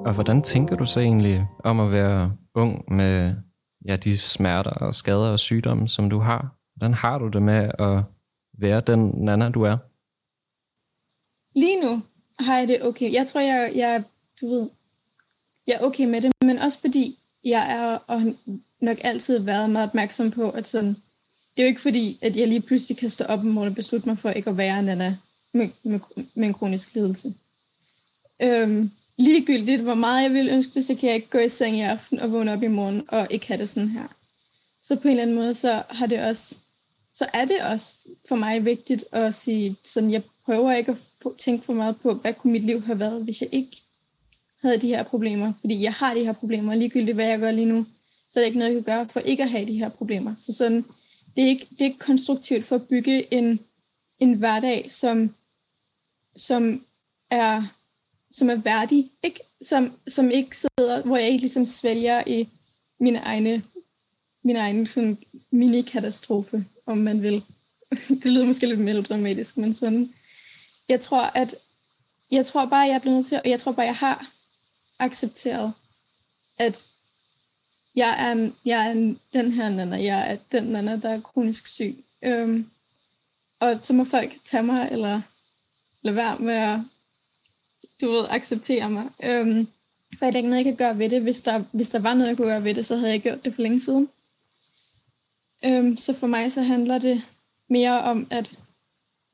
Og 0.06 0.14
hvordan 0.14 0.42
tænker 0.42 0.76
du 0.76 0.86
så 0.86 1.00
egentlig 1.00 1.46
om 1.64 1.80
at 1.80 1.90
være 1.90 2.32
ung 2.54 2.94
med 2.94 3.34
ja, 3.84 3.96
de 3.96 4.18
smerter 4.18 4.70
og 4.70 4.94
skader 4.94 5.28
og 5.28 5.38
sygdomme, 5.38 5.88
som 5.88 6.10
du 6.10 6.18
har? 6.18 6.56
Hvordan 6.74 6.94
har 6.94 7.18
du 7.18 7.28
det 7.28 7.42
med 7.42 7.70
at 7.78 8.02
være 8.58 8.80
den 8.80 9.10
Nana, 9.24 9.48
du 9.48 9.62
er? 9.62 9.76
Lige 11.58 11.80
nu 11.80 12.02
har 12.38 12.58
jeg 12.58 12.68
det 12.68 12.82
okay. 12.82 13.12
Jeg 13.12 13.26
tror, 13.26 13.40
jeg, 13.40 13.72
jeg, 13.74 14.04
du 14.40 14.50
ved, 14.50 14.68
jeg 15.66 15.74
er 15.74 15.84
okay 15.84 16.04
med 16.04 16.20
det, 16.20 16.32
men 16.44 16.58
også 16.58 16.80
fordi 16.80 17.18
jeg 17.44 17.72
er 17.72 17.98
og 18.06 18.22
nok 18.80 18.98
altid 19.00 19.38
været 19.38 19.70
meget 19.70 19.88
opmærksom 19.88 20.30
på, 20.30 20.50
at 20.50 20.66
sådan, 20.66 20.88
det 21.56 21.56
er 21.56 21.62
jo 21.62 21.68
ikke 21.68 21.80
fordi, 21.80 22.18
at 22.22 22.36
jeg 22.36 22.48
lige 22.48 22.60
pludselig 22.60 22.98
kan 22.98 23.10
stå 23.10 23.24
op 23.24 23.38
om 23.38 23.46
morgenen 23.46 23.72
og 23.72 23.76
beslutte 23.76 24.08
mig 24.08 24.18
for 24.18 24.30
ikke 24.30 24.50
at 24.50 24.56
være 24.56 24.82
Nana 24.82 25.16
med, 25.54 25.68
med, 25.82 26.00
med 26.34 26.48
en 26.48 26.54
kronisk 26.54 26.94
lidelse. 26.94 27.34
Øhm, 28.42 28.90
ligegyldigt, 29.20 29.82
hvor 29.82 29.94
meget 29.94 30.22
jeg 30.22 30.32
vil 30.32 30.48
ønske 30.48 30.74
det, 30.74 30.84
så 30.84 30.94
kan 30.94 31.08
jeg 31.08 31.16
ikke 31.16 31.30
gå 31.30 31.38
i 31.38 31.48
seng 31.48 31.76
i 31.76 31.80
aften 31.80 32.18
og 32.18 32.32
vågne 32.32 32.52
op 32.52 32.62
i 32.62 32.66
morgen 32.66 33.02
og 33.08 33.26
ikke 33.30 33.46
have 33.46 33.60
det 33.60 33.68
sådan 33.68 33.88
her. 33.88 34.06
Så 34.82 34.96
på 34.96 35.08
en 35.08 35.10
eller 35.10 35.22
anden 35.22 35.36
måde, 35.36 35.54
så 35.54 35.82
har 35.88 36.06
det 36.06 36.20
også, 36.20 36.58
så 37.14 37.26
er 37.34 37.44
det 37.44 37.60
også 37.60 37.94
for 38.28 38.36
mig 38.36 38.64
vigtigt 38.64 39.04
at 39.12 39.34
sige, 39.34 39.76
sådan 39.84 40.10
jeg 40.10 40.22
prøver 40.44 40.72
ikke 40.72 40.96
at 41.26 41.30
tænke 41.38 41.64
for 41.64 41.72
meget 41.72 41.96
på, 42.00 42.14
hvad 42.14 42.34
kunne 42.34 42.52
mit 42.52 42.64
liv 42.64 42.82
have 42.82 42.98
været, 42.98 43.24
hvis 43.24 43.40
jeg 43.40 43.48
ikke 43.52 43.82
havde 44.62 44.78
de 44.78 44.88
her 44.88 45.02
problemer. 45.02 45.52
Fordi 45.60 45.82
jeg 45.82 45.92
har 45.92 46.14
de 46.14 46.24
her 46.24 46.32
problemer, 46.32 46.74
ligegyldigt 46.74 47.14
hvad 47.14 47.28
jeg 47.28 47.38
gør 47.38 47.50
lige 47.50 47.66
nu, 47.66 47.86
så 48.30 48.38
er 48.38 48.42
det 48.42 48.46
ikke 48.46 48.58
noget, 48.58 48.74
jeg 48.74 48.84
kan 48.84 48.94
gøre 48.94 49.08
for 49.08 49.20
ikke 49.20 49.42
at 49.42 49.50
have 49.50 49.66
de 49.66 49.78
her 49.78 49.88
problemer. 49.88 50.34
Så 50.36 50.52
sådan, 50.52 50.84
det 51.36 51.44
er 51.44 51.48
ikke, 51.48 51.66
det 51.70 51.80
er 51.80 51.84
ikke 51.84 51.98
konstruktivt 51.98 52.64
for 52.64 52.76
at 52.76 52.88
bygge 52.88 53.34
en, 53.34 53.60
en 54.18 54.34
hverdag, 54.34 54.90
som, 54.90 55.34
som 56.36 56.84
er 57.30 57.79
som 58.32 58.50
er 58.50 58.54
værdig, 58.56 59.10
ikke? 59.22 59.40
Som, 59.62 59.92
som 60.08 60.30
ikke 60.30 60.56
sidder, 60.56 61.02
hvor 61.02 61.16
jeg 61.16 61.26
ikke 61.26 61.40
ligesom 61.40 61.64
svælger 61.64 62.22
i 62.26 62.48
mine 63.00 63.18
egne, 63.18 63.62
min 64.44 64.56
egen 64.56 64.86
sådan 64.86 65.18
mini-katastrofe, 65.50 66.64
om 66.86 66.98
man 66.98 67.22
vil. 67.22 67.44
det 68.22 68.24
lyder 68.24 68.46
måske 68.46 68.66
lidt 68.66 68.80
melodramatisk, 68.80 69.56
men 69.56 69.74
sådan. 69.74 70.14
Jeg 70.88 71.00
tror, 71.00 71.22
at 71.22 71.54
jeg 72.30 72.46
tror 72.46 72.66
bare, 72.66 72.86
jeg 72.88 72.94
er 72.94 72.98
blevet 72.98 73.16
nødt 73.16 73.26
til, 73.26 73.40
og 73.44 73.50
jeg 73.50 73.60
tror 73.60 73.72
bare, 73.72 73.86
jeg 73.86 73.96
har 73.96 74.32
accepteret, 74.98 75.72
at 76.58 76.84
jeg 77.94 78.16
er, 78.18 78.32
en, 78.32 78.56
jeg 78.64 78.86
er 78.86 78.90
en, 78.90 79.20
den 79.32 79.52
her 79.52 79.68
nana, 79.68 80.02
jeg 80.04 80.32
er 80.32 80.36
den 80.52 80.64
nana, 80.64 80.96
der 80.96 81.08
er 81.08 81.20
kronisk 81.20 81.66
syg. 81.66 82.04
Øhm, 82.22 82.70
og 83.60 83.80
så 83.82 83.92
må 83.92 84.04
folk 84.04 84.32
tage 84.44 84.62
mig, 84.62 84.88
eller 84.92 85.22
lade 86.02 86.16
være 86.16 86.38
med 86.38 86.54
at 86.54 86.80
du 88.00 88.10
ved, 88.10 88.26
acceptere 88.30 88.90
mig. 88.90 89.10
Øhm, 89.22 89.68
for 90.18 90.26
jeg 90.26 90.32
er 90.32 90.36
ikke 90.36 90.48
noget, 90.48 90.64
jeg 90.64 90.76
kan 90.76 90.86
gøre 90.86 90.98
ved 90.98 91.10
det. 91.10 91.22
Hvis 91.22 91.40
der, 91.40 91.64
hvis 91.72 91.88
der 91.88 91.98
var 91.98 92.14
noget, 92.14 92.28
jeg 92.28 92.36
kunne 92.36 92.48
gøre 92.48 92.64
ved 92.64 92.74
det, 92.74 92.86
så 92.86 92.96
havde 92.96 93.12
jeg 93.12 93.20
gjort 93.20 93.44
det 93.44 93.54
for 93.54 93.62
længe 93.62 93.80
siden. 93.80 94.08
Øhm, 95.64 95.96
så 95.96 96.14
for 96.14 96.26
mig 96.26 96.52
så 96.52 96.62
handler 96.62 96.98
det 96.98 97.28
mere 97.68 98.02
om 98.02 98.26
at 98.30 98.58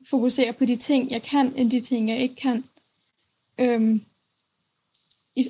fokusere 0.09 0.53
på 0.53 0.65
de 0.65 0.75
ting, 0.75 1.11
jeg 1.11 1.21
kan, 1.21 1.53
end 1.55 1.71
de 1.71 1.79
ting, 1.79 2.09
jeg 2.09 2.17
ikke 2.17 2.35
kan. 2.35 2.63
Øhm, 3.59 4.01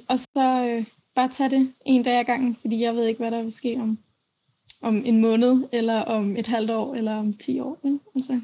og 0.08 0.20
så 0.20 0.68
øh, 0.70 0.86
bare 1.16 1.30
tage 1.30 1.50
det 1.50 1.74
en 1.86 2.04
dag 2.04 2.20
ad 2.20 2.26
gangen, 2.26 2.56
fordi 2.62 2.80
jeg 2.80 2.96
ved 2.96 3.06
ikke, 3.06 3.18
hvad 3.18 3.32
der 3.32 3.42
vil 3.42 3.52
ske 3.52 3.78
om, 3.82 4.00
om 4.82 5.06
en 5.06 5.22
måned, 5.22 5.68
eller 5.72 6.02
om 6.02 6.38
et 6.38 6.48
halvt 6.48 6.72
år, 6.72 6.96
eller 6.96 7.16
om 7.16 7.34
ti 7.34 7.60
år. 7.60 7.80
Ja? 7.84 7.98
Altså. 8.16 8.42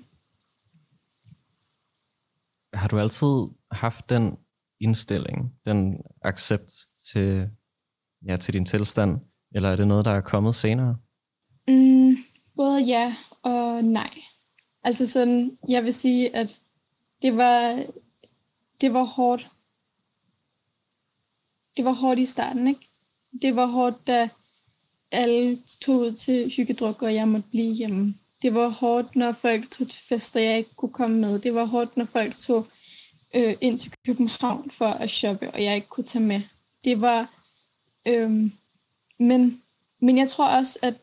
Har 2.73 2.87
du 2.87 2.99
altid 2.99 3.47
haft 3.71 4.09
den 4.09 4.37
indstilling, 4.83 5.53
den 5.65 6.01
accept 6.21 6.73
til, 7.11 7.49
ja, 8.27 8.37
til 8.37 8.53
din 8.53 8.65
tilstand, 8.65 9.19
eller 9.55 9.69
er 9.69 9.75
det 9.75 9.87
noget, 9.87 10.05
der 10.05 10.11
er 10.11 10.21
kommet 10.21 10.55
senere? 10.55 10.97
Mm, 11.67 12.17
både 12.55 12.83
ja 12.83 13.15
og 13.41 13.83
nej. 13.83 14.13
Altså 14.83 15.07
sådan, 15.07 15.57
jeg 15.69 15.83
vil 15.83 15.93
sige, 15.93 16.35
at 16.35 16.59
det 17.21 17.37
var, 17.37 17.85
det 18.81 18.93
var 18.93 19.03
hårdt. 19.03 19.49
Det 21.77 21.85
var 21.85 21.91
hårdt 21.91 22.19
i 22.19 22.25
starten, 22.25 22.67
ikke? 22.67 22.89
Det 23.41 23.55
var 23.55 23.65
hårdt, 23.65 24.07
da 24.07 24.29
alle 25.11 25.59
tog 25.81 25.99
ud 25.99 26.11
til 26.11 26.53
hyggedruk, 26.57 27.01
og 27.01 27.13
jeg 27.13 27.27
måtte 27.27 27.49
blive 27.49 27.73
hjemme. 27.73 28.15
Det 28.41 28.53
var 28.53 28.69
hårdt, 28.69 29.15
når 29.15 29.31
folk 29.31 29.71
tog 29.71 29.89
til 29.89 30.01
fester, 30.01 30.39
jeg 30.39 30.57
ikke 30.57 30.75
kunne 30.75 30.93
komme 30.93 31.19
med. 31.19 31.39
Det 31.39 31.53
var 31.53 31.65
hårdt, 31.65 31.97
når 31.97 32.05
folk 32.05 32.35
tog 32.35 32.67
øh, 33.33 33.55
ind 33.61 33.77
til 33.77 33.93
København 34.05 34.71
for 34.71 34.87
at 34.87 35.09
shoppe, 35.09 35.51
og 35.51 35.63
jeg 35.63 35.75
ikke 35.75 35.87
kunne 35.87 36.03
tage 36.03 36.25
med. 36.25 36.41
Det 36.85 37.01
var... 37.01 37.33
Øh, 38.07 38.51
men, 39.19 39.61
men 39.99 40.17
jeg 40.17 40.29
tror 40.29 40.47
også, 40.47 40.79
at 40.81 40.95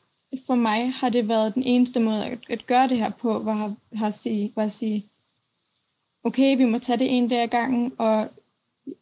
for 0.47 0.55
mig 0.55 0.93
har 0.93 1.09
det 1.09 1.29
været 1.29 1.55
den 1.55 1.63
eneste 1.63 2.01
måde 2.01 2.25
at, 2.25 2.39
at 2.49 2.67
gøre 2.67 2.89
det 2.89 2.99
her 2.99 3.11
på, 3.11 3.39
var, 3.39 3.75
har 3.95 4.07
at 4.07 4.15
sige, 4.15 4.53
var 4.57 4.65
at 4.65 4.73
sige, 4.73 5.05
okay, 6.25 6.57
vi 6.57 6.65
må 6.65 6.79
tage 6.79 6.99
det 6.99 7.17
en 7.17 7.29
dag 7.29 7.43
ad 7.43 7.49
gangen, 7.49 7.93
og 7.99 8.29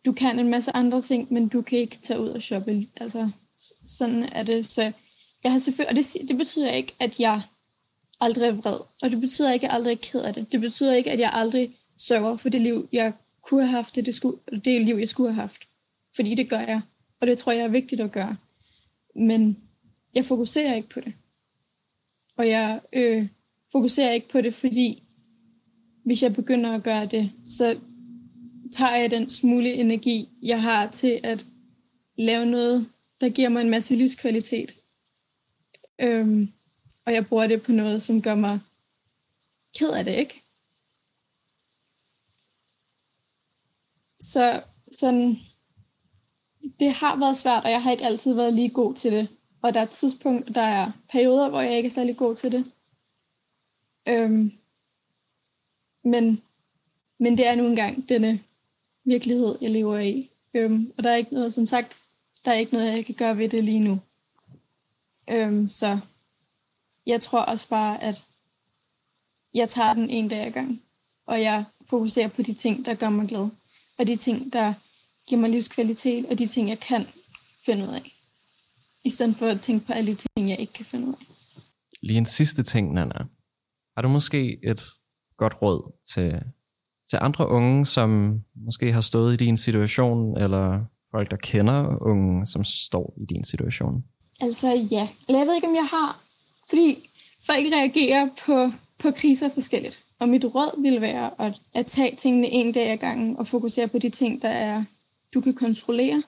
du 0.04 0.12
kan 0.12 0.38
en 0.38 0.48
masse 0.48 0.76
andre 0.76 1.00
ting, 1.00 1.32
men 1.32 1.48
du 1.48 1.62
kan 1.62 1.78
ikke 1.78 1.96
tage 1.96 2.20
ud 2.20 2.28
og 2.28 2.42
shoppe. 2.42 2.86
Altså, 2.96 3.30
sådan 3.84 4.28
er 4.32 4.42
det. 4.42 4.66
Så 4.66 4.92
jeg 5.44 5.52
har 5.52 5.58
selvfølgelig, 5.58 5.90
og 5.90 5.96
det, 5.96 6.28
det 6.28 6.36
betyder 6.36 6.70
ikke, 6.70 6.94
at 7.00 7.20
jeg 7.20 7.42
aldrig 8.20 8.48
er 8.48 8.52
vred, 8.52 8.78
og 9.02 9.10
det 9.10 9.20
betyder 9.20 9.52
ikke, 9.52 9.66
at 9.66 9.70
jeg 9.70 9.76
aldrig 9.76 9.92
er 9.92 9.98
ked 10.02 10.20
af 10.20 10.34
det. 10.34 10.52
Det 10.52 10.60
betyder 10.60 10.94
ikke, 10.94 11.10
at 11.10 11.20
jeg 11.20 11.30
aldrig 11.32 11.76
sørger 11.98 12.36
for 12.36 12.48
det 12.48 12.60
liv, 12.60 12.88
jeg 12.92 13.12
kunne 13.42 13.62
have 13.62 13.70
haft, 13.70 13.94
det, 13.94 14.06
det, 14.06 14.14
skulle, 14.14 14.38
det 14.64 14.80
liv, 14.80 14.96
jeg 14.96 15.08
skulle 15.08 15.32
have 15.32 15.40
haft. 15.40 15.68
Fordi 16.16 16.34
det 16.34 16.50
gør 16.50 16.60
jeg, 16.60 16.80
og 17.20 17.26
det 17.26 17.38
tror 17.38 17.52
jeg 17.52 17.64
er 17.64 17.68
vigtigt 17.68 18.00
at 18.00 18.12
gøre. 18.12 18.36
Men 19.14 19.58
jeg 20.14 20.24
fokuserer 20.24 20.74
ikke 20.74 20.88
på 20.88 21.00
det. 21.00 21.12
Og 22.36 22.48
jeg 22.48 22.80
øh, 22.92 23.28
fokuserer 23.72 24.12
ikke 24.12 24.28
på 24.28 24.40
det, 24.40 24.54
fordi 24.54 25.02
hvis 26.04 26.22
jeg 26.22 26.34
begynder 26.34 26.72
at 26.72 26.82
gøre 26.82 27.06
det, 27.06 27.32
så 27.44 27.78
tager 28.72 28.96
jeg 28.96 29.10
den 29.10 29.28
smule 29.28 29.72
energi, 29.72 30.28
jeg 30.42 30.62
har 30.62 30.90
til 30.90 31.20
at 31.22 31.46
lave 32.18 32.46
noget, 32.46 32.88
der 33.20 33.28
giver 33.28 33.48
mig 33.48 33.60
en 33.60 33.70
masse 33.70 33.94
livskvalitet. 33.94 34.74
Øhm, 35.98 36.48
og 37.04 37.12
jeg 37.12 37.26
bruger 37.26 37.46
det 37.46 37.62
på 37.62 37.72
noget, 37.72 38.02
som 38.02 38.22
gør 38.22 38.34
mig 38.34 38.60
ked 39.78 39.90
af 39.90 40.04
det, 40.04 40.14
ikke? 40.14 40.42
Så 44.20 44.62
sådan, 44.92 45.36
det 46.80 46.92
har 46.92 47.16
været 47.16 47.36
svært, 47.36 47.64
og 47.64 47.70
jeg 47.70 47.82
har 47.82 47.90
ikke 47.90 48.04
altid 48.04 48.34
været 48.34 48.54
lige 48.54 48.70
god 48.70 48.94
til 48.94 49.12
det. 49.12 49.28
Og 49.62 49.74
der 49.74 49.80
er 49.80 49.86
tidspunkt, 49.86 50.54
der 50.54 50.62
er 50.62 50.92
perioder, 51.10 51.48
hvor 51.48 51.60
jeg 51.60 51.76
ikke 51.76 51.86
er 51.86 51.90
særlig 51.90 52.16
god 52.16 52.34
til 52.34 52.52
det. 52.52 52.72
Øhm, 54.08 54.52
men, 56.04 56.42
men 57.18 57.38
det 57.38 57.46
er 57.46 57.54
nu 57.54 57.66
engang 57.66 58.08
denne 58.08 58.42
virkelighed, 59.04 59.58
jeg 59.60 59.70
lever 59.70 59.98
i. 59.98 60.30
Øhm, 60.54 60.92
og 60.98 61.04
der 61.04 61.10
er 61.10 61.16
ikke 61.16 61.34
noget, 61.34 61.54
som 61.54 61.66
sagt, 61.66 62.02
der 62.44 62.50
er 62.50 62.56
ikke 62.56 62.72
noget, 62.72 62.96
jeg 62.96 63.06
kan 63.06 63.14
gøre 63.14 63.38
ved 63.38 63.48
det 63.48 63.64
lige 63.64 63.80
nu. 63.80 64.00
Øhm, 65.30 65.68
så 65.68 65.98
jeg 67.06 67.20
tror 67.20 67.40
også 67.40 67.68
bare, 67.68 68.02
at 68.02 68.24
jeg 69.54 69.68
tager 69.68 69.94
den 69.94 70.10
en 70.10 70.28
dag 70.28 70.46
ad 70.46 70.50
gang, 70.50 70.82
og 71.26 71.42
jeg 71.42 71.64
fokuserer 71.86 72.28
på 72.28 72.42
de 72.42 72.54
ting, 72.54 72.84
der 72.84 72.94
gør 72.94 73.08
mig 73.08 73.28
glad 73.28 73.48
og 73.98 74.06
de 74.06 74.16
ting, 74.16 74.52
der 74.52 74.74
giver 75.28 75.40
mig 75.40 75.50
livskvalitet, 75.50 76.26
og 76.26 76.38
de 76.38 76.46
ting, 76.46 76.68
jeg 76.68 76.80
kan 76.80 77.06
finde 77.66 77.88
ud 77.88 77.94
af. 77.94 78.12
I 79.04 79.10
stedet 79.10 79.36
for 79.36 79.46
at 79.46 79.60
tænke 79.60 79.86
på 79.86 79.92
alle 79.92 80.12
de 80.12 80.16
ting, 80.16 80.50
jeg 80.50 80.60
ikke 80.60 80.72
kan 80.72 80.86
finde 80.86 81.06
ud 81.06 81.12
af. 81.12 81.26
Lige 82.02 82.18
en 82.18 82.26
sidste 82.26 82.62
ting, 82.62 82.92
Nana. 82.92 83.24
Har 83.96 84.02
du 84.02 84.08
måske 84.08 84.58
et 84.64 84.86
godt 85.36 85.62
råd 85.62 85.92
til, 86.14 86.42
til 87.10 87.18
andre 87.22 87.48
unge, 87.48 87.86
som 87.86 88.40
måske 88.54 88.92
har 88.92 89.00
stået 89.00 89.34
i 89.34 89.44
din 89.44 89.56
situation, 89.56 90.38
eller 90.40 90.84
folk, 91.10 91.30
der 91.30 91.36
kender 91.36 92.02
unge, 92.02 92.46
som 92.46 92.64
står 92.64 93.16
i 93.22 93.34
din 93.34 93.44
situation? 93.44 94.04
Altså 94.40 94.68
ja. 94.90 95.06
Eller 95.28 95.38
jeg 95.38 95.46
ved 95.46 95.54
ikke, 95.54 95.66
om 95.66 95.74
jeg 95.74 95.88
har. 95.90 96.22
Fordi 96.68 97.10
folk 97.46 97.66
reagerer 97.72 98.28
på, 98.46 98.70
på 98.98 99.10
kriser 99.10 99.50
forskelligt. 99.54 100.04
Og 100.18 100.28
mit 100.28 100.44
råd 100.44 100.82
vil 100.82 101.00
være 101.00 101.40
at, 101.40 101.60
at 101.74 101.86
tage 101.86 102.16
tingene 102.16 102.48
en 102.50 102.72
dag 102.72 102.90
ad 102.90 102.96
gangen 102.96 103.36
og 103.36 103.46
fokusere 103.46 103.88
på 103.88 103.98
de 103.98 104.10
ting, 104.10 104.42
der 104.42 104.48
er, 104.48 104.84
du 105.34 105.40
kan 105.40 105.54
kontrollere. 105.54 106.22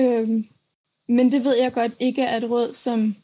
Øhm, 0.00 0.46
men 1.08 1.32
det 1.32 1.44
ved 1.44 1.56
jeg 1.56 1.72
godt 1.72 1.92
ikke 2.00 2.22
er 2.22 2.36
et 2.36 2.50
råd, 2.50 2.74
som, 2.74 3.16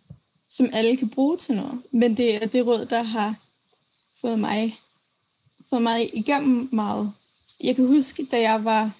som 0.49 0.71
alle 0.73 0.97
kan 0.97 1.09
bruge 1.09 1.37
til 1.37 1.57
noget. 1.57 1.83
Men 1.91 2.17
det 2.17 2.35
er 2.43 2.47
det 2.47 2.67
råd, 2.67 2.87
der 2.87 3.03
har 3.03 3.35
fået 4.21 4.39
mig, 4.39 4.79
fået 5.71 5.83
mig 5.83 6.17
igennem 6.17 6.69
meget. 6.73 7.13
Jeg 7.65 7.77
kan 7.77 7.87
huske, 7.87 8.25
da 8.25 8.41
jeg 8.41 8.65
var, 8.65 8.97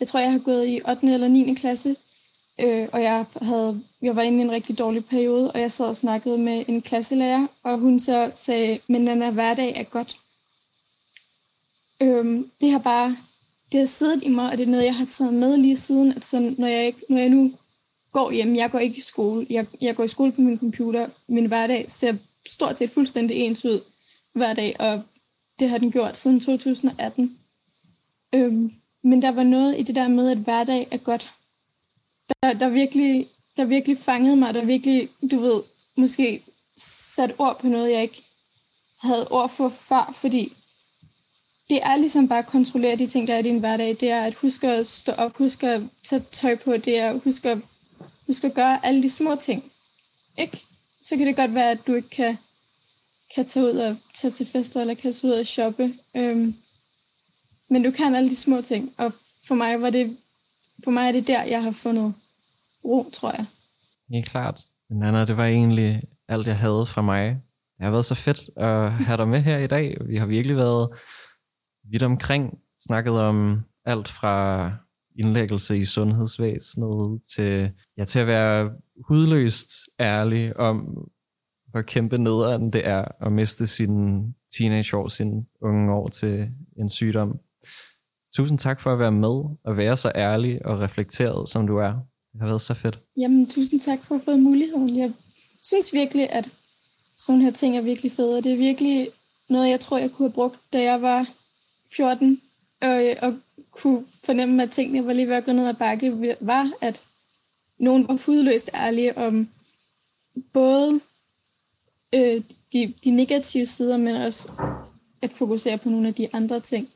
jeg 0.00 0.08
tror, 0.08 0.20
jeg 0.20 0.32
har 0.32 0.38
gået 0.38 0.68
i 0.68 0.80
8. 0.88 1.14
eller 1.14 1.28
9. 1.28 1.54
klasse, 1.54 1.96
øh, 2.60 2.88
og 2.92 3.02
jeg, 3.02 3.26
havde, 3.42 3.82
jeg 4.02 4.16
var 4.16 4.22
inde 4.22 4.38
i 4.38 4.42
en 4.42 4.50
rigtig 4.50 4.78
dårlig 4.78 5.04
periode, 5.04 5.52
og 5.52 5.60
jeg 5.60 5.72
sad 5.72 5.86
og 5.86 5.96
snakkede 5.96 6.38
med 6.38 6.64
en 6.68 6.82
klasselærer, 6.82 7.46
og 7.62 7.78
hun 7.78 8.00
så 8.00 8.30
sagde, 8.34 8.78
men 8.86 9.02
Nana, 9.02 9.30
hverdag 9.30 9.76
er 9.76 9.82
godt. 9.82 10.16
Øhm, 12.00 12.50
det 12.60 12.70
har 12.70 12.78
bare, 12.78 13.16
det 13.72 13.80
har 13.80 13.86
siddet 13.86 14.22
i 14.22 14.28
mig, 14.28 14.50
og 14.52 14.58
det 14.58 14.66
er 14.66 14.70
noget, 14.70 14.84
jeg 14.84 14.96
har 14.96 15.04
taget 15.04 15.34
med 15.34 15.56
lige 15.56 15.76
siden, 15.76 16.12
at 16.12 16.24
sådan, 16.24 16.54
når, 16.58 16.66
jeg 16.66 16.86
ikke, 16.86 17.02
når 17.08 17.18
jeg 17.18 17.28
nu 17.28 17.52
går 18.12 18.30
hjem, 18.30 18.56
jeg 18.56 18.70
går 18.70 18.78
ikke 18.78 18.98
i 18.98 19.00
skole, 19.00 19.46
jeg, 19.50 19.66
jeg 19.80 19.96
går 19.96 20.04
i 20.04 20.08
skole 20.08 20.32
på 20.32 20.40
min 20.40 20.58
computer, 20.58 21.08
min 21.28 21.46
hverdag 21.46 21.84
ser 21.88 22.14
stort 22.48 22.76
set 22.76 22.90
fuldstændig 22.90 23.36
ens 23.36 23.64
ud 23.64 23.80
hver 24.32 24.54
dag, 24.54 24.76
og 24.78 25.02
det 25.58 25.70
har 25.70 25.78
den 25.78 25.92
gjort 25.92 26.16
siden 26.16 26.40
2018. 26.40 27.38
Øhm, 28.34 28.72
men 29.02 29.22
der 29.22 29.30
var 29.30 29.42
noget 29.42 29.78
i 29.78 29.82
det 29.82 29.94
der 29.94 30.08
med, 30.08 30.30
at 30.30 30.38
hverdag 30.38 30.88
er 30.90 30.96
godt. 30.96 31.32
Der, 32.42 32.52
der, 32.52 32.68
virkelig, 32.68 33.28
der 33.56 33.64
virkelig 33.64 33.98
fangede 33.98 34.36
mig, 34.36 34.54
der 34.54 34.64
virkelig, 34.64 35.08
du 35.30 35.40
ved, 35.40 35.62
måske 35.96 36.42
sat 36.78 37.34
ord 37.38 37.58
på 37.60 37.66
noget, 37.66 37.92
jeg 37.92 38.02
ikke 38.02 38.22
havde 39.02 39.28
ord 39.28 39.50
for 39.50 39.68
før, 39.68 40.12
fordi 40.16 40.56
det 41.68 41.82
er 41.82 41.96
ligesom 41.96 42.28
bare 42.28 42.38
at 42.38 42.46
kontrollere 42.46 42.96
de 42.96 43.06
ting, 43.06 43.28
der 43.28 43.34
er 43.34 43.38
i 43.38 43.42
din 43.42 43.58
hverdag. 43.58 43.96
Det 44.00 44.10
er 44.10 44.22
at 44.22 44.34
huske 44.34 44.68
at 44.68 44.86
stå 44.86 45.12
op, 45.12 45.36
huske 45.36 45.68
at 45.68 45.82
tage 46.02 46.24
tøj 46.32 46.56
på, 46.56 46.76
det 46.76 46.98
er 46.98 47.10
at 47.10 47.20
huske 47.24 47.50
at, 47.50 47.58
huske 48.26 48.46
at 48.46 48.54
gøre 48.54 48.86
alle 48.86 49.02
de 49.02 49.10
små 49.10 49.36
ting. 49.36 49.72
Ikke? 50.38 50.62
Så 51.02 51.16
kan 51.16 51.26
det 51.26 51.36
godt 51.36 51.54
være, 51.54 51.70
at 51.70 51.86
du 51.86 51.94
ikke 51.94 52.08
kan, 52.08 52.36
kan 53.34 53.46
tage 53.46 53.66
ud 53.66 53.76
og 53.76 53.96
tage 54.14 54.30
til 54.30 54.46
fester, 54.46 54.80
eller 54.80 54.94
kan 54.94 55.12
tage 55.12 55.32
ud 55.32 55.38
og 55.38 55.46
shoppe. 55.46 55.94
Øhm, 56.16 56.54
men 57.70 57.82
du 57.82 57.90
kan 57.90 58.14
alle 58.14 58.30
de 58.30 58.36
små 58.36 58.62
ting, 58.62 58.94
og 58.96 59.12
for 59.46 59.54
mig, 59.54 59.82
var 59.82 59.90
det, 59.90 60.16
for 60.84 60.90
mig 60.90 61.08
er 61.08 61.12
det 61.12 61.26
der, 61.26 61.42
jeg 61.42 61.62
har 61.62 61.72
fundet 61.72 62.14
ro, 62.84 63.10
tror 63.12 63.30
jeg. 63.30 63.46
Ja, 64.10 64.22
klart. 64.26 64.60
Men 64.90 65.02
Anna, 65.02 65.24
det 65.24 65.36
var 65.36 65.46
egentlig 65.46 66.02
alt, 66.28 66.46
jeg 66.46 66.58
havde 66.58 66.86
fra 66.86 67.02
mig. 67.02 67.26
Det 67.76 67.84
har 67.84 67.90
været 67.90 68.04
så 68.04 68.14
fedt 68.14 68.50
at 68.56 68.92
have 68.92 69.16
dig 69.16 69.28
med 69.28 69.40
her 69.40 69.58
i 69.58 69.66
dag. 69.66 69.96
Vi 70.06 70.16
har 70.16 70.26
virkelig 70.26 70.56
været 70.56 70.88
vidt 71.84 72.02
omkring, 72.02 72.58
snakket 72.78 73.12
om 73.12 73.60
alt 73.84 74.08
fra 74.08 74.70
indlæggelse 75.18 75.78
i 75.78 75.84
sundhedsvæsenet 75.84 77.22
til, 77.34 77.72
ja, 77.96 78.04
til 78.04 78.18
at 78.18 78.26
være 78.26 78.72
hudløst 79.08 79.70
ærlig 80.00 80.56
om, 80.56 81.08
hvor 81.70 81.82
kæmpe 81.82 82.18
nederen 82.18 82.72
det 82.72 82.86
er 82.86 83.04
at 83.20 83.32
miste 83.32 83.66
sin 83.66 84.24
teenageår, 84.58 85.08
sin 85.08 85.46
unge 85.62 85.92
år 85.92 86.08
til 86.08 86.50
en 86.78 86.88
sygdom. 86.88 87.38
Tusind 88.36 88.58
tak 88.58 88.80
for 88.80 88.92
at 88.92 88.98
være 88.98 89.12
med 89.12 89.56
og 89.64 89.76
være 89.76 89.96
så 89.96 90.12
ærlig 90.14 90.66
og 90.66 90.80
reflekteret, 90.80 91.48
som 91.48 91.66
du 91.66 91.76
er. 91.76 92.11
Det 92.32 92.40
har 92.40 92.46
været 92.46 92.62
så 92.62 92.74
fedt. 92.74 92.98
Jamen, 93.16 93.48
tusind 93.48 93.80
tak 93.80 94.04
for 94.04 94.14
at 94.14 94.22
få 94.24 94.36
muligheden. 94.36 94.96
Jeg 94.96 95.12
synes 95.62 95.92
virkelig, 95.92 96.30
at 96.30 96.50
sådan 97.16 97.40
her 97.40 97.50
ting 97.50 97.76
er 97.76 97.80
virkelig 97.80 98.12
fede. 98.12 98.42
Det 98.42 98.52
er 98.52 98.56
virkelig 98.56 99.08
noget, 99.48 99.70
jeg 99.70 99.80
tror, 99.80 99.98
jeg 99.98 100.10
kunne 100.10 100.28
have 100.28 100.34
brugt, 100.34 100.58
da 100.72 100.82
jeg 100.82 101.02
var 101.02 101.28
14, 101.96 102.40
og, 102.80 103.14
og 103.22 103.38
kunne 103.70 104.04
fornemme, 104.24 104.62
at 104.62 104.70
tingene 104.70 105.06
var 105.06 105.12
lige 105.12 105.28
ved 105.28 105.36
at 105.36 105.44
gå 105.44 105.52
ned 105.52 105.68
ad 105.68 105.74
bakke, 105.74 106.36
var, 106.40 106.70
at 106.80 107.02
nogen 107.78 108.08
var 108.08 108.18
hudløst 108.26 108.70
ærlige 108.74 109.18
om 109.18 109.48
både 110.52 111.00
øh, 112.12 112.42
de, 112.72 112.94
de 113.04 113.10
negative 113.10 113.66
sider, 113.66 113.96
men 113.96 114.16
også 114.16 114.52
at 115.22 115.32
fokusere 115.32 115.78
på 115.78 115.88
nogle 115.88 116.08
af 116.08 116.14
de 116.14 116.28
andre 116.32 116.60
ting. 116.60 116.88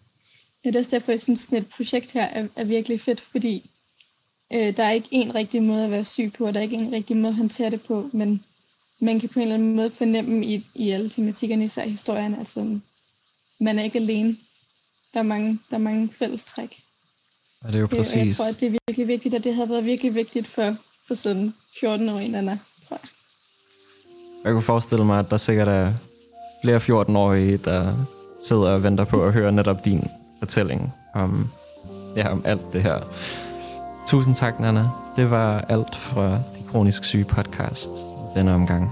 Det 0.64 0.74
er 0.74 0.78
også 0.78 0.91
derfor, 0.91 1.12
jeg 1.12 1.20
synes, 1.20 1.53
at 1.53 1.59
et 1.59 1.68
projekt 1.68 2.12
her 2.12 2.24
er, 2.24 2.49
er 2.57 2.64
virkelig 2.64 3.01
fedt, 3.01 3.20
fordi 3.20 3.70
øh, 4.53 4.76
der 4.76 4.84
er 4.84 4.90
ikke 4.90 5.09
en 5.11 5.34
rigtig 5.34 5.62
måde 5.62 5.84
at 5.84 5.90
være 5.90 6.05
syg 6.05 6.32
på, 6.38 6.47
og 6.47 6.55
der 6.55 6.61
er 6.61 6.64
ikke 6.64 6.76
en 6.76 6.92
rigtig 6.92 7.16
måde 7.16 7.28
at 7.28 7.34
håndtere 7.34 7.70
det 7.70 7.82
på, 7.82 8.11
men 8.12 8.44
man 9.01 9.20
kan 9.20 9.28
på 9.28 9.38
en 9.38 9.42
eller 9.42 9.55
anden 9.55 9.76
måde 9.76 9.90
fornemme 9.90 10.47
i, 10.47 10.66
i 10.74 10.90
alle 10.90 11.09
tematikkerne, 11.09 11.64
især 11.64 11.84
historierne, 11.84 12.38
altså 12.38 12.78
man 13.61 13.78
er 13.78 13.82
ikke 13.82 13.99
alene. 13.99 14.36
Der 15.14 15.20
er 15.20 15.24
mange, 15.24 15.59
der 15.70 15.76
er 15.76 15.80
mange 15.80 16.11
fællestræk. 16.12 16.82
Og 17.61 17.68
det 17.72 17.76
er 17.76 17.80
jo 17.80 17.86
præcis. 17.86 18.16
Og 18.16 18.26
jeg 18.26 18.36
tror, 18.36 18.44
at 18.55 18.61
det 18.61 18.66
er 18.66 18.78
virkelig 18.88 19.09
vigtigt, 19.09 19.34
og 19.34 19.44
det 19.44 19.55
havde 19.55 19.68
været 19.68 19.84
virkelig 19.84 20.14
vigtigt 20.14 20.47
for, 20.47 20.76
for 21.07 21.14
sådan 21.14 21.55
14 21.80 22.09
år 22.09 22.18
eller 22.18 22.57
tror 22.88 23.01
jeg. 23.03 23.09
Jeg 24.44 24.53
kunne 24.53 24.62
forestille 24.62 25.05
mig, 25.05 25.18
at 25.18 25.30
der 25.30 25.36
sikkert 25.36 25.68
er 25.68 25.94
flere 26.62 26.78
14-årige, 26.78 27.57
der 27.57 28.07
sidder 28.38 28.70
og 28.70 28.82
venter 28.82 29.05
på 29.05 29.24
at 29.24 29.32
høre 29.32 29.53
netop 29.53 29.84
din 29.84 30.05
fortælling 30.38 30.92
om, 31.14 31.49
ja, 32.16 32.32
om 32.32 32.42
alt 32.44 32.72
det 32.72 32.82
her. 32.82 33.01
Tusind 34.07 34.35
tak, 34.35 34.61
Nana. 34.61 34.91
Det 35.17 35.31
var 35.31 35.61
alt 35.61 35.97
fra 35.97 36.31
De 36.31 36.65
Kronisk 36.71 37.05
Syge 37.05 37.25
podcast 37.25 37.91
denne 38.35 38.55
omgang. 38.55 38.91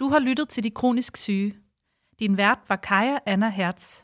Du 0.00 0.08
har 0.08 0.18
lyttet 0.18 0.48
til 0.48 0.64
De 0.64 0.70
Kronisk 0.70 1.16
Syge. 1.16 1.54
Din 2.18 2.36
vært 2.36 2.60
var 2.68 2.76
Kaja 2.76 3.18
Anna 3.26 3.48
Hertz. 3.48 4.02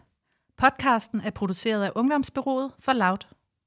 Podcasten 0.56 1.20
er 1.20 1.30
produceret 1.30 1.84
af 1.84 1.90
Ungdomsbyrået 1.94 2.70
for 2.80 2.92
Loud. 2.92 3.41